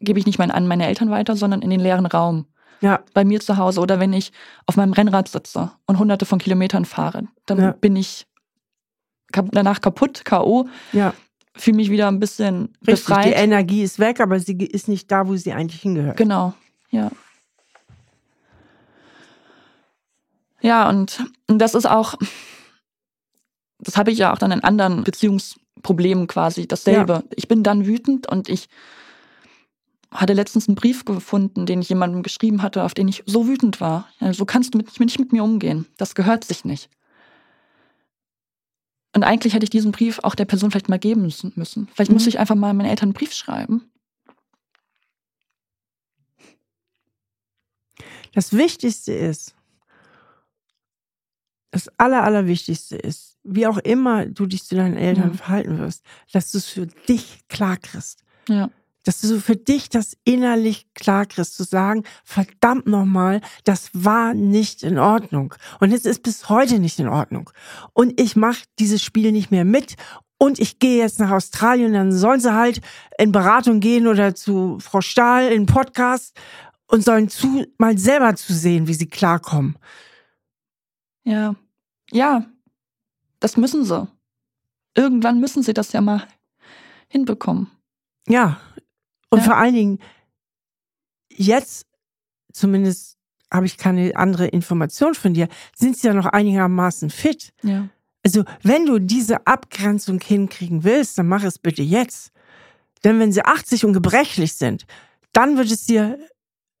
gebe 0.00 0.18
ich 0.18 0.26
nicht 0.26 0.38
mein, 0.38 0.50
an 0.50 0.66
meine 0.66 0.86
Eltern 0.86 1.10
weiter, 1.10 1.36
sondern 1.36 1.62
in 1.62 1.70
den 1.70 1.80
leeren 1.80 2.06
Raum. 2.06 2.46
Ja. 2.80 3.00
Bei 3.12 3.24
mir 3.24 3.40
zu 3.40 3.56
Hause 3.56 3.80
oder 3.80 3.98
wenn 3.98 4.12
ich 4.12 4.32
auf 4.66 4.76
meinem 4.76 4.92
Rennrad 4.92 5.28
sitze 5.28 5.72
und 5.86 5.98
hunderte 5.98 6.26
von 6.26 6.38
Kilometern 6.38 6.84
fahre, 6.84 7.24
dann 7.46 7.58
ja. 7.58 7.72
bin 7.72 7.96
ich 7.96 8.26
danach 9.32 9.80
kaputt, 9.80 10.24
K.O. 10.24 10.68
Ja. 10.92 11.12
Fühle 11.56 11.76
mich 11.76 11.90
wieder 11.90 12.08
ein 12.08 12.20
bisschen 12.20 12.74
Richtig, 12.86 13.06
befreit. 13.06 13.26
Die 13.26 13.32
Energie 13.32 13.82
ist 13.82 13.98
weg, 13.98 14.20
aber 14.20 14.38
sie 14.38 14.56
ist 14.58 14.86
nicht 14.86 15.10
da, 15.10 15.26
wo 15.26 15.34
sie 15.34 15.52
eigentlich 15.52 15.82
hingehört. 15.82 16.16
Genau, 16.16 16.54
ja. 16.90 17.10
Ja, 20.60 20.88
und, 20.88 21.24
und 21.48 21.58
das 21.58 21.74
ist 21.74 21.88
auch, 21.88 22.14
das 23.78 23.96
habe 23.96 24.10
ich 24.10 24.18
ja 24.18 24.32
auch 24.32 24.38
dann 24.38 24.52
in 24.52 24.64
anderen 24.64 25.04
Beziehungsproblemen 25.04 26.26
quasi 26.26 26.66
dasselbe. 26.66 27.12
Ja. 27.12 27.22
Ich 27.36 27.48
bin 27.48 27.62
dann 27.62 27.86
wütend 27.86 28.28
und 28.28 28.48
ich 28.48 28.68
hatte 30.10 30.32
letztens 30.32 30.68
einen 30.68 30.74
Brief 30.74 31.04
gefunden, 31.04 31.66
den 31.66 31.80
ich 31.80 31.88
jemandem 31.88 32.22
geschrieben 32.22 32.62
hatte, 32.62 32.82
auf 32.82 32.94
den 32.94 33.08
ich 33.08 33.22
so 33.26 33.46
wütend 33.46 33.80
war. 33.80 34.08
Ja, 34.20 34.32
so 34.32 34.44
kannst 34.44 34.74
du 34.74 34.78
mit, 34.78 34.98
nicht 34.98 35.18
mit 35.18 35.32
mir 35.32 35.44
umgehen. 35.44 35.86
Das 35.96 36.14
gehört 36.14 36.44
sich 36.44 36.64
nicht. 36.64 36.88
Und 39.14 39.22
eigentlich 39.24 39.54
hätte 39.54 39.64
ich 39.64 39.70
diesen 39.70 39.92
Brief 39.92 40.20
auch 40.22 40.34
der 40.34 40.44
Person 40.44 40.70
vielleicht 40.70 40.88
mal 40.88 40.98
geben 40.98 41.22
müssen. 41.22 41.88
Vielleicht 41.92 42.10
mhm. 42.10 42.14
muss 42.14 42.26
ich 42.26 42.38
einfach 42.38 42.54
mal 42.54 42.72
meinen 42.74 42.88
Eltern 42.88 43.08
einen 43.08 43.14
Brief 43.14 43.32
schreiben. 43.32 43.90
Das 48.34 48.52
Wichtigste 48.52 49.12
ist, 49.12 49.54
das 51.70 51.88
Aller, 51.98 52.22
Allerwichtigste 52.22 52.96
ist, 52.96 53.37
wie 53.44 53.66
auch 53.66 53.78
immer 53.78 54.26
du 54.26 54.46
dich 54.46 54.64
zu 54.64 54.74
deinen 54.74 54.96
Eltern 54.96 55.30
ja. 55.30 55.36
verhalten 55.36 55.78
wirst, 55.78 56.04
dass 56.32 56.50
du 56.50 56.58
es 56.58 56.66
für 56.66 56.86
dich 56.86 57.40
klar 57.48 57.76
kriegst. 57.76 58.24
Ja 58.48 58.70
dass 59.08 59.22
du 59.22 59.40
für 59.40 59.56
dich 59.56 59.88
das 59.88 60.18
innerlich 60.24 60.86
klar 60.92 61.24
kriegst, 61.24 61.56
zu 61.56 61.64
sagen, 61.64 62.04
verdammt 62.24 62.86
nochmal, 62.86 63.40
das 63.64 63.88
war 63.94 64.34
nicht 64.34 64.82
in 64.82 64.98
Ordnung. 64.98 65.54
Und 65.80 65.92
es 65.92 66.04
ist 66.04 66.22
bis 66.22 66.50
heute 66.50 66.78
nicht 66.78 66.98
in 66.98 67.08
Ordnung. 67.08 67.48
Und 67.94 68.20
ich 68.20 68.36
mache 68.36 68.64
dieses 68.78 69.02
Spiel 69.02 69.32
nicht 69.32 69.50
mehr 69.50 69.64
mit. 69.64 69.94
Und 70.36 70.58
ich 70.58 70.78
gehe 70.78 70.98
jetzt 70.98 71.20
nach 71.20 71.30
Australien, 71.30 71.94
dann 71.94 72.12
sollen 72.12 72.40
sie 72.40 72.52
halt 72.52 72.82
in 73.16 73.32
Beratung 73.32 73.80
gehen 73.80 74.06
oder 74.06 74.34
zu 74.34 74.78
Frau 74.78 75.00
Stahl 75.00 75.52
in 75.52 75.64
Podcast 75.64 76.38
und 76.86 77.02
sollen 77.02 77.30
zu, 77.30 77.64
mal 77.78 77.96
selber 77.96 78.36
zu 78.36 78.52
sehen, 78.52 78.88
wie 78.88 78.94
sie 78.94 79.08
klarkommen. 79.08 79.78
Ja, 81.24 81.54
ja, 82.10 82.44
das 83.40 83.56
müssen 83.56 83.84
sie. 83.84 84.08
Irgendwann 84.94 85.40
müssen 85.40 85.62
sie 85.62 85.74
das 85.74 85.92
ja 85.92 86.00
mal 86.00 86.26
hinbekommen. 87.08 87.70
Ja, 88.28 88.60
und 89.30 89.38
ja. 89.38 89.44
vor 89.44 89.56
allen 89.56 89.74
Dingen, 89.74 89.98
jetzt, 91.30 91.86
zumindest 92.52 93.16
habe 93.52 93.66
ich 93.66 93.78
keine 93.78 94.14
andere 94.16 94.46
Information 94.46 95.14
von 95.14 95.34
dir, 95.34 95.48
sind 95.74 95.96
sie 95.96 96.08
ja 96.08 96.14
noch 96.14 96.26
einigermaßen 96.26 97.10
fit. 97.10 97.52
Ja. 97.62 97.88
Also, 98.24 98.44
wenn 98.62 98.84
du 98.84 98.98
diese 98.98 99.46
Abgrenzung 99.46 100.20
hinkriegen 100.20 100.84
willst, 100.84 101.16
dann 101.16 101.28
mach 101.28 101.44
es 101.44 101.58
bitte 101.58 101.82
jetzt. 101.82 102.32
Denn 103.04 103.20
wenn 103.20 103.32
sie 103.32 103.44
80 103.44 103.84
und 103.84 103.92
gebrechlich 103.92 104.54
sind, 104.54 104.86
dann 105.32 105.56
wird 105.56 105.70
es 105.70 105.86
dir 105.86 106.18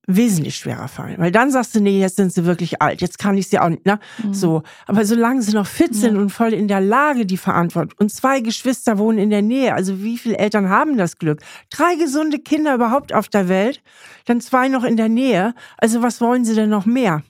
wesentlich 0.08 0.56
schwerer 0.56 0.88
fallen. 0.88 1.18
Weil 1.18 1.30
dann 1.30 1.50
sagst 1.50 1.74
du, 1.74 1.80
nee, 1.80 2.00
jetzt 2.00 2.16
sind 2.16 2.32
sie 2.32 2.46
wirklich 2.46 2.80
alt, 2.80 3.02
jetzt 3.02 3.18
kann 3.18 3.36
ich 3.36 3.48
sie 3.48 3.58
auch 3.58 3.68
nicht, 3.68 3.84
ne? 3.84 4.00
Mhm. 4.24 4.32
So. 4.34 4.62
Aber 4.86 5.04
solange 5.04 5.42
sie 5.42 5.52
noch 5.52 5.66
fit 5.66 5.94
sind 5.94 6.16
ja. 6.16 6.20
und 6.20 6.30
voll 6.30 6.54
in 6.54 6.66
der 6.66 6.80
Lage, 6.80 7.26
die 7.26 7.36
Verantwortung, 7.36 7.94
und 7.98 8.10
zwei 8.10 8.40
Geschwister 8.40 8.98
wohnen 8.98 9.18
in 9.18 9.28
der 9.28 9.42
Nähe, 9.42 9.74
also 9.74 10.02
wie 10.02 10.16
viele 10.16 10.38
Eltern 10.38 10.70
haben 10.70 10.96
das 10.96 11.18
Glück? 11.18 11.40
Drei 11.68 11.94
gesunde 11.96 12.38
Kinder 12.38 12.74
überhaupt 12.74 13.12
auf 13.12 13.28
der 13.28 13.48
Welt, 13.48 13.82
dann 14.24 14.40
zwei 14.40 14.68
noch 14.68 14.82
in 14.82 14.96
der 14.96 15.10
Nähe. 15.10 15.54
Also 15.76 16.02
was 16.02 16.22
wollen 16.22 16.46
sie 16.46 16.54
denn 16.54 16.70
noch 16.70 16.86
mehr? 16.86 17.22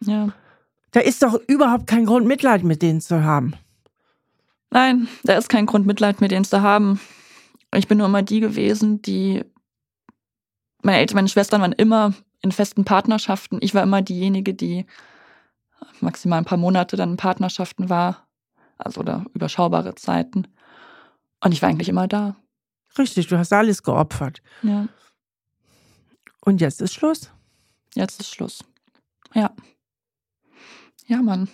Ja. 0.00 0.30
Da 0.92 1.00
ist 1.00 1.22
doch 1.22 1.38
überhaupt 1.46 1.86
kein 1.86 2.06
Grund, 2.06 2.26
Mitleid 2.26 2.64
mit 2.64 2.80
denen 2.80 3.02
zu 3.02 3.22
haben. 3.22 3.52
Nein, 4.70 5.06
da 5.22 5.36
ist 5.36 5.50
kein 5.50 5.66
Grund, 5.66 5.86
Mitleid 5.86 6.22
mit 6.22 6.30
denen 6.30 6.46
zu 6.46 6.62
haben. 6.62 6.98
Ich 7.74 7.88
bin 7.88 7.98
nur 7.98 8.06
immer 8.06 8.22
die 8.22 8.40
gewesen, 8.40 9.02
die 9.02 9.44
meine 10.82 10.98
Eltern, 10.98 11.16
meine 11.16 11.28
Schwestern 11.28 11.60
waren 11.60 11.72
immer 11.72 12.14
in 12.40 12.52
festen 12.52 12.84
Partnerschaften. 12.84 13.58
Ich 13.60 13.74
war 13.74 13.82
immer 13.82 14.02
diejenige, 14.02 14.52
die 14.52 14.86
maximal 16.00 16.38
ein 16.38 16.44
paar 16.44 16.58
Monate 16.58 16.96
dann 16.96 17.12
in 17.12 17.16
Partnerschaften 17.16 17.88
war, 17.88 18.26
also 18.78 19.00
oder 19.00 19.24
überschaubare 19.34 19.94
Zeiten. 19.94 20.48
Und 21.40 21.52
ich 21.52 21.62
war 21.62 21.68
eigentlich 21.68 21.88
immer 21.88 22.08
da. 22.08 22.36
Richtig, 22.98 23.28
du 23.28 23.38
hast 23.38 23.52
alles 23.52 23.82
geopfert. 23.82 24.42
Ja. 24.62 24.88
Und 26.44 26.60
jetzt 26.60 26.82
ist 26.82 26.94
Schluss. 26.94 27.30
Jetzt 27.94 28.20
ist 28.20 28.34
Schluss. 28.34 28.64
Ja. 29.34 29.54
Ja, 31.06 31.22
Mann. 31.22 31.48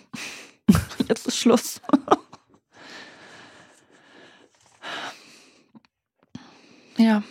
Jetzt 1.07 1.27
ist 1.27 1.37
Schluss. 1.37 1.81
ja. 6.97 7.23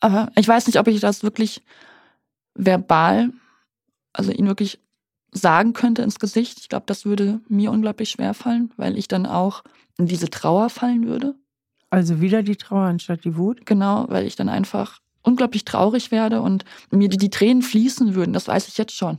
Aber 0.00 0.30
ich 0.36 0.46
weiß 0.46 0.66
nicht, 0.66 0.78
ob 0.78 0.88
ich 0.88 1.00
das 1.00 1.22
wirklich 1.22 1.62
verbal, 2.54 3.30
also 4.12 4.32
ihn 4.32 4.46
wirklich 4.46 4.80
sagen 5.32 5.72
könnte 5.72 6.02
ins 6.02 6.18
Gesicht. 6.18 6.58
Ich 6.60 6.68
glaube, 6.68 6.84
das 6.86 7.04
würde 7.04 7.40
mir 7.48 7.70
unglaublich 7.70 8.10
schwer 8.10 8.34
fallen, 8.34 8.72
weil 8.76 8.96
ich 8.96 9.08
dann 9.08 9.26
auch 9.26 9.62
in 9.98 10.06
diese 10.06 10.30
Trauer 10.30 10.70
fallen 10.70 11.06
würde. 11.06 11.34
Also 11.90 12.20
wieder 12.20 12.42
die 12.42 12.56
Trauer 12.56 12.86
anstatt 12.86 13.24
die 13.24 13.36
Wut? 13.36 13.64
Genau, 13.64 14.06
weil 14.08 14.26
ich 14.26 14.36
dann 14.36 14.48
einfach 14.48 15.00
unglaublich 15.22 15.64
traurig 15.64 16.10
werde 16.10 16.40
und 16.40 16.64
mir 16.90 17.08
die, 17.08 17.16
die 17.16 17.30
Tränen 17.30 17.62
fließen 17.62 18.14
würden. 18.14 18.32
Das 18.32 18.48
weiß 18.48 18.68
ich 18.68 18.78
jetzt 18.78 18.96
schon. 18.96 19.18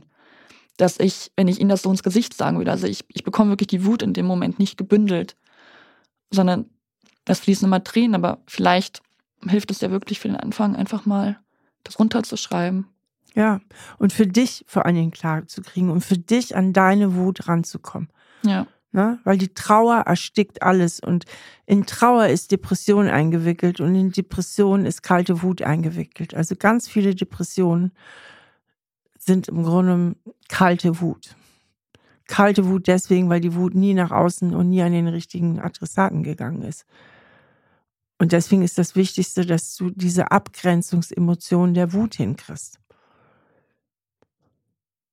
Dass 0.76 0.98
ich, 1.00 1.32
wenn 1.36 1.48
ich 1.48 1.60
ihnen 1.60 1.70
das 1.70 1.82
so 1.82 1.90
ins 1.90 2.02
Gesicht 2.02 2.34
sagen 2.34 2.58
würde, 2.58 2.70
also 2.70 2.86
ich, 2.86 3.04
ich 3.08 3.24
bekomme 3.24 3.50
wirklich 3.50 3.68
die 3.68 3.84
Wut 3.84 4.02
in 4.02 4.14
dem 4.14 4.26
Moment 4.26 4.58
nicht 4.58 4.76
gebündelt, 4.76 5.36
sondern 6.30 6.66
es 7.24 7.40
fließen 7.40 7.66
immer 7.66 7.82
Tränen, 7.84 8.14
aber 8.14 8.38
vielleicht 8.46 9.02
hilft 9.46 9.70
es 9.70 9.80
ja 9.80 9.90
wirklich 9.90 10.20
für 10.20 10.28
den 10.28 10.36
Anfang, 10.36 10.76
einfach 10.76 11.06
mal 11.06 11.38
das 11.84 11.98
runterzuschreiben. 11.98 12.86
Ja, 13.34 13.60
und 13.98 14.12
für 14.12 14.26
dich 14.26 14.64
vor 14.66 14.86
allen 14.86 14.96
Dingen 14.96 15.10
klar 15.10 15.46
zu 15.46 15.62
kriegen 15.62 15.90
und 15.90 16.00
für 16.00 16.18
dich 16.18 16.56
an 16.56 16.72
deine 16.72 17.14
Wut 17.14 17.46
ranzukommen. 17.46 18.08
Ja. 18.42 18.66
Ne? 18.90 19.18
Weil 19.24 19.36
die 19.36 19.52
Trauer 19.52 19.98
erstickt 20.06 20.62
alles 20.62 20.98
und 20.98 21.26
in 21.66 21.84
Trauer 21.84 22.26
ist 22.26 22.52
Depression 22.52 23.08
eingewickelt 23.08 23.80
und 23.80 23.94
in 23.94 24.12
Depression 24.12 24.86
ist 24.86 25.02
kalte 25.02 25.42
Wut 25.42 25.60
eingewickelt. 25.60 26.34
Also 26.34 26.56
ganz 26.56 26.88
viele 26.88 27.14
Depressionen 27.14 27.92
sind 29.18 29.48
im 29.48 29.62
Grunde 29.62 30.16
kalte 30.48 31.00
Wut. 31.00 31.36
Kalte 32.26 32.66
Wut 32.66 32.86
deswegen, 32.86 33.28
weil 33.28 33.40
die 33.40 33.54
Wut 33.54 33.74
nie 33.74 33.92
nach 33.92 34.10
außen 34.10 34.54
und 34.54 34.70
nie 34.70 34.82
an 34.82 34.92
den 34.92 35.08
richtigen 35.08 35.60
Adressaten 35.60 36.22
gegangen 36.22 36.62
ist. 36.62 36.86
Und 38.18 38.32
deswegen 38.32 38.62
ist 38.62 38.78
das 38.78 38.96
Wichtigste, 38.96 39.46
dass 39.46 39.76
du 39.76 39.90
diese 39.90 40.30
Abgrenzungsemotion 40.30 41.74
der 41.74 41.92
Wut 41.92 42.16
hinkriegst. 42.16 42.78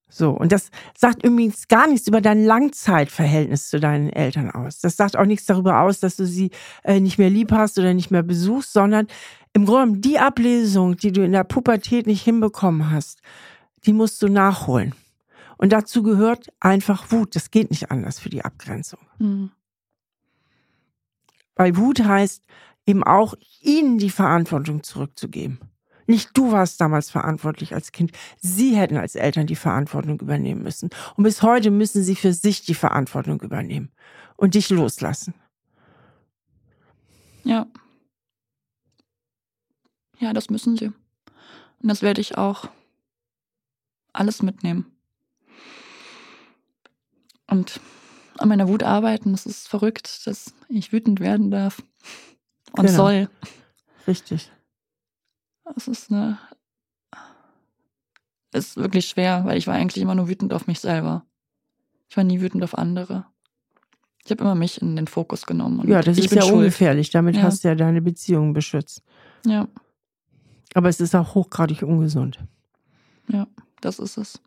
So, 0.08 0.32
und 0.32 0.52
das 0.52 0.70
sagt 0.98 1.26
übrigens 1.26 1.68
gar 1.68 1.88
nichts 1.88 2.08
über 2.08 2.22
dein 2.22 2.46
Langzeitverhältnis 2.46 3.70
zu 3.70 3.80
deinen 3.80 4.10
Eltern 4.10 4.50
aus. 4.50 4.80
Das 4.80 4.96
sagt 4.96 5.18
auch 5.18 5.26
nichts 5.26 5.46
darüber 5.46 5.82
aus, 5.82 6.00
dass 6.00 6.16
du 6.16 6.26
sie 6.26 6.52
äh, 6.84 7.00
nicht 7.00 7.18
mehr 7.18 7.30
lieb 7.30 7.52
hast 7.52 7.78
oder 7.78 7.94
nicht 7.94 8.12
mehr 8.12 8.24
besuchst, 8.24 8.72
sondern 8.72 9.08
im 9.54 9.66
Grunde 9.66 10.00
die 10.00 10.18
Ablesung, 10.18 10.96
die 10.96 11.12
du 11.12 11.24
in 11.24 11.34
der 11.34 11.44
Pubertät 11.44 12.08
nicht 12.08 12.24
hinbekommen 12.24 12.92
hast, 12.92 13.20
die 13.86 13.94
musst 13.94 14.22
du 14.22 14.30
nachholen. 14.30 14.96
Und 15.58 15.74
dazu 15.74 16.02
gehört 16.02 16.48
einfach 16.60 17.12
Wut. 17.12 17.36
Das 17.36 17.52
geht 17.52 17.70
nicht 17.70 17.92
anders 17.92 18.20
für 18.20 18.30
die 18.30 18.44
Abgrenzung. 18.44 19.00
Mhm. 19.20 19.52
Weil 21.56 21.78
Wut 21.78 22.04
heißt 22.04 22.44
eben 22.86 23.04
auch, 23.04 23.34
ihnen 23.62 23.98
die 23.98 24.10
Verantwortung 24.10 24.84
zurückzugeben. 24.84 25.60
Nicht 26.08 26.38
du 26.38 26.52
warst 26.52 26.80
damals 26.80 27.10
verantwortlich 27.10 27.74
als 27.74 27.92
Kind. 27.92 28.12
Sie 28.40 28.76
hätten 28.76 28.98
als 28.98 29.16
Eltern 29.16 29.48
die 29.48 29.56
Verantwortung 29.56 30.20
übernehmen 30.20 30.62
müssen. 30.62 30.90
Und 31.16 31.24
bis 31.24 31.42
heute 31.42 31.72
müssen 31.72 32.04
sie 32.04 32.16
für 32.16 32.34
sich 32.34 32.64
die 32.64 32.76
Verantwortung 32.76 33.42
übernehmen 33.42 33.92
und 34.38 34.54
dich 34.54 34.70
loslassen. 34.70 35.34
Ja. 37.44 37.66
Ja, 40.20 40.34
das 40.34 40.50
müssen 40.50 40.78
sie. 40.78 40.88
Und 40.88 41.90
das 41.90 42.02
werde 42.02 42.22
ich 42.22 42.38
auch 42.38 42.70
alles 44.14 44.44
mitnehmen. 44.44 44.92
Und 47.48 47.80
an 48.38 48.50
meiner 48.50 48.68
Wut 48.68 48.84
arbeiten, 48.84 49.32
das 49.32 49.46
ist 49.46 49.68
verrückt, 49.68 50.26
dass 50.26 50.54
ich 50.70 50.92
wütend 50.92 51.20
werden 51.20 51.52
darf 51.52 51.82
und 52.78 52.86
genau. 52.86 52.98
soll. 52.98 53.30
Richtig. 54.08 54.52
Das 55.74 55.88
ist 55.88 56.12
eine. 56.12 56.38
Ist 58.54 58.78
wirklich 58.78 59.08
schwer, 59.08 59.44
weil 59.46 59.58
ich 59.58 59.68
war 59.68 59.76
eigentlich 59.76 60.02
immer 60.02 60.16
nur 60.16 60.30
wütend 60.30 60.54
auf 60.54 60.68
mich 60.68 60.80
selber. 60.80 61.26
Ich 62.08 62.16
war 62.16 62.24
nie 62.24 62.40
wütend 62.40 62.64
auf 62.64 62.78
andere. 62.78 63.26
Ich 64.24 64.32
habe 64.32 64.44
immer 64.44 64.56
mich 64.56 64.82
in 64.82 64.96
den 64.96 65.08
Fokus 65.08 65.46
genommen. 65.46 65.88
ja, 65.88 66.02
das 66.02 66.18
ist 66.18 66.32
ja 66.32 66.42
schuld. 66.42 66.54
ungefährlich. 66.54 67.10
Damit 67.10 67.36
ja. 67.36 67.44
hast 67.44 67.64
du 67.64 67.68
ja 67.68 67.76
deine 67.76 68.02
Beziehung 68.02 68.54
beschützt. 68.54 69.04
Ja. 69.46 69.68
Aber 70.74 70.90
es 70.90 71.00
ist 71.00 71.16
auch 71.16 71.36
hochgradig 71.36 71.84
ungesund. 71.84 72.40
Ja, 73.28 73.48
das 73.82 74.00
ist 74.00 74.18
es. 74.18 74.42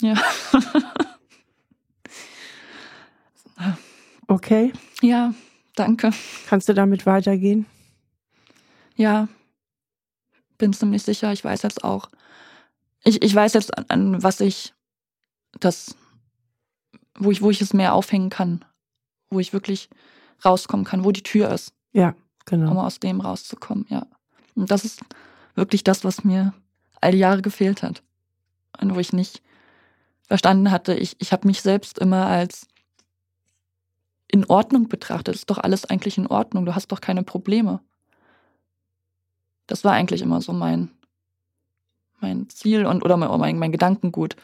Ja. 0.00 0.14
okay. 4.32 4.72
Ja, 5.00 5.34
danke. 5.74 6.10
Kannst 6.48 6.68
du 6.68 6.74
damit 6.74 7.06
weitergehen? 7.06 7.66
Ja, 8.96 9.28
bin 10.58 10.72
ziemlich 10.72 11.02
sicher. 11.02 11.32
Ich 11.32 11.44
weiß 11.44 11.62
jetzt 11.62 11.82
auch. 11.84 12.08
Ich, 13.04 13.22
ich 13.22 13.34
weiß 13.34 13.54
jetzt, 13.54 13.76
an, 13.76 13.84
an 13.88 14.22
was 14.22 14.40
ich 14.40 14.74
das, 15.58 15.96
wo 17.18 17.30
ich, 17.30 17.42
wo 17.42 17.50
ich 17.50 17.60
es 17.60 17.72
mehr 17.72 17.94
aufhängen 17.94 18.30
kann, 18.30 18.64
wo 19.30 19.40
ich 19.40 19.52
wirklich 19.52 19.88
rauskommen 20.44 20.86
kann, 20.86 21.04
wo 21.04 21.10
die 21.10 21.22
Tür 21.22 21.50
ist. 21.50 21.72
Ja, 21.92 22.14
genau. 22.46 22.70
Um 22.70 22.78
aus 22.78 23.00
dem 23.00 23.20
rauszukommen, 23.20 23.86
ja. 23.88 24.06
Und 24.54 24.70
das 24.70 24.84
ist 24.84 25.00
wirklich 25.54 25.84
das, 25.84 26.04
was 26.04 26.24
mir 26.24 26.54
all 27.00 27.12
die 27.12 27.18
Jahre 27.18 27.42
gefehlt 27.42 27.82
hat. 27.82 28.02
Und 28.80 28.94
wo 28.94 29.00
ich 29.00 29.12
nicht 29.12 29.42
verstanden 30.28 30.70
hatte, 30.70 30.94
ich, 30.94 31.16
ich 31.18 31.32
habe 31.32 31.46
mich 31.46 31.60
selbst 31.62 31.98
immer 31.98 32.26
als 32.26 32.66
in 34.32 34.46
Ordnung 34.46 34.88
betrachtet. 34.88 35.36
Ist 35.36 35.50
doch 35.50 35.58
alles 35.58 35.84
eigentlich 35.84 36.18
in 36.18 36.26
Ordnung. 36.26 36.66
Du 36.66 36.74
hast 36.74 36.88
doch 36.88 37.00
keine 37.00 37.22
Probleme. 37.22 37.80
Das 39.68 39.84
war 39.84 39.92
eigentlich 39.92 40.22
immer 40.22 40.40
so 40.40 40.52
mein, 40.52 40.90
mein 42.20 42.48
Ziel 42.48 42.86
und 42.86 43.04
oder 43.04 43.16
mein, 43.16 43.58
mein 43.58 43.72
Gedankengut. 43.72 44.34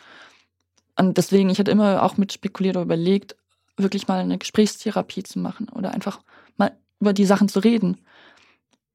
Und 0.97 1.17
deswegen, 1.17 1.49
ich 1.51 1.59
hatte 1.59 1.71
immer 1.71 2.03
auch 2.03 2.17
mit 2.17 2.33
spekuliert 2.33 2.77
oder 2.77 2.85
überlegt, 2.85 3.35
wirklich 3.77 4.09
mal 4.09 4.21
eine 4.21 4.39
Gesprächstherapie 4.39 5.23
zu 5.23 5.39
machen 5.39 5.69
oder 5.71 5.93
einfach 5.93 6.21
mal 6.57 6.77
über 7.01 7.13
die 7.13 7.25
Sachen 7.25 7.49
zu 7.49 7.61
reden. 7.61 7.99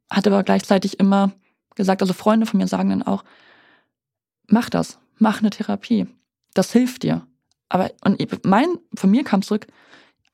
Hatte 0.10 0.30
aber 0.30 0.44
gleichzeitig 0.44 1.00
immer 1.00 1.32
gesagt, 1.76 2.02
also 2.02 2.14
Freunde 2.14 2.46
von 2.46 2.60
mir 2.60 2.68
sagen 2.68 2.90
dann 2.90 3.04
auch, 3.04 3.24
mach 4.48 4.70
das, 4.70 5.00
mach 5.18 5.40
eine 5.40 5.50
Therapie. 5.50 6.08
Das 6.54 6.72
hilft 6.72 7.04
dir. 7.04 7.26
Aber, 7.70 7.90
und 8.04 8.46
mein, 8.46 8.78
von 8.96 9.10
mir 9.10 9.24
kam 9.24 9.42
zurück, 9.42 9.66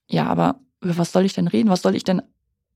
ja, 0.10 0.26
aber 0.28 0.60
was 0.82 1.12
soll 1.12 1.26
ich 1.26 1.34
denn 1.34 1.48
reden? 1.48 1.70
Was 1.70 1.82
soll 1.82 1.96
ich 1.96 2.04
denn 2.04 2.22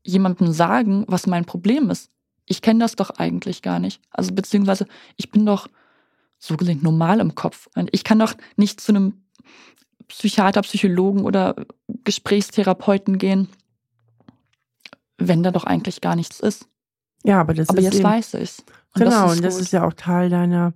jemandem 0.03 0.51
sagen, 0.51 1.05
was 1.07 1.27
mein 1.27 1.45
Problem 1.45 1.89
ist? 1.89 2.13
ich 2.45 2.61
kenne 2.61 2.79
das 2.79 2.95
doch 2.95 3.09
eigentlich 3.11 3.61
gar 3.61 3.79
nicht. 3.79 4.01
Also 4.11 4.34
beziehungsweise 4.34 4.86
ich 5.15 5.31
bin 5.31 5.45
doch 5.45 5.67
so 6.39 6.57
gesehen 6.57 6.81
normal 6.81 7.19
im 7.19 7.36
Kopf. 7.36 7.69
Und 7.75 7.89
ich 7.93 8.03
kann 8.03 8.19
doch 8.19 8.34
nicht 8.57 8.81
zu 8.81 8.91
einem 8.91 9.23
Psychiater, 10.07 10.61
Psychologen 10.61 11.23
oder 11.23 11.55
Gesprächstherapeuten 12.03 13.17
gehen, 13.17 13.47
wenn 15.17 15.43
da 15.43 15.51
doch 15.51 15.63
eigentlich 15.63 16.01
gar 16.01 16.15
nichts 16.15 16.39
ist. 16.39 16.67
Ja, 17.23 17.39
aber 17.39 17.53
das 17.53 17.69
aber 17.69 17.79
ist. 17.79 17.86
Aber 17.86 17.93
jetzt 17.93 17.99
eben, 17.99 18.09
weiß 18.09 18.34
ich 18.36 18.57
Genau, 18.95 19.31
und 19.31 19.43
das 19.43 19.59
ist 19.59 19.71
ja 19.73 19.86
auch 19.88 19.93
Teil 19.93 20.29
deiner. 20.29 20.73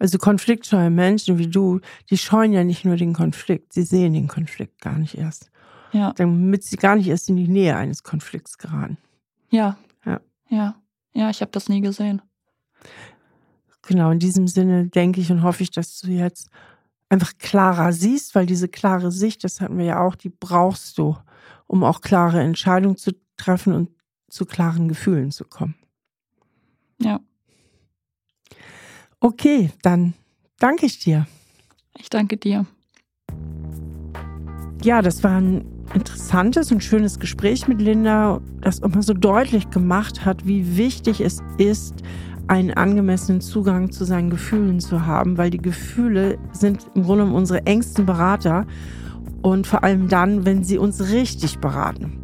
Also 0.00 0.18
konfliktscheue 0.18 0.90
Menschen 0.90 1.38
wie 1.38 1.46
du, 1.46 1.80
die 2.10 2.18
scheuen 2.18 2.52
ja 2.52 2.64
nicht 2.64 2.84
nur 2.84 2.96
den 2.96 3.12
Konflikt, 3.12 3.72
sie 3.72 3.84
sehen 3.84 4.12
den 4.12 4.26
Konflikt 4.26 4.80
gar 4.80 4.98
nicht 4.98 5.16
erst. 5.16 5.52
Ja. 5.94 6.12
Damit 6.12 6.64
sie 6.64 6.76
gar 6.76 6.96
nicht 6.96 7.06
erst 7.06 7.28
in 7.28 7.36
die 7.36 7.46
Nähe 7.46 7.76
eines 7.76 8.02
Konflikts 8.02 8.58
geraten. 8.58 8.98
Ja. 9.50 9.78
Ja. 10.04 10.20
Ja. 10.48 10.74
Ja, 11.12 11.30
ich 11.30 11.40
habe 11.40 11.52
das 11.52 11.68
nie 11.68 11.80
gesehen. 11.80 12.20
Genau, 13.82 14.10
in 14.10 14.18
diesem 14.18 14.48
Sinne 14.48 14.88
denke 14.88 15.20
ich 15.20 15.30
und 15.30 15.44
hoffe 15.44 15.62
ich, 15.62 15.70
dass 15.70 16.00
du 16.00 16.10
jetzt 16.10 16.50
einfach 17.08 17.38
klarer 17.38 17.92
siehst, 17.92 18.34
weil 18.34 18.44
diese 18.44 18.66
klare 18.66 19.12
Sicht, 19.12 19.44
das 19.44 19.60
hatten 19.60 19.78
wir 19.78 19.84
ja 19.84 20.00
auch, 20.00 20.16
die 20.16 20.30
brauchst 20.30 20.98
du, 20.98 21.16
um 21.68 21.84
auch 21.84 22.00
klare 22.00 22.40
Entscheidungen 22.42 22.96
zu 22.96 23.12
treffen 23.36 23.72
und 23.72 23.90
zu 24.28 24.46
klaren 24.46 24.88
Gefühlen 24.88 25.30
zu 25.30 25.44
kommen. 25.44 25.76
Ja. 27.00 27.20
Okay, 29.20 29.70
dann 29.82 30.14
danke 30.58 30.86
ich 30.86 30.98
dir. 30.98 31.28
Ich 31.96 32.10
danke 32.10 32.36
dir. 32.36 32.66
Ja, 34.82 35.00
das 35.00 35.22
war 35.22 35.40
ein 35.40 35.73
interessantes 35.92 36.72
und 36.72 36.82
schönes 36.82 37.18
Gespräch 37.18 37.68
mit 37.68 37.80
Linda, 37.80 38.40
das 38.60 38.80
mal 38.80 39.02
so 39.02 39.12
deutlich 39.12 39.70
gemacht 39.70 40.24
hat, 40.24 40.46
wie 40.46 40.76
wichtig 40.76 41.20
es 41.20 41.42
ist, 41.58 41.94
einen 42.46 42.72
angemessenen 42.72 43.40
Zugang 43.40 43.90
zu 43.90 44.04
seinen 44.04 44.30
Gefühlen 44.30 44.80
zu 44.80 45.06
haben, 45.06 45.38
weil 45.38 45.50
die 45.50 45.58
Gefühle 45.58 46.38
sind 46.52 46.86
im 46.94 47.04
Grunde 47.04 47.24
unsere 47.24 47.66
engsten 47.66 48.06
Berater 48.06 48.66
und 49.42 49.66
vor 49.66 49.84
allem 49.84 50.08
dann, 50.08 50.44
wenn 50.44 50.64
sie 50.64 50.78
uns 50.78 51.10
richtig 51.10 51.58
beraten. 51.58 52.20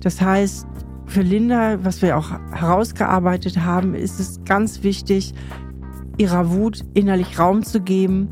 Das 0.00 0.20
heißt, 0.20 0.66
für 1.06 1.22
Linda, 1.22 1.84
was 1.84 2.02
wir 2.02 2.16
auch 2.16 2.30
herausgearbeitet 2.52 3.58
haben, 3.58 3.94
ist 3.94 4.18
es 4.18 4.40
ganz 4.44 4.82
wichtig, 4.82 5.34
ihrer 6.18 6.50
Wut 6.50 6.84
innerlich 6.94 7.38
Raum 7.38 7.62
zu 7.62 7.80
geben 7.80 8.28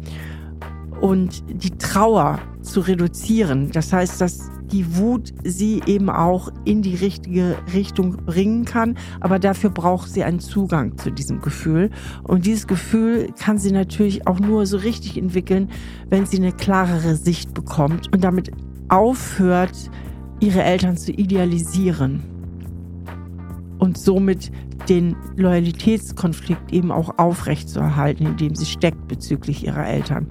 und 1.00 1.42
die 1.48 1.76
Trauer 1.78 2.38
zu 2.62 2.80
reduzieren. 2.80 3.70
Das 3.72 3.92
heißt, 3.92 4.20
dass 4.20 4.49
die 4.72 4.96
Wut 4.96 5.32
sie 5.44 5.82
eben 5.86 6.10
auch 6.10 6.50
in 6.64 6.82
die 6.82 6.94
richtige 6.94 7.56
Richtung 7.72 8.16
bringen 8.24 8.64
kann. 8.64 8.96
Aber 9.20 9.38
dafür 9.38 9.70
braucht 9.70 10.10
sie 10.10 10.24
einen 10.24 10.40
Zugang 10.40 10.96
zu 10.98 11.10
diesem 11.10 11.40
Gefühl. 11.40 11.90
Und 12.22 12.46
dieses 12.46 12.66
Gefühl 12.66 13.32
kann 13.38 13.58
sie 13.58 13.72
natürlich 13.72 14.26
auch 14.26 14.38
nur 14.38 14.66
so 14.66 14.76
richtig 14.76 15.16
entwickeln, 15.16 15.68
wenn 16.08 16.26
sie 16.26 16.38
eine 16.38 16.52
klarere 16.52 17.16
Sicht 17.16 17.54
bekommt 17.54 18.12
und 18.12 18.24
damit 18.24 18.50
aufhört, 18.88 19.90
ihre 20.40 20.62
Eltern 20.62 20.96
zu 20.96 21.12
idealisieren. 21.12 22.22
Und 23.78 23.96
somit 23.96 24.50
den 24.88 25.16
Loyalitätskonflikt 25.36 26.72
eben 26.72 26.90
auch 26.90 27.18
aufrechtzuerhalten, 27.18 28.26
in 28.26 28.36
dem 28.36 28.54
sie 28.54 28.66
steckt 28.66 29.08
bezüglich 29.08 29.64
ihrer 29.66 29.86
Eltern. 29.86 30.26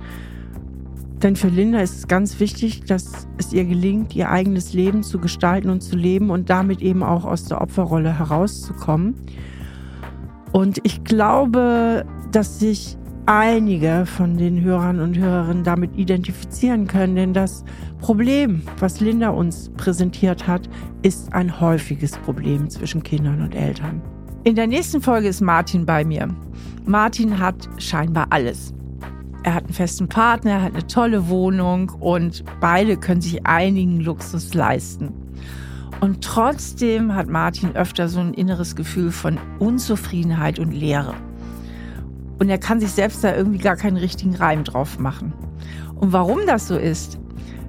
Denn 1.21 1.35
für 1.35 1.49
Linda 1.49 1.81
ist 1.81 1.97
es 1.97 2.07
ganz 2.07 2.39
wichtig, 2.39 2.85
dass 2.85 3.27
es 3.37 3.51
ihr 3.51 3.65
gelingt, 3.65 4.15
ihr 4.15 4.29
eigenes 4.29 4.73
Leben 4.73 5.03
zu 5.03 5.19
gestalten 5.19 5.69
und 5.69 5.81
zu 5.81 5.97
leben 5.97 6.29
und 6.29 6.49
damit 6.49 6.81
eben 6.81 7.03
auch 7.03 7.25
aus 7.25 7.45
der 7.45 7.61
Opferrolle 7.61 8.17
herauszukommen. 8.17 9.15
Und 10.53 10.79
ich 10.83 11.03
glaube, 11.03 12.05
dass 12.31 12.59
sich 12.59 12.97
einige 13.25 14.05
von 14.05 14.37
den 14.37 14.61
Hörern 14.63 14.99
und 14.99 15.17
Hörerinnen 15.17 15.63
damit 15.63 15.95
identifizieren 15.95 16.87
können, 16.87 17.15
denn 17.15 17.33
das 17.33 17.63
Problem, 17.99 18.63
was 18.79 19.01
Linda 19.01 19.29
uns 19.29 19.69
präsentiert 19.77 20.47
hat, 20.47 20.67
ist 21.03 21.31
ein 21.33 21.59
häufiges 21.59 22.13
Problem 22.17 22.69
zwischen 22.69 23.03
Kindern 23.03 23.41
und 23.41 23.53
Eltern. 23.53 24.01
In 24.45 24.55
der 24.55 24.67
nächsten 24.67 25.01
Folge 25.01 25.27
ist 25.27 25.41
Martin 25.41 25.85
bei 25.85 26.03
mir. 26.03 26.27
Martin 26.85 27.37
hat 27.37 27.69
scheinbar 27.77 28.27
alles. 28.31 28.73
Er 29.49 29.55
hat 29.55 29.63
einen 29.63 29.73
festen 29.73 30.07
Partner, 30.07 30.51
er 30.51 30.61
hat 30.61 30.73
eine 30.75 30.85
tolle 30.85 31.27
Wohnung 31.27 31.89
und 31.99 32.43
beide 32.61 32.97
können 32.97 33.19
sich 33.19 33.47
einigen 33.47 33.99
Luxus 33.99 34.53
leisten. 34.53 35.11
Und 36.01 36.23
trotzdem 36.23 37.15
hat 37.15 37.29
Martin 37.29 37.75
öfter 37.75 38.09
so 38.09 38.19
ein 38.19 38.35
inneres 38.35 38.75
Gefühl 38.75 39.11
von 39.11 39.39
Unzufriedenheit 39.57 40.59
und 40.59 40.71
Leere. 40.71 41.15
Und 42.37 42.51
er 42.51 42.59
kann 42.59 42.79
sich 42.79 42.91
selbst 42.91 43.23
da 43.23 43.35
irgendwie 43.35 43.57
gar 43.57 43.75
keinen 43.75 43.97
richtigen 43.97 44.35
Reim 44.35 44.63
drauf 44.63 44.99
machen. 44.99 45.33
Und 45.95 46.13
warum 46.13 46.41
das 46.45 46.67
so 46.67 46.77
ist, 46.77 47.17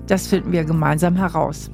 das 0.07 0.27
finden 0.27 0.53
wir 0.53 0.65
gemeinsam 0.65 1.17
heraus. 1.17 1.71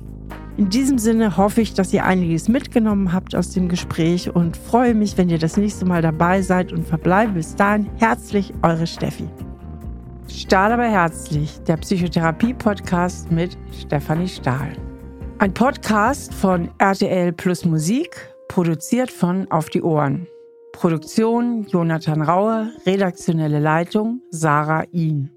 In 0.57 0.69
diesem 0.71 0.99
Sinne 0.99 1.37
hoffe 1.37 1.63
ich, 1.63 1.75
dass 1.75 1.93
ihr 1.93 2.05
einiges 2.05 2.47
mitgenommen 2.47 3.13
habt 3.13 3.35
aus 3.35 3.51
dem 3.51 3.69
Gespräch 3.69 4.33
und 4.33 4.57
freue 4.57 4.95
mich, 4.95 5.19
wenn 5.19 5.31
ihr 5.31 5.41
das 5.41 5.57
nächste 5.57 5.85
Mal 5.85 6.01
dabei 6.01 6.43
seid 6.43 6.73
und 6.73 6.87
verbleibe 6.87 7.33
bis 7.33 7.57
dahin 7.57 7.91
herzlich 7.99 8.55
eure 8.63 8.87
Steffi. 8.87 9.29
Stahl 10.37 10.71
aber 10.71 10.85
herzlich, 10.85 11.59
der 11.67 11.79
Psychotherapie-Podcast 11.79 13.33
mit 13.33 13.57
Stefanie 13.73 14.29
Stahl. 14.29 14.71
Ein 15.39 15.55
Podcast 15.55 16.35
von 16.35 16.69
RTL 16.77 17.33
Plus 17.33 17.65
Musik, 17.65 18.35
produziert 18.47 19.11
von 19.11 19.51
Auf 19.51 19.71
die 19.71 19.81
Ohren. 19.81 20.27
Produktion 20.73 21.67
Jonathan 21.67 22.21
Raue, 22.21 22.71
redaktionelle 22.85 23.61
Leitung 23.61 24.21
Sarah 24.31 24.85
Ihn. 24.93 25.36